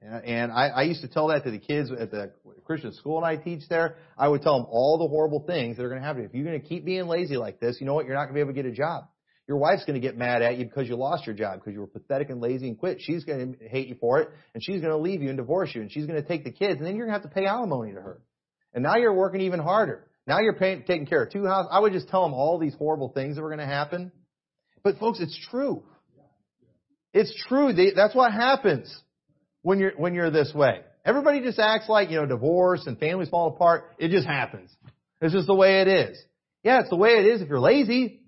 And 0.00 0.52
I, 0.52 0.68
I 0.68 0.82
used 0.82 1.02
to 1.02 1.08
tell 1.08 1.28
that 1.28 1.44
to 1.44 1.50
the 1.50 1.58
kids 1.58 1.90
at 1.90 2.10
the 2.10 2.32
Christian 2.64 2.92
school 2.94 3.16
and 3.16 3.26
I 3.26 3.36
teach 3.36 3.62
there. 3.68 3.96
I 4.16 4.28
would 4.28 4.42
tell 4.42 4.58
them 4.58 4.66
all 4.70 4.98
the 4.98 5.08
horrible 5.08 5.44
things 5.46 5.76
that 5.76 5.84
are 5.84 5.88
going 5.88 6.00
to 6.00 6.06
happen. 6.06 6.24
If 6.24 6.34
you're 6.34 6.44
going 6.44 6.60
to 6.60 6.66
keep 6.66 6.84
being 6.84 7.06
lazy 7.06 7.36
like 7.36 7.60
this, 7.60 7.78
you 7.80 7.86
know 7.86 7.94
what? 7.94 8.06
You're 8.06 8.14
not 8.14 8.26
going 8.26 8.34
to 8.34 8.34
be 8.34 8.40
able 8.40 8.54
to 8.54 8.62
get 8.62 8.66
a 8.66 8.74
job. 8.74 9.04
Your 9.46 9.56
wife's 9.56 9.84
going 9.84 10.00
to 10.00 10.06
get 10.06 10.16
mad 10.16 10.42
at 10.42 10.58
you 10.58 10.66
because 10.66 10.88
you 10.88 10.96
lost 10.96 11.26
your 11.26 11.34
job 11.34 11.60
because 11.60 11.72
you 11.74 11.80
were 11.80 11.86
pathetic 11.86 12.28
and 12.28 12.40
lazy 12.40 12.68
and 12.68 12.78
quit. 12.78 12.98
She's 13.00 13.24
going 13.24 13.56
to 13.56 13.68
hate 13.68 13.88
you 13.88 13.96
for 14.00 14.20
it 14.20 14.30
and 14.54 14.62
she's 14.62 14.80
going 14.80 14.92
to 14.92 14.98
leave 14.98 15.22
you 15.22 15.28
and 15.28 15.38
divorce 15.38 15.70
you 15.74 15.80
and 15.80 15.90
she's 15.90 16.06
going 16.06 16.20
to 16.20 16.28
take 16.28 16.44
the 16.44 16.52
kids 16.52 16.78
and 16.78 16.86
then 16.86 16.96
you're 16.96 17.06
going 17.06 17.18
to 17.18 17.22
have 17.22 17.30
to 17.30 17.34
pay 17.34 17.46
alimony 17.46 17.92
to 17.92 18.00
her. 18.00 18.20
And 18.74 18.82
now 18.82 18.96
you're 18.96 19.14
working 19.14 19.40
even 19.40 19.60
harder. 19.60 20.07
Now 20.28 20.40
you're 20.40 20.52
paying, 20.52 20.84
taking 20.86 21.06
care 21.06 21.22
of 21.22 21.32
two 21.32 21.46
houses. 21.46 21.70
I 21.72 21.80
would 21.80 21.94
just 21.94 22.08
tell 22.10 22.22
them 22.22 22.34
all 22.34 22.58
these 22.58 22.74
horrible 22.74 23.08
things 23.08 23.36
that 23.36 23.42
were 23.42 23.48
going 23.48 23.66
to 23.66 23.66
happen. 23.66 24.12
But 24.84 24.98
folks, 24.98 25.20
it's 25.20 25.36
true. 25.50 25.82
It's 27.14 27.34
true. 27.48 27.72
That's 27.72 28.14
what 28.14 28.30
happens 28.30 28.94
when 29.62 29.78
you're, 29.78 29.92
when 29.96 30.14
you're 30.14 30.30
this 30.30 30.52
way. 30.54 30.80
Everybody 31.04 31.40
just 31.40 31.58
acts 31.58 31.88
like, 31.88 32.10
you 32.10 32.16
know, 32.16 32.26
divorce 32.26 32.86
and 32.86 32.98
families 32.98 33.30
fall 33.30 33.48
apart. 33.48 33.94
It 33.98 34.10
just 34.10 34.26
happens. 34.26 34.70
It's 35.22 35.32
just 35.32 35.46
the 35.46 35.54
way 35.54 35.80
it 35.80 35.88
is. 35.88 36.22
Yeah, 36.62 36.80
it's 36.80 36.90
the 36.90 36.96
way 36.96 37.12
it 37.12 37.26
is 37.26 37.40
if 37.40 37.48
you're 37.48 37.58
lazy. 37.58 38.20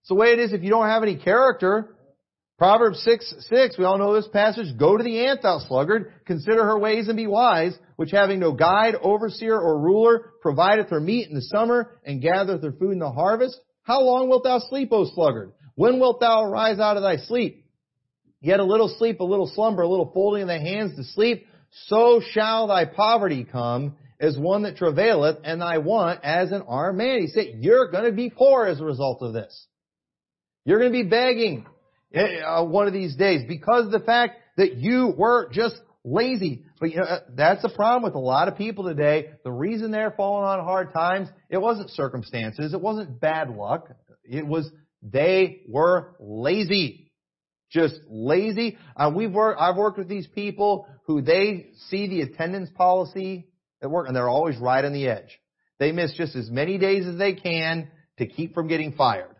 It's 0.00 0.08
the 0.10 0.14
way 0.14 0.28
it 0.28 0.38
is 0.38 0.52
if 0.52 0.62
you 0.62 0.68
don't 0.68 0.86
have 0.86 1.02
any 1.02 1.16
character. 1.16 1.95
Proverbs 2.58 3.02
6, 3.02 3.46
6, 3.50 3.78
we 3.78 3.84
all 3.84 3.98
know 3.98 4.14
this 4.14 4.28
passage. 4.28 4.78
Go 4.78 4.96
to 4.96 5.04
the 5.04 5.26
ant, 5.26 5.42
thou 5.42 5.58
sluggard. 5.58 6.12
Consider 6.24 6.64
her 6.64 6.78
ways 6.78 7.08
and 7.08 7.16
be 7.16 7.26
wise, 7.26 7.76
which 7.96 8.12
having 8.12 8.40
no 8.40 8.52
guide, 8.52 8.94
overseer, 8.94 9.58
or 9.58 9.78
ruler, 9.78 10.32
provideth 10.40 10.88
her 10.88 11.00
meat 11.00 11.28
in 11.28 11.34
the 11.34 11.42
summer 11.42 11.90
and 12.04 12.22
gathereth 12.22 12.62
her 12.62 12.72
food 12.72 12.92
in 12.92 12.98
the 12.98 13.10
harvest. 13.10 13.60
How 13.82 14.00
long 14.00 14.30
wilt 14.30 14.44
thou 14.44 14.58
sleep, 14.58 14.88
O 14.90 15.04
sluggard? 15.04 15.52
When 15.74 16.00
wilt 16.00 16.20
thou 16.20 16.44
arise 16.44 16.78
out 16.78 16.96
of 16.96 17.02
thy 17.02 17.18
sleep? 17.18 17.66
Yet 18.40 18.60
a 18.60 18.64
little 18.64 18.88
sleep, 18.88 19.20
a 19.20 19.24
little 19.24 19.50
slumber, 19.54 19.82
a 19.82 19.88
little 19.88 20.10
folding 20.14 20.42
of 20.42 20.48
the 20.48 20.58
hands 20.58 20.96
to 20.96 21.04
sleep, 21.04 21.46
so 21.88 22.22
shall 22.30 22.68
thy 22.68 22.86
poverty 22.86 23.44
come 23.44 23.96
as 24.18 24.38
one 24.38 24.62
that 24.62 24.78
travaileth, 24.78 25.36
and 25.44 25.60
thy 25.60 25.76
want 25.76 26.20
as 26.24 26.50
an 26.50 26.62
armed 26.66 26.96
man. 26.96 27.20
He 27.20 27.26
said, 27.26 27.56
you're 27.58 27.90
going 27.90 28.06
to 28.06 28.12
be 28.12 28.30
poor 28.30 28.64
as 28.64 28.80
a 28.80 28.84
result 28.84 29.20
of 29.20 29.34
this. 29.34 29.66
You're 30.64 30.78
going 30.78 30.90
to 30.90 31.02
be 31.02 31.08
begging 31.08 31.66
uh, 32.16 32.64
one 32.64 32.86
of 32.86 32.92
these 32.92 33.16
days 33.16 33.42
because 33.46 33.90
the 33.90 34.00
fact 34.00 34.38
that 34.56 34.76
you 34.76 35.14
were 35.16 35.48
just 35.52 35.76
lazy. 36.06 36.64
But 36.80 36.90
you 36.90 36.96
know, 36.98 37.04
uh, 37.04 37.20
that's 37.34 37.62
the 37.62 37.68
problem 37.68 38.04
with 38.04 38.14
a 38.14 38.20
lot 38.20 38.48
of 38.48 38.56
people 38.56 38.84
today. 38.84 39.30
The 39.44 39.52
reason 39.52 39.90
they're 39.90 40.12
falling 40.12 40.44
on 40.46 40.64
hard 40.64 40.92
times, 40.92 41.28
it 41.50 41.58
wasn't 41.58 41.90
circumstances, 41.90 42.72
it 42.72 42.80
wasn't 42.80 43.20
bad 43.20 43.50
luck. 43.50 43.90
It 44.24 44.46
was 44.46 44.70
they 45.02 45.62
were 45.68 46.16
lazy. 46.18 47.12
Just 47.70 47.96
lazy. 48.08 48.78
Uh, 48.96 49.10
we've 49.14 49.32
worked, 49.32 49.60
I've 49.60 49.76
worked 49.76 49.98
with 49.98 50.08
these 50.08 50.26
people 50.28 50.86
who 51.06 51.20
they 51.20 51.70
see 51.88 52.08
the 52.08 52.22
attendance 52.22 52.70
policy 52.74 53.48
at 53.82 53.90
work 53.90 54.06
and 54.06 54.16
they're 54.16 54.28
always 54.28 54.56
right 54.56 54.84
on 54.84 54.92
the 54.92 55.08
edge. 55.08 55.40
They 55.78 55.92
miss 55.92 56.12
just 56.14 56.36
as 56.36 56.48
many 56.48 56.78
days 56.78 57.06
as 57.06 57.18
they 57.18 57.34
can 57.34 57.90
to 58.18 58.26
keep 58.26 58.54
from 58.54 58.68
getting 58.68 58.92
fired. 58.92 59.34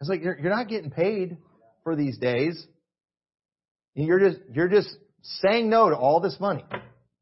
It's 0.00 0.08
like 0.08 0.22
you're, 0.22 0.38
you're 0.38 0.54
not 0.54 0.68
getting 0.68 0.90
paid 0.90 1.38
for 1.86 1.94
these 1.94 2.18
days. 2.18 2.66
You're 3.94 4.18
just 4.18 4.40
you're 4.52 4.68
just 4.68 4.88
saying 5.22 5.70
no 5.70 5.88
to 5.88 5.94
all 5.94 6.18
this 6.18 6.36
money 6.40 6.64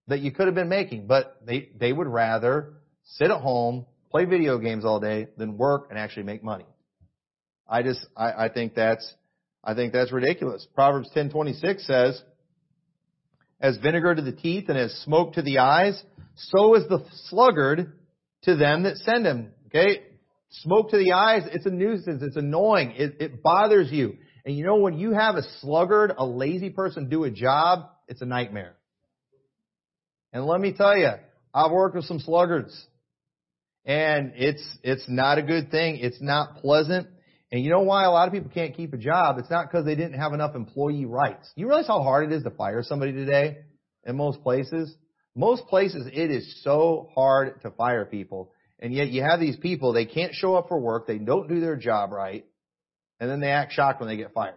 that 0.08 0.20
you 0.20 0.32
could 0.32 0.46
have 0.46 0.54
been 0.54 0.70
making, 0.70 1.06
but 1.06 1.36
they 1.44 1.68
they 1.78 1.92
would 1.92 2.06
rather 2.06 2.72
sit 3.04 3.30
at 3.30 3.42
home, 3.42 3.84
play 4.10 4.24
video 4.24 4.56
games 4.56 4.86
all 4.86 5.00
day 5.00 5.28
than 5.36 5.58
work 5.58 5.88
and 5.90 5.98
actually 5.98 6.22
make 6.22 6.42
money. 6.42 6.64
I 7.68 7.82
just 7.82 8.06
I, 8.16 8.46
I 8.46 8.48
think 8.48 8.74
that's 8.74 9.06
I 9.62 9.74
think 9.74 9.92
that's 9.92 10.10
ridiculous. 10.10 10.66
Proverbs 10.74 11.10
10:26 11.14 11.84
says, 11.84 12.22
"As 13.60 13.76
vinegar 13.76 14.14
to 14.14 14.22
the 14.22 14.32
teeth 14.32 14.70
and 14.70 14.78
as 14.78 14.94
smoke 15.04 15.34
to 15.34 15.42
the 15.42 15.58
eyes, 15.58 16.02
so 16.36 16.74
is 16.74 16.88
the 16.88 17.04
sluggard 17.28 17.92
to 18.44 18.56
them 18.56 18.84
that 18.84 18.96
send 18.96 19.26
him." 19.26 19.52
Okay, 19.66 20.04
smoke 20.62 20.88
to 20.92 20.96
the 20.96 21.12
eyes. 21.12 21.42
It's 21.52 21.66
a 21.66 21.70
nuisance. 21.70 22.22
It's 22.22 22.36
annoying. 22.36 22.92
It, 22.96 23.16
it 23.20 23.42
bothers 23.42 23.92
you. 23.92 24.16
And 24.44 24.56
you 24.56 24.64
know 24.64 24.76
when 24.76 24.98
you 24.98 25.12
have 25.12 25.36
a 25.36 25.42
sluggard, 25.60 26.12
a 26.16 26.24
lazy 26.24 26.70
person 26.70 27.08
do 27.08 27.24
a 27.24 27.30
job, 27.30 27.88
it's 28.08 28.20
a 28.20 28.26
nightmare. 28.26 28.74
And 30.32 30.44
let 30.44 30.60
me 30.60 30.72
tell 30.72 30.96
you, 30.96 31.10
I've 31.54 31.70
worked 31.70 31.94
with 31.94 32.04
some 32.04 32.18
sluggards. 32.18 32.86
And 33.84 34.32
it's, 34.36 34.66
it's 34.82 35.04
not 35.08 35.38
a 35.38 35.42
good 35.42 35.70
thing. 35.70 35.98
It's 35.98 36.20
not 36.20 36.56
pleasant. 36.56 37.06
And 37.52 37.62
you 37.62 37.70
know 37.70 37.82
why 37.82 38.04
a 38.04 38.10
lot 38.10 38.26
of 38.26 38.34
people 38.34 38.50
can't 38.52 38.74
keep 38.74 38.92
a 38.92 38.98
job? 38.98 39.38
It's 39.38 39.50
not 39.50 39.70
because 39.70 39.84
they 39.84 39.94
didn't 39.94 40.18
have 40.18 40.32
enough 40.32 40.56
employee 40.56 41.04
rights. 41.04 41.48
You 41.54 41.68
realize 41.68 41.86
how 41.86 42.02
hard 42.02 42.32
it 42.32 42.34
is 42.34 42.42
to 42.42 42.50
fire 42.50 42.82
somebody 42.82 43.12
today 43.12 43.58
in 44.04 44.16
most 44.16 44.42
places? 44.42 44.94
Most 45.36 45.66
places 45.66 46.08
it 46.12 46.30
is 46.30 46.62
so 46.62 47.10
hard 47.14 47.60
to 47.62 47.70
fire 47.70 48.04
people. 48.04 48.52
And 48.80 48.92
yet 48.92 49.08
you 49.08 49.22
have 49.22 49.40
these 49.40 49.56
people, 49.56 49.92
they 49.92 50.04
can't 50.04 50.34
show 50.34 50.56
up 50.56 50.68
for 50.68 50.78
work, 50.78 51.06
they 51.06 51.18
don't 51.18 51.48
do 51.48 51.60
their 51.60 51.76
job 51.76 52.12
right, 52.12 52.44
and 53.20 53.30
then 53.30 53.40
they 53.40 53.50
act 53.50 53.72
shocked 53.72 54.00
when 54.00 54.08
they 54.08 54.16
get 54.16 54.32
fired. 54.32 54.54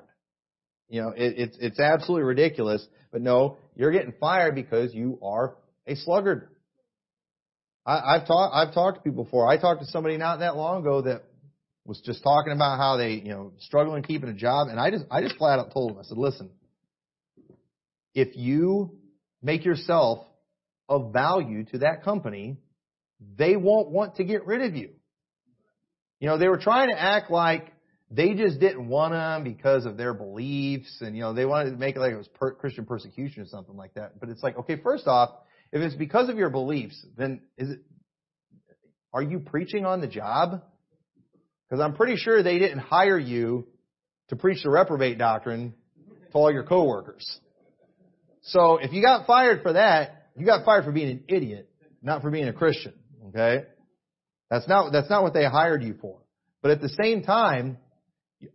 You 0.89 1.01
know, 1.01 1.09
it, 1.09 1.33
it's, 1.37 1.57
it's 1.59 1.79
absolutely 1.79 2.23
ridiculous, 2.23 2.85
but 3.11 3.21
no, 3.21 3.57
you're 3.75 3.91
getting 3.91 4.13
fired 4.19 4.55
because 4.55 4.93
you 4.93 5.19
are 5.21 5.55
a 5.85 5.95
sluggard. 5.95 6.49
I, 7.85 8.15
I've 8.15 8.27
talked, 8.27 8.55
I've 8.55 8.73
talked 8.73 8.97
to 8.97 9.03
people 9.03 9.23
before. 9.23 9.47
I 9.47 9.57
talked 9.57 9.81
to 9.81 9.87
somebody 9.87 10.17
not 10.17 10.39
that 10.39 10.55
long 10.55 10.81
ago 10.81 11.01
that 11.01 11.23
was 11.85 12.01
just 12.01 12.23
talking 12.23 12.53
about 12.53 12.77
how 12.77 12.97
they, 12.97 13.11
you 13.11 13.29
know, 13.29 13.53
struggling 13.59 14.03
keeping 14.03 14.29
a 14.29 14.33
job, 14.33 14.67
and 14.69 14.79
I 14.79 14.91
just, 14.91 15.05
I 15.09 15.21
just 15.21 15.37
flat 15.37 15.59
out 15.59 15.73
told 15.73 15.91
them, 15.91 15.99
I 15.99 16.03
said, 16.03 16.17
listen, 16.17 16.49
if 18.13 18.35
you 18.35 18.97
make 19.41 19.63
yourself 19.63 20.25
of 20.89 21.13
value 21.13 21.63
to 21.65 21.79
that 21.79 22.03
company, 22.03 22.57
they 23.37 23.55
won't 23.55 23.89
want 23.89 24.15
to 24.15 24.23
get 24.23 24.45
rid 24.45 24.61
of 24.61 24.75
you. 24.75 24.89
You 26.19 26.27
know, 26.27 26.37
they 26.37 26.47
were 26.47 26.57
trying 26.57 26.89
to 26.89 26.99
act 26.99 27.29
like 27.29 27.71
they 28.09 28.33
just 28.33 28.59
didn't 28.59 28.87
want 28.87 29.13
them 29.13 29.43
because 29.43 29.85
of 29.85 29.97
their 29.97 30.13
beliefs 30.13 30.99
and, 31.01 31.15
you 31.15 31.21
know, 31.21 31.33
they 31.33 31.45
wanted 31.45 31.71
to 31.71 31.77
make 31.77 31.95
it 31.95 31.99
like 31.99 32.13
it 32.13 32.17
was 32.17 32.27
per- 32.29 32.53
Christian 32.53 32.85
persecution 32.85 33.43
or 33.43 33.45
something 33.45 33.75
like 33.75 33.93
that. 33.95 34.19
But 34.19 34.29
it's 34.29 34.41
like, 34.41 34.57
okay, 34.59 34.77
first 34.81 35.07
off, 35.07 35.31
if 35.73 35.81
it's 35.81 35.95
because 35.95 36.29
of 36.29 36.37
your 36.37 36.49
beliefs, 36.49 37.05
then 37.17 37.41
is 37.57 37.71
it, 37.71 37.79
are 39.13 39.21
you 39.21 39.39
preaching 39.39 39.85
on 39.85 39.99
the 39.99 40.07
job? 40.07 40.61
Because 41.67 41.81
I'm 41.81 41.95
pretty 41.95 42.15
sure 42.15 42.41
they 42.41 42.59
didn't 42.59 42.79
hire 42.79 43.19
you 43.19 43.67
to 44.29 44.37
preach 44.37 44.63
the 44.63 44.69
reprobate 44.69 45.17
doctrine 45.17 45.73
to 46.31 46.33
all 46.33 46.51
your 46.51 46.63
coworkers. 46.63 47.25
So 48.41 48.77
if 48.77 48.93
you 48.93 49.01
got 49.01 49.27
fired 49.27 49.63
for 49.63 49.73
that, 49.73 50.29
you 50.37 50.45
got 50.45 50.63
fired 50.63 50.85
for 50.85 50.93
being 50.93 51.09
an 51.09 51.23
idiot, 51.27 51.69
not 52.01 52.21
for 52.21 52.31
being 52.31 52.47
a 52.47 52.53
Christian. 52.53 52.93
Okay? 53.29 53.65
That's 54.49 54.67
not, 54.67 54.93
that's 54.93 55.09
not 55.09 55.23
what 55.23 55.33
they 55.33 55.43
hired 55.43 55.83
you 55.83 55.95
for. 55.99 56.19
But 56.61 56.71
at 56.71 56.81
the 56.81 56.89
same 57.01 57.23
time, 57.23 57.77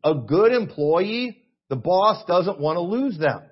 a 0.05 0.15
good 0.15 0.53
employee, 0.53 1.43
the 1.69 1.77
boss 1.77 2.25
doesn't 2.27 2.61
want 2.61 2.77
to 2.77 2.81
lose 2.81 3.19
them. 3.19 3.43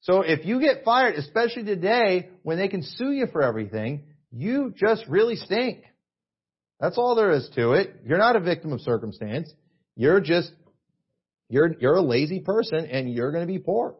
So 0.00 0.22
if 0.22 0.46
you 0.46 0.60
get 0.60 0.84
fired, 0.84 1.16
especially 1.16 1.64
today 1.64 2.28
when 2.42 2.58
they 2.58 2.68
can 2.68 2.82
sue 2.82 3.10
you 3.10 3.26
for 3.32 3.42
everything, 3.42 4.04
you 4.30 4.72
just 4.76 5.04
really 5.08 5.36
stink. 5.36 5.82
That's 6.80 6.96
all 6.96 7.14
there 7.14 7.32
is 7.32 7.48
to 7.56 7.72
it. 7.72 7.94
You're 8.06 8.18
not 8.18 8.36
a 8.36 8.40
victim 8.40 8.72
of 8.72 8.80
circumstance. 8.80 9.52
You're 9.96 10.20
just, 10.20 10.52
you're, 11.48 11.74
you're 11.80 11.96
a 11.96 12.02
lazy 12.02 12.40
person 12.40 12.86
and 12.86 13.12
you're 13.12 13.32
going 13.32 13.46
to 13.46 13.52
be 13.52 13.58
poor. 13.58 13.96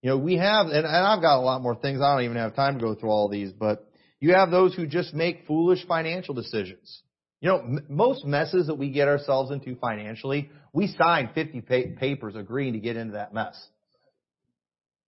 You 0.00 0.10
know, 0.10 0.18
we 0.18 0.36
have, 0.38 0.66
and, 0.66 0.86
and 0.86 0.86
I've 0.86 1.20
got 1.20 1.38
a 1.38 1.42
lot 1.42 1.62
more 1.62 1.76
things. 1.76 2.00
I 2.00 2.14
don't 2.14 2.24
even 2.24 2.38
have 2.38 2.56
time 2.56 2.78
to 2.78 2.80
go 2.80 2.94
through 2.94 3.10
all 3.10 3.28
these, 3.28 3.52
but 3.52 3.86
you 4.18 4.34
have 4.34 4.50
those 4.50 4.74
who 4.74 4.86
just 4.86 5.12
make 5.14 5.46
foolish 5.46 5.86
financial 5.86 6.34
decisions. 6.34 7.02
You 7.42 7.48
know, 7.48 7.80
most 7.88 8.24
messes 8.24 8.68
that 8.68 8.76
we 8.76 8.90
get 8.90 9.08
ourselves 9.08 9.50
into 9.50 9.74
financially, 9.74 10.48
we 10.72 10.86
sign 10.86 11.30
50 11.34 11.60
pa- 11.62 11.98
papers 11.98 12.36
agreeing 12.36 12.74
to 12.74 12.78
get 12.78 12.96
into 12.96 13.14
that 13.14 13.34
mess. 13.34 13.60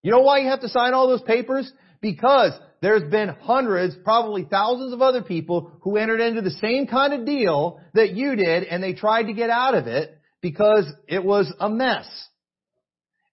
You 0.03 0.11
know 0.11 0.19
why 0.19 0.39
you 0.39 0.49
have 0.49 0.59
to 0.59 0.67
sign 0.67 0.93
all 0.93 1.07
those 1.07 1.21
papers? 1.21 1.71
Because 2.01 2.51
there's 2.81 3.09
been 3.09 3.29
hundreds, 3.29 3.95
probably 4.03 4.43
thousands 4.43 4.91
of 4.91 5.01
other 5.01 5.23
people 5.23 5.71
who 5.81 5.95
entered 5.95 6.19
into 6.19 6.41
the 6.41 6.51
same 6.51 6.87
kind 6.87 7.13
of 7.13 7.25
deal 7.25 7.79
that 7.93 8.11
you 8.11 8.35
did 8.35 8.65
and 8.65 8.83
they 8.83 8.93
tried 8.93 9.23
to 9.23 9.33
get 9.33 9.49
out 9.49 9.73
of 9.73 9.87
it 9.87 10.11
because 10.41 10.85
it 11.07 11.23
was 11.23 11.51
a 11.57 11.69
mess. 11.69 12.05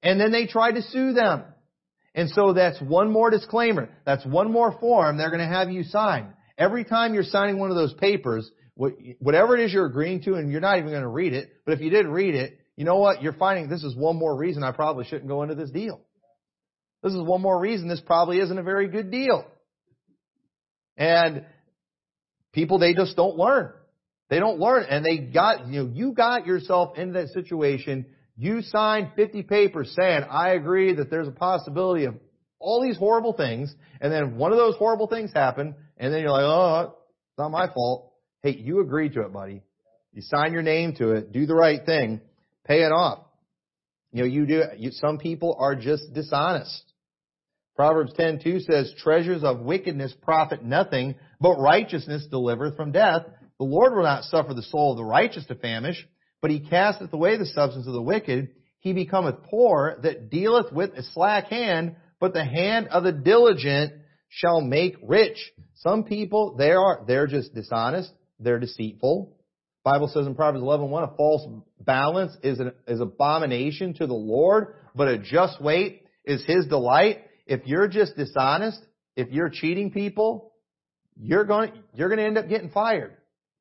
And 0.00 0.20
then 0.20 0.30
they 0.30 0.46
tried 0.46 0.76
to 0.76 0.82
sue 0.82 1.12
them. 1.12 1.42
And 2.14 2.30
so 2.30 2.53
that's 2.53 2.80
one 2.80 3.11
more 3.11 3.30
disclaimer. 3.30 3.88
That's 4.07 4.24
one 4.24 4.53
more 4.53 4.78
form 4.78 5.16
they're 5.16 5.30
going 5.30 5.40
to 5.40 5.55
have 5.55 5.70
you 5.70 5.82
sign. 5.82 6.34
Every 6.57 6.84
time 6.84 7.14
you're 7.14 7.24
signing 7.24 7.59
one 7.59 7.70
of 7.70 7.76
those 7.76 7.94
papers, 7.94 8.48
whatever 9.20 9.56
it 9.56 9.64
is 9.64 9.72
you're 9.72 9.86
agreeing 9.86 10.22
to, 10.22 10.34
and 10.34 10.50
you're 10.50 10.60
not 10.60 10.78
even 10.78 10.90
going 10.90 11.02
to 11.02 11.08
read 11.08 11.32
it, 11.32 11.52
but 11.64 11.72
if 11.72 11.80
you 11.80 11.90
did 11.90 12.06
read 12.06 12.34
it, 12.34 12.58
you 12.76 12.84
know 12.84 12.98
what? 12.98 13.22
You're 13.22 13.34
finding 13.34 13.68
this 13.68 13.84
is 13.84 13.94
one 13.94 14.16
more 14.16 14.34
reason 14.34 14.64
I 14.64 14.72
probably 14.72 15.04
shouldn't 15.04 15.28
go 15.28 15.42
into 15.42 15.54
this 15.54 15.70
deal. 15.70 16.00
This 17.02 17.12
is 17.12 17.20
one 17.20 17.42
more 17.42 17.58
reason 17.58 17.88
this 17.88 18.00
probably 18.00 18.38
isn't 18.38 18.58
a 18.58 18.62
very 18.62 18.88
good 18.88 19.10
deal. 19.10 19.44
And 20.96 21.44
people, 22.52 22.78
they 22.78 22.94
just 22.94 23.16
don't 23.16 23.36
learn. 23.36 23.72
They 24.30 24.38
don't 24.38 24.58
learn. 24.58 24.84
And 24.88 25.04
they 25.04 25.18
got, 25.18 25.66
you 25.66 25.82
know, 25.82 25.90
you 25.92 26.12
got 26.12 26.46
yourself 26.46 26.96
into 26.96 27.14
that 27.14 27.28
situation. 27.28 28.06
You 28.36 28.62
signed 28.62 29.10
50 29.16 29.42
papers 29.42 29.94
saying, 29.98 30.22
I 30.30 30.50
agree 30.50 30.94
that 30.94 31.10
there's 31.10 31.28
a 31.28 31.32
possibility 31.32 32.04
of 32.04 32.14
all 32.58 32.82
these 32.82 32.96
horrible 32.96 33.32
things. 33.32 33.74
And 34.00 34.12
then 34.12 34.36
one 34.36 34.52
of 34.52 34.58
those 34.58 34.76
horrible 34.76 35.08
things 35.08 35.32
happen. 35.34 35.74
And 35.98 36.14
then 36.14 36.20
you're 36.20 36.30
like, 36.30 36.44
oh, 36.44 36.96
it's 37.30 37.38
not 37.38 37.50
my 37.50 37.66
fault. 37.72 38.11
Hey, 38.43 38.57
you 38.57 38.80
agreed 38.80 39.12
to 39.14 39.22
it, 39.22 39.32
buddy. 39.32 39.62
You 40.12 40.22
sign 40.22 40.53
your 40.53 40.62
name 40.62 40.95
to 40.97 41.12
it. 41.12 41.32
Do 41.32 41.47
the 41.47 41.55
right 41.55 41.84
thing. 41.86 42.20
Pay 42.66 42.82
it 42.82 42.90
off. 42.90 43.20
You 44.12 44.22
know, 44.22 44.28
you 44.28 44.47
do, 44.47 44.62
you, 44.76 44.90
some 44.90 45.18
people 45.18 45.57
are 45.59 45.76
just 45.76 46.12
dishonest. 46.12 46.93
Proverbs 47.76 48.12
10:2 48.14 48.61
says, 48.62 48.93
"Treasures 48.99 49.45
of 49.45 49.61
wickedness 49.61 50.12
profit 50.22 50.62
nothing, 50.62 51.14
but 51.40 51.59
righteousness 51.59 52.26
delivereth 52.30 52.76
from 52.76 52.93
death. 52.93 53.22
The 53.59 53.64
Lord 53.64 53.95
will 53.95 54.03
not 54.03 54.24
suffer 54.24 54.53
the 54.53 54.62
soul 54.62 54.90
of 54.90 54.99
the 54.99 55.05
righteous 55.05 55.47
to 55.47 55.55
famish, 55.55 56.07
but 56.43 56.51
he 56.51 56.61
casteth 56.61 57.12
away 57.12 57.36
the 57.36 57.47
substance 57.47 57.86
of 57.86 57.95
the 57.95 58.03
wicked. 58.03 58.51
He 58.80 58.93
becometh 58.93 59.45
poor 59.45 59.99
that 60.03 60.30
dealeth 60.30 60.72
with 60.72 60.93
a 60.95 61.03
slack 61.03 61.47
hand, 61.47 61.97
but 62.20 62.34
the 62.34 62.45
hand 62.45 62.88
of 62.88 63.05
the 63.05 63.12
diligent 63.12 63.93
shall 64.28 64.61
make 64.61 64.97
rich." 65.03 65.38
Some 65.76 66.05
people, 66.05 66.57
they 66.57 66.72
are, 66.72 67.05
they're 67.07 67.26
just 67.26 67.55
dishonest. 67.55 68.12
They're 68.43 68.59
deceitful. 68.59 69.36
Bible 69.84 70.09
says 70.09 70.26
in 70.26 70.34
Proverbs 70.34 70.62
11:1, 70.62 71.12
a 71.12 71.16
false 71.16 71.47
balance 71.80 72.36
is 72.43 72.61
an 72.61 72.72
is 72.86 73.01
abomination 73.01 73.95
to 73.95 74.07
the 74.07 74.14
Lord, 74.14 74.74
but 74.95 75.09
a 75.09 75.18
just 75.18 75.61
weight 75.61 76.03
is 76.24 76.45
his 76.45 76.66
delight 76.66 77.18
if 77.47 77.66
you're 77.66 77.88
just 77.88 78.16
dishonest, 78.16 78.80
if 79.16 79.30
you're 79.30 79.51
cheating 79.51 79.90
people, 79.90 80.53
you're 81.16 81.45
going, 81.45 81.72
you're 81.95 82.09
going 82.09 82.18
to 82.18 82.24
end 82.24 82.38
up 82.38 82.49
getting 82.49 82.70
fired. 82.70 83.16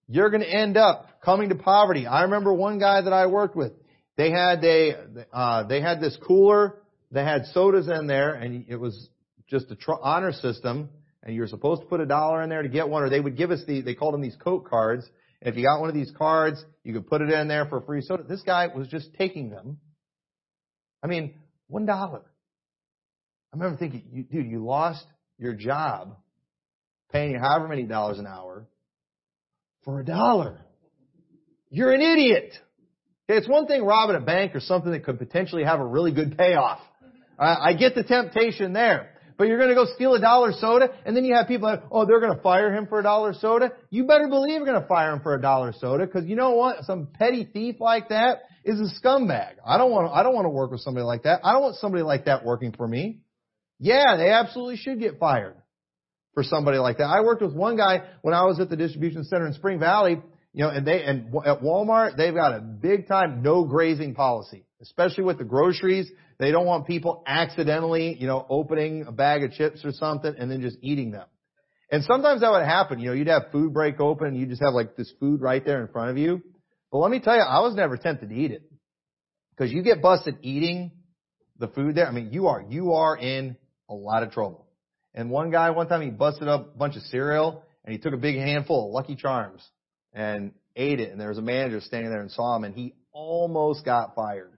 You're 0.07 0.29
going 0.29 0.43
to 0.43 0.49
end 0.49 0.77
up 0.77 1.21
coming 1.21 1.49
to 1.49 1.55
poverty. 1.55 2.07
I 2.07 2.23
remember 2.23 2.53
one 2.53 2.79
guy 2.79 3.01
that 3.01 3.13
I 3.13 3.27
worked 3.27 3.55
with. 3.55 3.73
They 4.17 4.31
had 4.31 4.63
a, 4.63 5.25
uh, 5.31 5.63
they 5.63 5.81
had 5.81 6.01
this 6.01 6.17
cooler 6.25 6.77
that 7.11 7.25
had 7.25 7.45
sodas 7.47 7.87
in 7.87 8.07
there 8.07 8.33
and 8.33 8.65
it 8.67 8.77
was 8.77 9.09
just 9.47 9.71
a 9.71 9.75
tr- 9.75 9.93
honor 10.01 10.31
system 10.31 10.89
and 11.23 11.35
you 11.35 11.41
were 11.41 11.47
supposed 11.47 11.81
to 11.81 11.87
put 11.87 12.01
a 12.01 12.05
dollar 12.05 12.41
in 12.41 12.49
there 12.49 12.63
to 12.63 12.69
get 12.69 12.89
one 12.89 13.03
or 13.03 13.09
they 13.09 13.19
would 13.19 13.37
give 13.37 13.51
us 13.51 13.63
the, 13.67 13.81
they 13.81 13.93
called 13.93 14.13
them 14.13 14.21
these 14.21 14.35
Coke 14.35 14.69
cards. 14.69 15.07
And 15.41 15.51
if 15.51 15.57
you 15.57 15.63
got 15.63 15.79
one 15.79 15.89
of 15.89 15.95
these 15.95 16.11
cards, 16.17 16.63
you 16.83 16.93
could 16.93 17.07
put 17.07 17.21
it 17.21 17.29
in 17.29 17.47
there 17.47 17.65
for 17.65 17.81
free 17.81 18.01
soda. 18.01 18.23
This 18.23 18.41
guy 18.41 18.67
was 18.67 18.87
just 18.87 19.13
taking 19.15 19.49
them. 19.49 19.77
I 21.03 21.07
mean, 21.07 21.35
one 21.67 21.85
dollar. 21.85 22.21
I 23.53 23.57
remember 23.57 23.77
thinking, 23.77 24.03
you, 24.11 24.23
dude, 24.23 24.49
you 24.49 24.63
lost 24.63 25.05
your 25.37 25.53
job 25.53 26.15
paying 27.11 27.31
you 27.31 27.39
however 27.39 27.67
many 27.67 27.83
dollars 27.83 28.19
an 28.19 28.27
hour 28.27 28.67
for 29.83 29.99
a 29.99 30.05
dollar. 30.05 30.59
You're 31.69 31.93
an 31.93 32.01
idiot. 32.01 32.53
Okay, 33.29 33.37
it's 33.37 33.47
one 33.47 33.67
thing 33.67 33.83
robbing 33.83 34.15
a 34.15 34.21
bank 34.21 34.55
or 34.55 34.59
something 34.59 34.91
that 34.91 35.03
could 35.03 35.17
potentially 35.17 35.63
have 35.63 35.79
a 35.79 35.85
really 35.85 36.11
good 36.11 36.37
payoff. 36.37 36.79
I, 37.37 37.69
I 37.69 37.73
get 37.73 37.95
the 37.95 38.03
temptation 38.03 38.73
there. 38.73 39.10
But 39.41 39.47
you're 39.47 39.57
going 39.57 39.69
to 39.69 39.75
go 39.75 39.87
steal 39.95 40.13
a 40.13 40.21
dollar 40.21 40.51
soda, 40.51 40.91
and 41.03 41.17
then 41.17 41.25
you 41.25 41.33
have 41.33 41.47
people 41.47 41.67
that, 41.67 41.81
oh, 41.89 42.05
they're 42.05 42.19
going 42.19 42.35
to 42.35 42.43
fire 42.43 42.71
him 42.71 42.85
for 42.85 42.99
a 42.99 43.01
dollar 43.01 43.33
soda. 43.33 43.71
You 43.89 44.03
better 44.05 44.27
believe 44.27 44.57
you're 44.57 44.67
going 44.67 44.79
to 44.79 44.87
fire 44.87 45.13
him 45.13 45.21
for 45.21 45.33
a 45.33 45.41
dollar 45.41 45.73
soda, 45.73 46.05
because 46.05 46.27
you 46.27 46.35
know 46.35 46.51
what? 46.51 46.83
Some 46.83 47.07
petty 47.07 47.49
thief 47.51 47.77
like 47.79 48.09
that 48.09 48.41
is 48.63 48.79
a 48.79 49.03
scumbag. 49.03 49.53
I 49.65 49.79
don't 49.79 49.89
want. 49.89 50.13
I 50.13 50.21
don't 50.21 50.35
want 50.35 50.45
to 50.45 50.49
work 50.49 50.69
with 50.69 50.81
somebody 50.81 51.05
like 51.05 51.23
that. 51.23 51.39
I 51.43 51.53
don't 51.53 51.63
want 51.63 51.77
somebody 51.77 52.03
like 52.03 52.25
that 52.25 52.45
working 52.45 52.71
for 52.71 52.87
me. 52.87 53.21
Yeah, 53.79 54.15
they 54.15 54.29
absolutely 54.29 54.77
should 54.77 54.99
get 54.99 55.17
fired 55.17 55.55
for 56.35 56.43
somebody 56.43 56.77
like 56.77 56.99
that. 56.99 57.05
I 57.05 57.21
worked 57.21 57.41
with 57.41 57.55
one 57.55 57.77
guy 57.77 58.03
when 58.21 58.35
I 58.35 58.43
was 58.43 58.59
at 58.59 58.69
the 58.69 58.77
distribution 58.77 59.23
center 59.23 59.47
in 59.47 59.53
Spring 59.53 59.79
Valley, 59.79 60.21
you 60.53 60.63
know, 60.63 60.69
and 60.69 60.85
they, 60.85 61.01
and 61.01 61.33
at 61.47 61.61
Walmart, 61.61 62.15
they've 62.15 62.35
got 62.35 62.53
a 62.53 62.59
big 62.59 63.07
time 63.07 63.41
no 63.41 63.63
grazing 63.65 64.13
policy, 64.13 64.65
especially 64.83 65.23
with 65.23 65.39
the 65.39 65.45
groceries. 65.45 66.11
They 66.41 66.51
don't 66.51 66.65
want 66.65 66.87
people 66.87 67.21
accidentally, 67.27 68.17
you 68.19 68.25
know, 68.25 68.43
opening 68.49 69.05
a 69.05 69.11
bag 69.11 69.43
of 69.43 69.51
chips 69.51 69.85
or 69.85 69.91
something 69.91 70.33
and 70.35 70.49
then 70.49 70.59
just 70.59 70.75
eating 70.81 71.11
them. 71.11 71.27
And 71.91 72.03
sometimes 72.03 72.41
that 72.41 72.51
would 72.51 72.65
happen. 72.65 72.97
You 72.97 73.09
know, 73.09 73.13
you'd 73.13 73.27
have 73.27 73.51
food 73.51 73.75
break 73.75 73.99
open 73.99 74.29
and 74.29 74.35
you 74.35 74.47
just 74.47 74.63
have 74.63 74.73
like 74.73 74.95
this 74.95 75.13
food 75.19 75.39
right 75.39 75.63
there 75.63 75.81
in 75.81 75.87
front 75.89 76.09
of 76.09 76.17
you. 76.17 76.41
But 76.91 76.97
let 76.97 77.11
me 77.11 77.19
tell 77.19 77.35
you, 77.35 77.43
I 77.43 77.59
was 77.59 77.75
never 77.75 77.95
tempted 77.95 78.29
to 78.29 78.35
eat 78.35 78.49
it. 78.49 78.63
Because 79.51 79.71
you 79.71 79.83
get 79.83 80.01
busted 80.01 80.37
eating 80.41 80.89
the 81.59 81.67
food 81.67 81.93
there. 81.93 82.07
I 82.07 82.11
mean, 82.11 82.31
you 82.31 82.47
are, 82.47 82.65
you 82.67 82.93
are 82.93 83.15
in 83.15 83.55
a 83.87 83.93
lot 83.93 84.23
of 84.23 84.31
trouble. 84.31 84.65
And 85.13 85.29
one 85.29 85.51
guy, 85.51 85.69
one 85.69 85.89
time 85.89 86.01
he 86.01 86.09
busted 86.09 86.47
up 86.47 86.73
a 86.73 86.75
bunch 86.75 86.95
of 86.95 87.03
cereal 87.03 87.63
and 87.85 87.93
he 87.93 87.99
took 87.99 88.15
a 88.15 88.17
big 88.17 88.37
handful 88.37 88.87
of 88.87 88.93
Lucky 88.93 89.15
Charms 89.15 89.63
and 90.11 90.53
ate 90.75 90.99
it. 90.99 91.11
And 91.11 91.21
there 91.21 91.29
was 91.29 91.37
a 91.37 91.43
manager 91.43 91.81
standing 91.81 92.09
there 92.09 92.21
and 92.21 92.31
saw 92.31 92.55
him 92.55 92.63
and 92.63 92.73
he 92.73 92.95
almost 93.13 93.85
got 93.85 94.15
fired. 94.15 94.50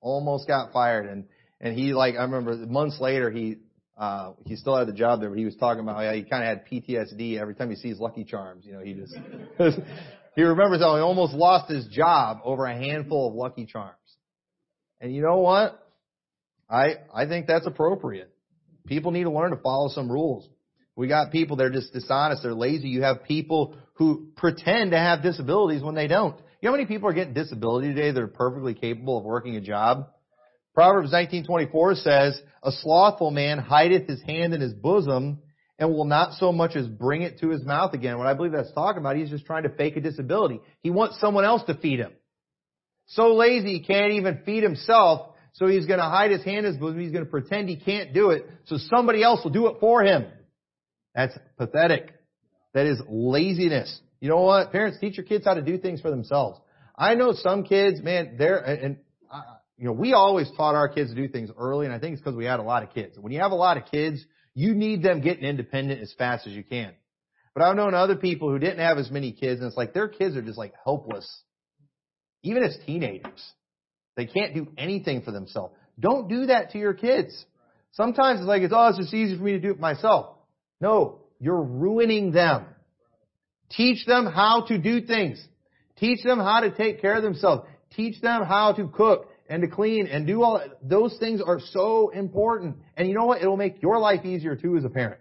Almost 0.00 0.46
got 0.46 0.72
fired. 0.72 1.06
And, 1.06 1.24
and 1.60 1.78
he 1.78 1.92
like, 1.92 2.14
I 2.16 2.22
remember 2.22 2.54
months 2.66 3.00
later 3.00 3.30
he, 3.30 3.56
uh, 3.96 4.32
he 4.44 4.56
still 4.56 4.76
had 4.76 4.88
the 4.88 4.92
job 4.92 5.20
there, 5.20 5.30
but 5.30 5.38
he 5.38 5.44
was 5.44 5.56
talking 5.56 5.82
about 5.82 5.96
how 5.96 6.12
he 6.12 6.22
kind 6.22 6.42
of 6.42 6.48
had 6.48 6.66
PTSD 6.66 7.38
every 7.38 7.54
time 7.54 7.70
he 7.70 7.76
sees 7.76 7.98
Lucky 7.98 8.24
Charms. 8.24 8.64
You 8.66 8.74
know, 8.74 8.80
he 8.80 8.94
just, 8.94 9.16
he 10.36 10.42
remembers 10.42 10.80
how 10.80 10.96
he 10.96 11.02
almost 11.02 11.32
lost 11.32 11.70
his 11.70 11.86
job 11.86 12.38
over 12.44 12.66
a 12.66 12.74
handful 12.74 13.28
of 13.28 13.34
Lucky 13.34 13.66
Charms. 13.66 13.96
And 15.00 15.14
you 15.14 15.22
know 15.22 15.38
what? 15.38 15.82
I, 16.68 16.96
I 17.14 17.26
think 17.26 17.46
that's 17.46 17.66
appropriate. 17.66 18.30
People 18.86 19.12
need 19.12 19.24
to 19.24 19.30
learn 19.30 19.50
to 19.50 19.56
follow 19.56 19.88
some 19.88 20.10
rules. 20.10 20.48
We 20.94 21.08
got 21.08 21.30
people 21.30 21.56
that 21.56 21.64
are 21.64 21.70
just 21.70 21.92
dishonest, 21.92 22.42
they're 22.42 22.54
lazy. 22.54 22.88
You 22.88 23.02
have 23.02 23.24
people 23.24 23.76
who 23.94 24.28
pretend 24.36 24.92
to 24.92 24.98
have 24.98 25.22
disabilities 25.22 25.82
when 25.82 25.94
they 25.94 26.06
don't. 26.06 26.40
You 26.60 26.68
know 26.68 26.72
how 26.72 26.76
many 26.78 26.86
people 26.86 27.08
are 27.08 27.12
getting 27.12 27.34
disability 27.34 27.88
today 27.88 28.10
that 28.10 28.22
are 28.22 28.28
perfectly 28.28 28.74
capable 28.74 29.18
of 29.18 29.24
working 29.24 29.56
a 29.56 29.60
job? 29.60 30.08
Proverbs 30.74 31.12
19:24 31.12 31.96
says, 31.96 32.42
"A 32.62 32.72
slothful 32.72 33.30
man 33.30 33.58
hideth 33.58 34.08
his 34.08 34.22
hand 34.22 34.54
in 34.54 34.60
his 34.60 34.74
bosom 34.74 35.42
and 35.78 35.92
will 35.92 36.04
not 36.04 36.34
so 36.34 36.52
much 36.52 36.74
as 36.74 36.86
bring 36.88 37.22
it 37.22 37.38
to 37.40 37.50
his 37.50 37.64
mouth 37.64 37.94
again." 37.94 38.18
What 38.18 38.26
I 38.26 38.34
believe 38.34 38.52
that's 38.52 38.72
talking 38.72 39.00
about, 39.00 39.16
he's 39.16 39.30
just 39.30 39.46
trying 39.46 39.64
to 39.64 39.70
fake 39.70 39.96
a 39.96 40.00
disability. 40.00 40.60
He 40.82 40.90
wants 40.90 41.20
someone 41.20 41.44
else 41.44 41.62
to 41.64 41.74
feed 41.74 41.98
him. 41.98 42.12
So 43.06 43.34
lazy 43.34 43.72
he 43.74 43.80
can't 43.80 44.12
even 44.12 44.38
feed 44.44 44.62
himself 44.62 45.32
so 45.56 45.66
he's 45.66 45.86
going 45.86 46.00
to 46.00 46.04
hide 46.04 46.30
his 46.30 46.44
hand 46.44 46.66
in 46.66 46.72
his 46.72 46.76
bosom. 46.76 47.00
He's 47.00 47.12
going 47.12 47.24
to 47.24 47.30
pretend 47.30 47.70
he 47.70 47.76
can't 47.76 48.12
do 48.12 48.30
it. 48.30 48.46
So 48.66 48.76
somebody 48.76 49.22
else 49.22 49.42
will 49.42 49.52
do 49.52 49.68
it 49.68 49.76
for 49.80 50.02
him. 50.02 50.26
That's 51.14 51.36
pathetic. 51.56 52.12
That 52.74 52.84
is 52.84 53.00
laziness. 53.08 54.00
You 54.20 54.28
know 54.28 54.40
what? 54.40 54.72
Parents, 54.72 54.98
teach 55.00 55.16
your 55.16 55.26
kids 55.26 55.44
how 55.44 55.54
to 55.54 55.62
do 55.62 55.78
things 55.78 56.00
for 56.00 56.10
themselves. 56.10 56.60
I 56.96 57.14
know 57.14 57.32
some 57.32 57.64
kids, 57.64 58.00
man, 58.02 58.36
they're, 58.38 58.58
and, 58.58 58.96
uh, 59.30 59.42
you 59.76 59.84
know, 59.84 59.92
we 59.92 60.14
always 60.14 60.50
taught 60.56 60.74
our 60.74 60.88
kids 60.88 61.10
to 61.10 61.16
do 61.16 61.28
things 61.28 61.50
early, 61.58 61.84
and 61.84 61.94
I 61.94 61.98
think 61.98 62.14
it's 62.14 62.22
because 62.22 62.36
we 62.36 62.46
had 62.46 62.60
a 62.60 62.62
lot 62.62 62.82
of 62.82 62.94
kids. 62.94 63.18
When 63.18 63.32
you 63.32 63.40
have 63.40 63.52
a 63.52 63.56
lot 63.56 63.76
of 63.76 63.84
kids, 63.90 64.24
you 64.54 64.74
need 64.74 65.02
them 65.02 65.20
getting 65.20 65.44
independent 65.44 66.00
as 66.00 66.14
fast 66.16 66.46
as 66.46 66.54
you 66.54 66.64
can. 66.64 66.94
But 67.54 67.62
I've 67.62 67.76
known 67.76 67.94
other 67.94 68.16
people 68.16 68.50
who 68.50 68.58
didn't 68.58 68.78
have 68.78 68.98
as 68.98 69.10
many 69.10 69.32
kids, 69.32 69.60
and 69.60 69.68
it's 69.68 69.76
like 69.76 69.92
their 69.92 70.08
kids 70.08 70.36
are 70.36 70.42
just 70.42 70.58
like 70.58 70.72
helpless. 70.84 71.26
Even 72.42 72.62
as 72.62 72.76
teenagers. 72.86 73.42
They 74.16 74.26
can't 74.26 74.54
do 74.54 74.68
anything 74.78 75.22
for 75.22 75.30
themselves. 75.30 75.74
Don't 76.00 76.28
do 76.28 76.46
that 76.46 76.70
to 76.70 76.78
your 76.78 76.94
kids. 76.94 77.44
Sometimes 77.92 78.40
it's 78.40 78.48
like, 78.48 78.62
it's, 78.62 78.72
oh, 78.74 78.88
it's 78.88 78.98
just 78.98 79.14
easy 79.14 79.36
for 79.36 79.42
me 79.42 79.52
to 79.52 79.60
do 79.60 79.70
it 79.70 79.80
myself. 79.80 80.36
No, 80.80 81.20
you're 81.38 81.62
ruining 81.62 82.32
them. 82.32 82.66
Teach 83.70 84.06
them 84.06 84.26
how 84.26 84.66
to 84.68 84.78
do 84.78 85.00
things. 85.00 85.44
Teach 85.98 86.22
them 86.22 86.38
how 86.38 86.60
to 86.60 86.70
take 86.70 87.00
care 87.00 87.16
of 87.16 87.22
themselves. 87.22 87.66
Teach 87.94 88.20
them 88.20 88.44
how 88.44 88.72
to 88.72 88.88
cook 88.88 89.30
and 89.48 89.62
to 89.62 89.68
clean 89.68 90.06
and 90.06 90.26
do 90.26 90.42
all, 90.42 90.62
those 90.82 91.16
things 91.18 91.40
are 91.44 91.60
so 91.70 92.10
important. 92.10 92.76
And 92.96 93.08
you 93.08 93.14
know 93.14 93.26
what? 93.26 93.40
It'll 93.40 93.56
make 93.56 93.82
your 93.82 93.98
life 93.98 94.24
easier 94.24 94.56
too 94.56 94.76
as 94.76 94.84
a 94.84 94.88
parent. 94.88 95.20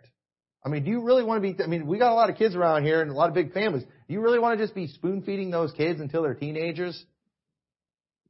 I 0.64 0.70
mean, 0.70 0.84
do 0.84 0.90
you 0.90 1.04
really 1.04 1.24
want 1.24 1.44
to 1.44 1.54
be, 1.54 1.64
I 1.64 1.68
mean, 1.68 1.86
we 1.86 2.00
got 2.00 2.12
a 2.12 2.16
lot 2.16 2.30
of 2.30 2.38
kids 2.38 2.56
around 2.56 2.84
here 2.84 3.02
and 3.02 3.12
a 3.12 3.14
lot 3.14 3.30
of 3.30 3.36
big 3.36 3.54
families. 3.54 3.84
Do 3.84 4.14
you 4.14 4.22
really 4.22 4.40
want 4.40 4.58
to 4.58 4.64
just 4.64 4.74
be 4.74 4.88
spoon 4.88 5.22
feeding 5.22 5.52
those 5.52 5.72
kids 5.74 6.02
until 6.02 6.24
they're 6.24 6.34
teenagers? 6.34 7.06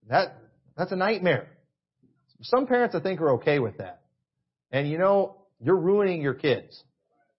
That, 0.09 0.35
that's 0.77 0.91
a 0.91 0.97
nightmare. 0.97 1.47
Some 2.41 2.67
parents 2.67 2.93
I 2.93 2.99
think 2.99 3.21
are 3.21 3.35
okay 3.35 3.59
with 3.59 3.77
that. 3.77 4.01
And 4.71 4.89
you 4.89 4.97
know, 4.97 5.37
you're 5.61 5.77
ruining 5.77 6.21
your 6.21 6.33
kids 6.33 6.83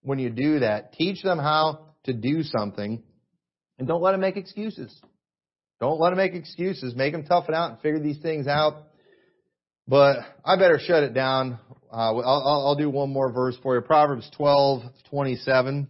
when 0.01 0.17
you 0.17 0.31
do 0.31 0.59
that. 0.59 0.93
Teach 0.93 1.21
them 1.21 1.37
how 1.37 1.86
to 2.07 2.13
do 2.13 2.43
something 2.43 3.03
and 3.79 3.87
don't 3.87 4.01
let 4.01 4.11
them 4.11 4.21
make 4.21 4.37
excuses. 4.37 4.93
Don't 5.79 5.99
let 5.99 6.09
them 6.09 6.17
make 6.17 6.33
excuses. 6.33 6.95
Make 6.95 7.13
them 7.13 7.23
tough 7.23 7.47
it 7.47 7.55
out 7.55 7.71
and 7.71 7.79
figure 7.79 7.99
these 7.99 8.19
things 8.21 8.47
out. 8.47 8.83
But 9.87 10.17
I 10.43 10.57
better 10.57 10.79
shut 10.79 11.03
it 11.03 11.13
down. 11.13 11.59
Uh, 11.91 12.15
I'll, 12.17 12.65
I'll 12.67 12.75
do 12.75 12.89
one 12.89 13.11
more 13.11 13.31
verse 13.31 13.55
for 13.61 13.75
you. 13.75 13.81
Proverbs 13.81 14.29
12, 14.35 14.81
27. 15.09 15.87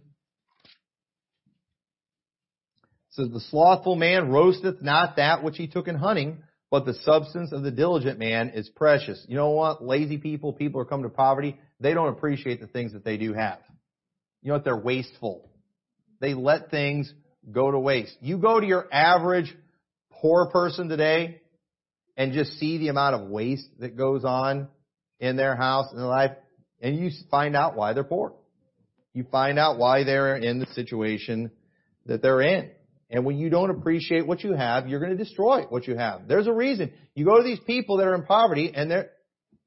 says, 3.10 3.28
The 3.30 3.40
slothful 3.40 3.96
man 3.96 4.30
roasteth 4.30 4.82
not 4.82 5.16
that 5.16 5.42
which 5.42 5.56
he 5.56 5.66
took 5.66 5.88
in 5.88 5.96
hunting, 5.96 6.42
but 6.70 6.84
the 6.84 6.94
substance 6.94 7.52
of 7.52 7.62
the 7.62 7.70
diligent 7.70 8.18
man 8.18 8.50
is 8.50 8.68
precious. 8.68 9.24
You 9.28 9.36
know 9.36 9.50
what? 9.50 9.82
Lazy 9.82 10.18
people, 10.18 10.52
people 10.52 10.82
who 10.82 10.88
come 10.88 11.02
to 11.02 11.08
poverty, 11.08 11.58
they 11.80 11.94
don't 11.94 12.12
appreciate 12.12 12.60
the 12.60 12.66
things 12.66 12.92
that 12.92 13.04
they 13.04 13.16
do 13.16 13.32
have. 13.32 13.58
You 14.42 14.48
know 14.48 14.54
what? 14.54 14.64
They're 14.64 14.76
wasteful. 14.76 15.47
They 16.20 16.34
let 16.34 16.70
things 16.70 17.12
go 17.50 17.70
to 17.70 17.78
waste. 17.78 18.16
You 18.20 18.38
go 18.38 18.60
to 18.60 18.66
your 18.66 18.86
average 18.92 19.54
poor 20.10 20.50
person 20.50 20.88
today 20.88 21.40
and 22.16 22.32
just 22.32 22.52
see 22.58 22.78
the 22.78 22.88
amount 22.88 23.14
of 23.14 23.28
waste 23.28 23.66
that 23.78 23.96
goes 23.96 24.24
on 24.24 24.68
in 25.20 25.36
their 25.36 25.56
house 25.56 25.86
and 25.90 25.98
their 25.98 26.06
life, 26.06 26.32
and 26.80 26.96
you 26.96 27.10
find 27.30 27.56
out 27.56 27.76
why 27.76 27.92
they're 27.92 28.04
poor. 28.04 28.34
You 29.14 29.24
find 29.30 29.58
out 29.58 29.78
why 29.78 30.04
they're 30.04 30.36
in 30.36 30.58
the 30.58 30.66
situation 30.74 31.50
that 32.06 32.22
they're 32.22 32.40
in. 32.40 32.70
And 33.10 33.24
when 33.24 33.38
you 33.38 33.48
don't 33.50 33.70
appreciate 33.70 34.26
what 34.26 34.44
you 34.44 34.52
have, 34.52 34.86
you're 34.86 35.00
going 35.00 35.16
to 35.16 35.24
destroy 35.24 35.62
what 35.62 35.86
you 35.86 35.96
have. 35.96 36.28
There's 36.28 36.46
a 36.46 36.52
reason. 36.52 36.92
You 37.14 37.24
go 37.24 37.38
to 37.38 37.42
these 37.42 37.60
people 37.66 37.96
that 37.98 38.06
are 38.06 38.14
in 38.14 38.24
poverty 38.24 38.70
and 38.74 38.90
their, 38.90 39.10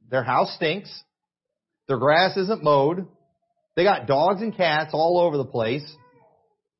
their 0.09 0.23
house 0.23 0.53
stinks. 0.55 0.91
Their 1.87 1.97
grass 1.97 2.37
isn't 2.37 2.63
mowed. 2.63 3.07
They 3.75 3.83
got 3.83 4.05
dogs 4.05 4.41
and 4.41 4.55
cats 4.55 4.91
all 4.93 5.19
over 5.19 5.37
the 5.37 5.45
place. 5.45 5.83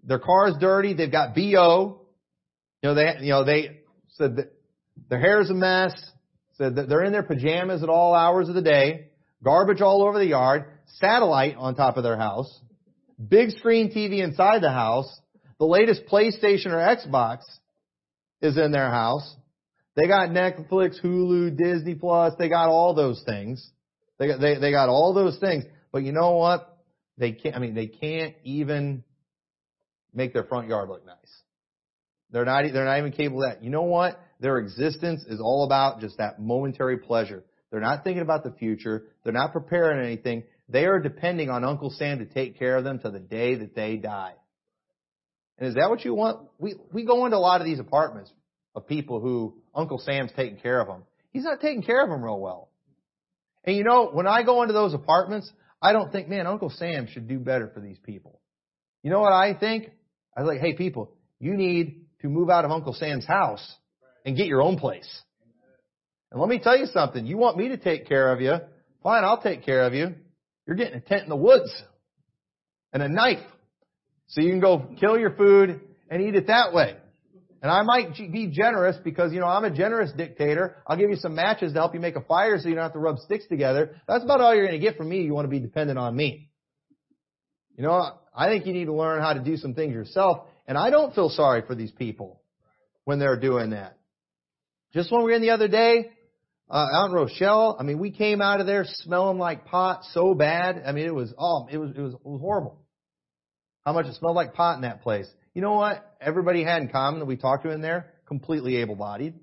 Their 0.04 0.20
car 0.20 0.50
is 0.50 0.56
dirty. 0.60 0.94
They've 0.94 1.12
got 1.12 1.36
BO. 1.36 2.02
You 2.82 2.90
know, 2.90 2.96
they, 2.96 3.18
you 3.22 3.30
know, 3.30 3.44
they 3.44 3.82
said 4.10 4.38
that 4.38 4.52
their 5.10 5.20
hair 5.20 5.42
is 5.42 5.50
a 5.50 5.54
mess. 5.54 5.94
Said 6.58 6.76
that 6.76 6.90
they're 6.90 7.04
in 7.04 7.12
their 7.12 7.24
pajamas 7.24 7.84
at 7.84 7.90
all 7.90 8.14
hours 8.14 8.50
of 8.50 8.56
the 8.56 8.62
day. 8.62 9.10
Garbage 9.44 9.82
all 9.82 10.04
over 10.04 10.20
the 10.20 10.26
yard. 10.26 10.66
Satellite 10.98 11.56
on 11.58 11.76
top 11.76 11.98
of 11.98 12.04
their 12.04 12.18
house. 12.18 12.60
Big 13.30 13.52
screen 13.52 13.92
TV 13.92 14.24
inside 14.24 14.62
the 14.62 14.72
house. 14.72 15.20
The 15.60 15.66
latest 15.66 16.04
PlayStation 16.12 16.68
or 16.68 16.78
Xbox 16.78 17.40
is 18.42 18.58
in 18.58 18.72
their 18.72 18.90
house. 18.90 19.36
They 19.96 20.08
got 20.08 20.30
Netflix, 20.30 21.02
Hulu, 21.04 21.58
Disney 21.58 21.96
Plus. 21.96 22.34
They 22.40 22.50
got 22.50 22.70
all 22.70 22.94
those 22.94 23.22
things. 23.26 23.70
They 24.18 24.28
got, 24.28 24.40
they, 24.40 24.58
they 24.58 24.72
got 24.72 24.90
all 24.90 25.14
those 25.14 25.38
things. 25.40 25.66
But 25.92 26.04
you 26.04 26.12
know 26.12 26.38
what? 26.38 26.78
They 27.18 27.34
can't, 27.34 27.56
I 27.56 27.60
mean, 27.60 27.76
they 27.76 27.88
can't 27.88 28.36
even 28.44 29.04
make 30.14 30.34
their 30.34 30.44
front 30.44 30.68
yard 30.68 30.90
look 30.90 31.06
nice. 31.06 31.16
They're 32.32 32.46
not, 32.46 32.64
they're 32.72 32.86
not 32.86 32.98
even 32.98 33.12
capable 33.12 33.44
of 33.44 33.52
that. 33.52 33.64
You 33.64 33.70
know 33.70 33.84
what? 33.84 34.20
Their 34.40 34.58
existence 34.58 35.24
is 35.28 35.40
all 35.40 35.66
about 35.66 36.00
just 36.00 36.18
that 36.18 36.40
momentary 36.40 36.98
pleasure. 36.98 37.44
They're 37.70 37.82
not 37.82 38.04
thinking 38.04 38.22
about 38.22 38.44
the 38.44 38.52
future. 38.52 39.06
They're 39.24 39.34
not 39.34 39.54
preparing 39.54 40.06
anything. 40.06 40.44
They 40.70 40.86
are 40.86 41.00
depending 41.00 41.50
on 41.50 41.64
Uncle 41.64 41.90
Sam 41.90 42.20
to 42.20 42.26
take 42.26 42.58
care 42.58 42.78
of 42.78 42.84
them 42.84 43.00
to 43.00 43.10
the 43.10 43.20
day 43.20 43.56
that 43.56 43.76
they 43.76 43.98
die. 43.98 44.34
And 45.58 45.68
is 45.68 45.76
that 45.76 45.90
what 45.90 46.04
you 46.04 46.14
want? 46.14 46.48
We, 46.58 46.76
we 46.92 47.06
go 47.06 47.26
into 47.26 47.38
a 47.38 47.40
lot 47.40 47.62
of 47.62 47.66
these 47.66 47.80
apartments 47.80 48.32
of 48.76 48.88
people 48.88 49.20
who 49.20 49.56
Uncle 49.76 50.00
Sam's 50.00 50.32
taking 50.36 50.58
care 50.58 50.80
of 50.80 50.88
them. 50.88 51.04
He's 51.32 51.44
not 51.44 51.62
taking 51.62 51.84
care 51.84 52.04
of 52.04 52.10
them 52.10 52.24
real 52.24 52.40
well. 52.40 52.70
And 53.64 53.76
you 53.76 53.84
know, 53.84 54.10
when 54.12 54.28
I 54.28 54.44
go 54.44 54.64
into 54.64 54.74
those 54.74 54.94
apartments, 54.94 55.52
I 55.82 55.94
don't 55.94 56.12
think, 56.12 56.28
man, 56.28 56.48
Uncle 56.48 56.70
Sam 56.70 57.08
should 57.08 57.28
do 57.28 57.40
better 57.40 57.70
for 57.74 57.80
these 57.80 57.98
people. 58.00 58.40
You 59.04 59.12
know 59.12 59.20
what 59.20 59.34
I 59.34 59.54
think? 59.54 59.92
I 60.36 60.42
was 60.42 60.48
like, 60.48 60.60
hey 60.60 60.74
people, 60.74 61.12
you 61.40 61.56
need 61.56 62.06
to 62.22 62.30
move 62.30 62.50
out 62.50 62.66
of 62.66 62.72
Uncle 62.72 62.94
Sam's 62.94 63.26
house 63.26 63.76
and 64.26 64.38
get 64.38 64.48
your 64.48 64.62
own 64.62 64.78
place. 64.78 65.22
And 66.32 66.40
let 66.40 66.50
me 66.50 66.60
tell 66.60 66.78
you 66.78 66.86
something. 66.86 67.26
You 67.26 67.38
want 67.38 67.58
me 67.58 67.70
to 67.70 67.78
take 67.78 68.08
care 68.08 68.32
of 68.34 68.42
you? 68.42 68.56
Fine, 69.04 69.24
I'll 69.24 69.42
take 69.42 69.66
care 69.66 69.84
of 69.84 69.94
you. 69.94 70.16
You're 70.66 70.76
getting 70.76 70.96
a 70.96 71.02
tent 71.02 71.24
in 71.24 71.30
the 71.30 71.36
woods 71.36 71.70
and 72.94 73.04
a 73.04 73.10
knife 73.10 73.44
so 74.28 74.42
you 74.42 74.50
can 74.50 74.62
go 74.62 74.88
kill 75.00 75.18
your 75.18 75.32
food 75.32 75.82
and 76.10 76.22
eat 76.22 76.36
it 76.36 76.48
that 76.48 76.74
way. 76.74 76.96
And 77.62 77.70
I 77.70 77.84
might 77.84 78.16
be 78.16 78.48
generous 78.48 78.98
because, 79.04 79.34
you 79.34 79.40
know, 79.40 79.46
I'm 79.46 79.66
a 79.66 79.70
generous 79.70 80.12
dictator. 80.12 80.78
I'll 80.88 80.98
give 80.98 81.12
you 81.12 81.16
some 81.18 81.36
matches 81.36 81.74
to 81.74 81.80
help 81.80 81.94
you 81.94 82.00
make 82.00 82.16
a 82.16 82.22
fire 82.22 82.58
so 82.58 82.68
you 82.68 82.74
don't 82.74 82.84
have 82.84 82.94
to 82.94 83.00
rub 83.00 83.20
sticks 83.20 83.46
together. 83.48 84.02
That's 84.08 84.24
about 84.24 84.42
all 84.42 84.56
you're 84.56 84.66
going 84.66 84.80
to 84.80 84.86
get 84.86 84.98
from 84.98 85.10
me. 85.10 85.22
You 85.22 85.34
want 85.34 85.46
to 85.46 85.50
be 85.50 85.60
dependent 85.60 86.00
on 86.00 86.16
me. 86.16 86.50
You 87.78 87.84
know, 87.84 88.18
I 88.34 88.48
think 88.48 88.66
you 88.66 88.74
need 88.74 88.86
to 88.86 88.94
learn 88.94 89.22
how 89.22 89.34
to 89.34 89.40
do 89.40 89.58
some 89.58 89.74
things 89.74 89.94
yourself. 89.94 90.48
And 90.68 90.78
I 90.78 90.90
don't 90.90 91.14
feel 91.14 91.30
sorry 91.30 91.64
for 91.68 91.76
these 91.76 91.92
people 91.92 92.42
when 93.04 93.20
they're 93.20 93.40
doing 93.40 93.72
that. 93.72 93.98
Just 94.94 95.12
when 95.12 95.22
we 95.22 95.32
were 95.32 95.36
in 95.36 95.42
the 95.42 95.52
other 95.52 95.68
day, 95.68 96.12
uh, 96.70 96.86
out 96.94 97.10
in 97.10 97.12
Rochelle, 97.14 97.76
I 97.80 97.84
mean, 97.84 98.00
we 98.00 98.12
came 98.12 98.42
out 98.42 98.62
of 98.62 98.68
there 98.68 98.86
smelling 98.86 99.38
like 99.38 99.66
pot 99.66 100.04
so 100.12 100.34
bad. 100.34 100.84
I 100.86 100.94
mean, 100.94 101.06
it 101.06 101.14
was, 101.14 101.34
oh, 101.38 101.68
it 101.70 101.78
was, 101.78 101.92
it 101.92 102.00
was, 102.00 102.14
it 102.14 102.26
was 102.26 102.40
horrible. 102.40 102.80
How 103.86 103.94
much 103.94 104.06
it 104.06 104.16
smelled 104.16 104.36
like 104.36 104.54
pot 104.54 104.76
in 104.76 104.84
that 104.84 105.02
place. 105.02 105.28
You 105.54 105.62
know 105.62 105.74
what? 105.74 106.06
Everybody 106.22 106.64
had 106.64 106.82
in 106.82 106.90
common 106.90 107.20
that 107.20 107.26
we 107.26 107.36
talked 107.36 107.64
to 107.64 107.72
in 107.72 107.82
there, 107.82 108.14
completely 108.26 108.78
able-bodied. 108.78 109.34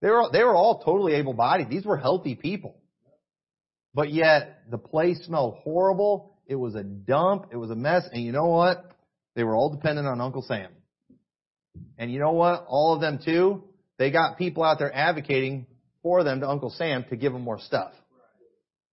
They 0.00 0.08
were, 0.08 0.24
they 0.32 0.42
were 0.42 0.56
all 0.56 0.82
totally 0.82 1.14
able-bodied. 1.14 1.68
These 1.70 1.84
were 1.84 1.96
healthy 1.96 2.34
people. 2.34 2.76
But 3.94 4.10
yet, 4.12 4.62
the 4.70 4.78
place 4.78 5.20
smelled 5.26 5.58
horrible. 5.62 6.31
It 6.46 6.56
was 6.56 6.74
a 6.74 6.82
dump. 6.82 7.46
It 7.52 7.56
was 7.56 7.70
a 7.70 7.74
mess. 7.74 8.04
And 8.12 8.22
you 8.22 8.32
know 8.32 8.46
what? 8.46 8.90
They 9.34 9.44
were 9.44 9.54
all 9.54 9.70
dependent 9.70 10.06
on 10.06 10.20
Uncle 10.20 10.42
Sam. 10.42 10.70
And 11.96 12.12
you 12.12 12.18
know 12.18 12.32
what? 12.32 12.66
All 12.68 12.94
of 12.94 13.00
them 13.00 13.18
too, 13.24 13.64
they 13.98 14.10
got 14.10 14.36
people 14.36 14.62
out 14.62 14.78
there 14.78 14.94
advocating 14.94 15.66
for 16.02 16.24
them 16.24 16.40
to 16.40 16.48
Uncle 16.48 16.70
Sam 16.70 17.04
to 17.10 17.16
give 17.16 17.32
them 17.32 17.42
more 17.42 17.60
stuff. 17.60 17.92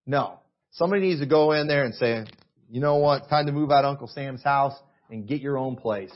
No. 0.06 0.39
Somebody 0.72 1.02
needs 1.02 1.20
to 1.20 1.26
go 1.26 1.52
in 1.52 1.68
there 1.68 1.84
and 1.84 1.95
say, 1.95 2.26
you 2.70 2.80
know 2.80 2.97
what? 2.97 3.28
Time 3.30 3.47
to 3.47 3.52
move 3.52 3.72
out 3.72 3.84
of 3.84 3.91
Uncle 3.91 4.08
Sam's 4.08 4.43
house 4.43 4.74
and 5.10 5.28
get 5.28 5.41
your 5.41 5.58
own 5.58 5.76
place. 5.76 6.14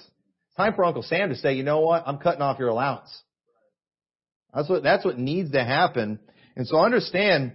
Time 0.55 0.73
for 0.75 0.85
Uncle 0.85 1.01
Sam 1.01 1.29
to 1.29 1.35
say, 1.35 1.53
you 1.55 1.63
know 1.63 1.79
what? 1.79 2.03
I'm 2.05 2.19
cutting 2.19 2.41
off 2.41 2.59
your 2.59 2.69
allowance. 2.69 3.09
That's 4.53 4.69
what, 4.69 4.83
that's 4.83 5.03
what 5.03 5.17
needs 5.17 5.51
to 5.51 5.63
happen. 5.63 6.19
And 6.55 6.67
so 6.67 6.77
understand, 6.77 7.53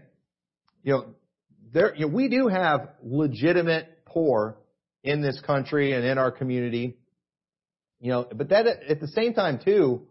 you 0.83 0.93
know, 0.93 1.14
there, 1.73 1.95
you 1.95 2.07
know, 2.07 2.14
we 2.14 2.29
do 2.29 2.49
have 2.49 2.89
legitimate 3.03 4.05
poor 4.07 4.59
in 5.03 5.23
this 5.23 5.41
country 5.41 5.93
and 5.93 6.05
in 6.05 6.19
our 6.19 6.31
community. 6.31 6.97
You 8.01 8.11
know, 8.11 8.27
but 8.33 8.51
that 8.51 8.66
at 8.66 9.01
the 9.01 9.09
same 9.09 9.35
time 9.35 9.61
too, 9.64 10.07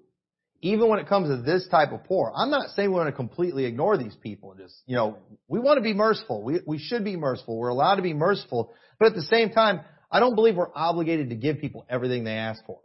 even 0.62 0.90
when 0.90 1.00
it 1.00 1.08
comes 1.08 1.30
to 1.30 1.42
this 1.42 1.68
type 1.70 1.92
of 1.92 2.04
poor, 2.06 2.32
I'm 2.36 2.50
not 2.50 2.70
saying 2.72 2.90
we 2.90 2.96
want 2.96 3.10
to 3.10 3.16
completely 3.16 3.66
ignore 3.66 3.98
these 3.98 4.16
people. 4.16 4.52
And 4.52 4.62
just, 4.62 4.76
you 4.86 4.96
know, 4.96 5.18
we 5.48 5.60
want 5.60 5.78
to 5.78 5.84
be 5.84 5.94
merciful. 5.94 6.44
We, 6.44 6.60
we 6.66 6.80
should 6.80 7.04
be 7.04 7.16
merciful. 7.16 7.58
We're 7.58 7.70
allowed 7.70 7.96
to 7.96 8.02
be 8.02 8.14
merciful. 8.14 8.74
But 9.00 9.10
at 9.10 9.16
the 9.16 9.22
same 9.24 9.52
time, 9.52 9.82
I 10.12 10.20
don't 10.20 10.36
believe 10.36 10.56
we're 10.56 10.74
obligated 10.74 11.30
to 11.30 11.36
give 11.36 11.60
people 11.60 11.86
everything 11.90 12.24
they 12.24 12.34
ask 12.34 12.66
for. 12.66 12.80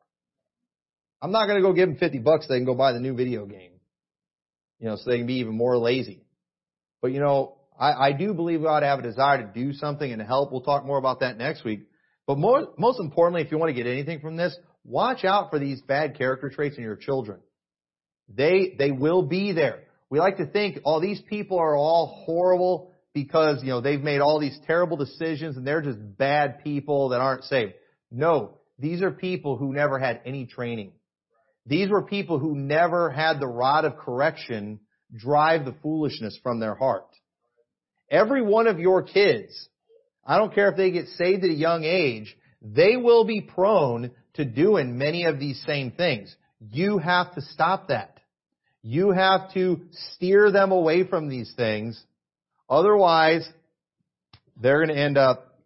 I'm 1.22 1.30
not 1.30 1.46
going 1.46 1.62
to 1.62 1.66
go 1.66 1.72
give 1.72 1.88
them 1.88 1.98
50 1.98 2.18
bucks 2.18 2.46
so 2.46 2.52
they 2.52 2.58
can 2.58 2.66
go 2.66 2.74
buy 2.74 2.92
the 2.92 3.00
new 3.00 3.14
video 3.14 3.46
game. 3.46 3.70
You 4.78 4.88
know, 4.88 4.96
so 4.96 5.08
they 5.08 5.18
can 5.18 5.26
be 5.26 5.36
even 5.36 5.56
more 5.56 5.78
lazy. 5.78 6.24
But 7.00 7.12
you 7.12 7.20
know, 7.20 7.56
I, 7.78 8.08
I 8.08 8.12
do 8.12 8.34
believe 8.34 8.60
we 8.60 8.66
ought 8.66 8.80
to 8.80 8.86
have 8.86 8.98
a 8.98 9.02
desire 9.02 9.38
to 9.38 9.52
do 9.52 9.72
something 9.72 10.10
and 10.10 10.20
help. 10.22 10.52
We'll 10.52 10.60
talk 10.60 10.84
more 10.84 10.98
about 10.98 11.20
that 11.20 11.38
next 11.38 11.64
week. 11.64 11.80
But 12.26 12.38
more, 12.38 12.68
most 12.78 13.00
importantly, 13.00 13.42
if 13.42 13.50
you 13.50 13.58
want 13.58 13.70
to 13.70 13.74
get 13.74 13.90
anything 13.90 14.20
from 14.20 14.36
this, 14.36 14.56
watch 14.84 15.24
out 15.24 15.50
for 15.50 15.58
these 15.58 15.80
bad 15.82 16.16
character 16.16 16.50
traits 16.50 16.76
in 16.76 16.82
your 16.82 16.96
children. 16.96 17.40
They, 18.28 18.74
they 18.78 18.90
will 18.90 19.22
be 19.22 19.52
there. 19.52 19.84
We 20.08 20.20
like 20.20 20.36
to 20.36 20.46
think, 20.46 20.78
oh, 20.84 21.00
these 21.00 21.20
people 21.28 21.58
are 21.58 21.76
all 21.76 22.22
horrible 22.26 22.92
because, 23.14 23.62
you 23.62 23.70
know, 23.70 23.80
they've 23.80 24.00
made 24.00 24.20
all 24.20 24.40
these 24.40 24.58
terrible 24.66 24.96
decisions 24.96 25.56
and 25.56 25.66
they're 25.66 25.82
just 25.82 25.98
bad 26.18 26.62
people 26.62 27.10
that 27.10 27.20
aren't 27.20 27.44
saved. 27.44 27.72
No, 28.10 28.58
these 28.78 29.02
are 29.02 29.10
people 29.10 29.56
who 29.56 29.72
never 29.72 29.98
had 29.98 30.20
any 30.24 30.46
training. 30.46 30.92
These 31.66 31.90
were 31.90 32.02
people 32.02 32.38
who 32.38 32.56
never 32.56 33.10
had 33.10 33.40
the 33.40 33.46
rod 33.46 33.84
of 33.84 33.96
correction 33.96 34.80
drive 35.14 35.64
the 35.64 35.74
foolishness 35.82 36.38
from 36.42 36.60
their 36.60 36.74
heart. 36.74 37.06
Every 38.12 38.42
one 38.42 38.66
of 38.66 38.78
your 38.78 39.02
kids, 39.02 39.68
I 40.24 40.36
don't 40.36 40.54
care 40.54 40.68
if 40.68 40.76
they 40.76 40.90
get 40.90 41.06
saved 41.16 41.42
at 41.44 41.50
a 41.50 41.54
young 41.54 41.82
age, 41.84 42.36
they 42.60 42.96
will 42.96 43.24
be 43.24 43.40
prone 43.40 44.10
to 44.34 44.44
doing 44.44 44.98
many 44.98 45.24
of 45.24 45.40
these 45.40 45.60
same 45.66 45.90
things. 45.90 46.34
You 46.60 46.98
have 46.98 47.34
to 47.34 47.40
stop 47.40 47.88
that. 47.88 48.20
You 48.82 49.12
have 49.12 49.52
to 49.54 49.80
steer 50.14 50.52
them 50.52 50.72
away 50.72 51.04
from 51.04 51.28
these 51.28 51.52
things. 51.56 52.00
Otherwise, 52.68 53.48
they're 54.60 54.84
going 54.84 54.94
to 54.94 55.02
end 55.02 55.16
up 55.16 55.58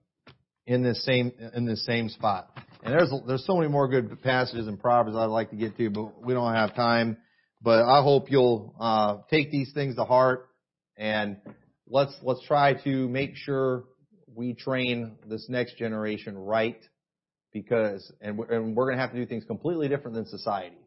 in 0.67 0.83
this 0.83 1.05
same 1.05 1.33
in 1.55 1.65
this 1.65 1.85
same 1.85 2.09
spot. 2.09 2.51
And 2.83 2.93
there's 2.93 3.13
there's 3.27 3.45
so 3.45 3.57
many 3.57 3.69
more 3.69 3.89
good 3.89 4.23
passages 4.23 4.69
in 4.69 4.77
Proverbs 4.77 5.17
I'd 5.17 5.27
like 5.27 5.51
to 5.51 5.57
get 5.57 5.77
to, 5.79 5.91
but 5.91 6.23
we 6.23 6.33
don't 6.35 6.55
have 6.55 6.75
time. 6.77 7.17
But 7.61 7.85
I 7.85 8.03
hope 8.03 8.31
you'll 8.31 8.75
uh, 8.79 9.19
take 9.31 9.51
these 9.51 9.73
things 9.73 9.97
to 9.97 10.05
heart 10.05 10.49
and 10.97 11.39
let's 11.89 12.17
let's 12.23 12.45
try 12.47 12.75
to 12.85 13.09
make 13.09 13.37
sure 13.37 13.85
we 14.35 14.55
train 14.55 15.17
this 15.27 15.47
next 15.49 15.77
generation 15.77 16.37
right 16.37 16.81
because 17.53 18.13
and 18.21 18.39
we're, 18.39 18.47
and 18.47 18.77
we're 18.77 18.85
going 18.85 18.97
to 18.97 19.01
have 19.01 19.13
to 19.13 19.19
do 19.19 19.27
things 19.27 19.45
completely 19.45 19.89
different 19.89 20.15
than 20.15 20.27
society 20.27 20.79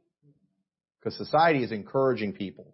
because 0.99 1.17
society 1.17 1.63
is 1.63 1.71
encouraging 1.71 2.33
people 2.33 2.73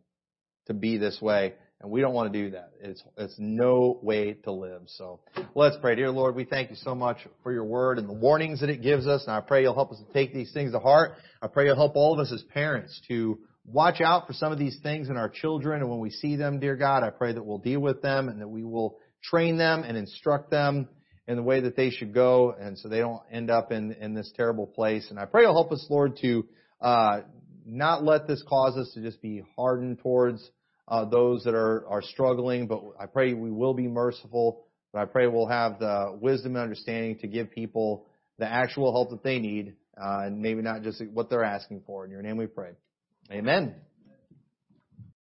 to 0.68 0.74
be 0.74 0.98
this 0.98 1.22
way 1.22 1.54
and 1.82 1.92
we 1.92 2.02
don't 2.02 2.14
want 2.14 2.32
to 2.32 2.44
do 2.44 2.52
that. 2.52 2.72
It's 2.82 3.04
it's 3.18 3.36
no 3.38 4.00
way 4.02 4.34
to 4.46 4.52
live. 4.52 4.84
So 4.88 5.20
let's 5.54 5.76
pray. 5.82 5.96
Dear 5.96 6.10
Lord, 6.10 6.34
we 6.36 6.46
thank 6.46 6.70
you 6.70 6.76
so 6.78 6.96
much 6.96 7.18
for 7.44 7.52
your 7.52 7.66
word 7.66 8.00
and 8.00 8.08
the 8.08 8.14
warnings 8.14 8.62
that 8.62 8.70
it 8.70 8.82
gives 8.82 9.08
us. 9.08 9.24
And 9.28 9.36
I 9.36 9.42
pray 9.42 9.62
you'll 9.62 9.76
help 9.76 9.92
us 9.92 10.00
to 10.00 10.14
take 10.14 10.34
these 10.34 10.52
things 10.54 10.72
to 10.72 10.80
heart. 10.80 11.16
I 11.42 11.48
pray 11.48 11.66
you'll 11.66 11.76
help 11.76 11.96
all 11.96 12.14
of 12.14 12.20
us 12.20 12.32
as 12.32 12.42
parents 12.44 13.00
to 13.10 13.40
watch 13.66 14.02
out 14.02 14.28
for 14.28 14.34
some 14.34 14.52
of 14.52 14.60
these 14.60 14.78
things 14.84 15.10
in 15.10 15.18
our 15.18 15.30
children. 15.30 15.82
And 15.82 15.90
when 15.90 16.00
we 16.00 16.10
see 16.10 16.36
them, 16.36 16.60
dear 16.60 16.76
God, 16.76 17.04
I 17.04 17.10
pray 17.10 17.34
that 17.34 17.44
we'll 17.44 17.58
deal 17.58 17.80
with 17.80 18.02
them 18.02 18.30
and 18.30 18.42
that 18.42 18.48
we 18.48 18.64
will 18.64 19.00
train 19.24 19.58
them 19.58 19.84
and 19.84 19.98
instruct 19.98 20.52
them 20.52 20.88
in 21.28 21.36
the 21.36 21.44
way 21.44 21.62
that 21.62 21.76
they 21.76 21.90
should 21.90 22.14
go 22.14 22.52
and 22.60 22.78
so 22.78 22.88
they 22.88 23.00
don't 23.00 23.22
end 23.32 23.50
up 23.50 23.72
in, 23.72 23.94
in 23.94 24.14
this 24.14 24.32
terrible 24.36 24.68
place. 24.68 25.08
And 25.10 25.20
I 25.20 25.26
pray 25.26 25.44
you'll 25.44 25.54
help 25.54 25.72
us, 25.72 25.86
Lord, 25.90 26.18
to, 26.22 26.46
uh, 26.82 27.22
not 27.66 28.04
let 28.04 28.28
this 28.28 28.44
cause 28.48 28.78
us 28.78 28.92
to 28.94 29.02
just 29.02 29.22
be 29.22 29.44
hardened 29.56 30.00
towards, 30.00 30.48
uh, 30.88 31.06
those 31.06 31.44
that 31.46 31.56
are, 31.56 31.88
are 31.88 32.04
struggling, 32.04 32.68
but 32.68 32.82
I 33.00 33.08
pray 33.08 33.34
we 33.34 33.50
will 33.50 33.74
be 33.74 33.88
merciful, 33.88 34.66
but 34.94 35.00
I 35.00 35.06
pray 35.06 35.26
we'll 35.26 35.48
have 35.48 35.80
the 35.80 36.16
wisdom 36.22 36.56
and 36.56 36.62
understanding 36.62 37.18
to 37.20 37.28
give 37.28 37.50
people 37.50 38.06
the 38.38 38.46
actual 38.46 38.92
help 38.92 39.10
that 39.10 39.24
they 39.24 39.40
need, 39.40 39.76
uh, 40.00 40.26
and 40.26 40.42
maybe 40.42 40.62
not 40.62 40.84
just 40.84 41.02
what 41.12 41.32
they're 41.32 41.44
asking 41.44 41.82
for. 41.88 42.06
In 42.06 42.12
your 42.12 42.22
name 42.22 42.38
we 42.38 42.46
pray. 42.46 42.72
Amen. 43.32 43.76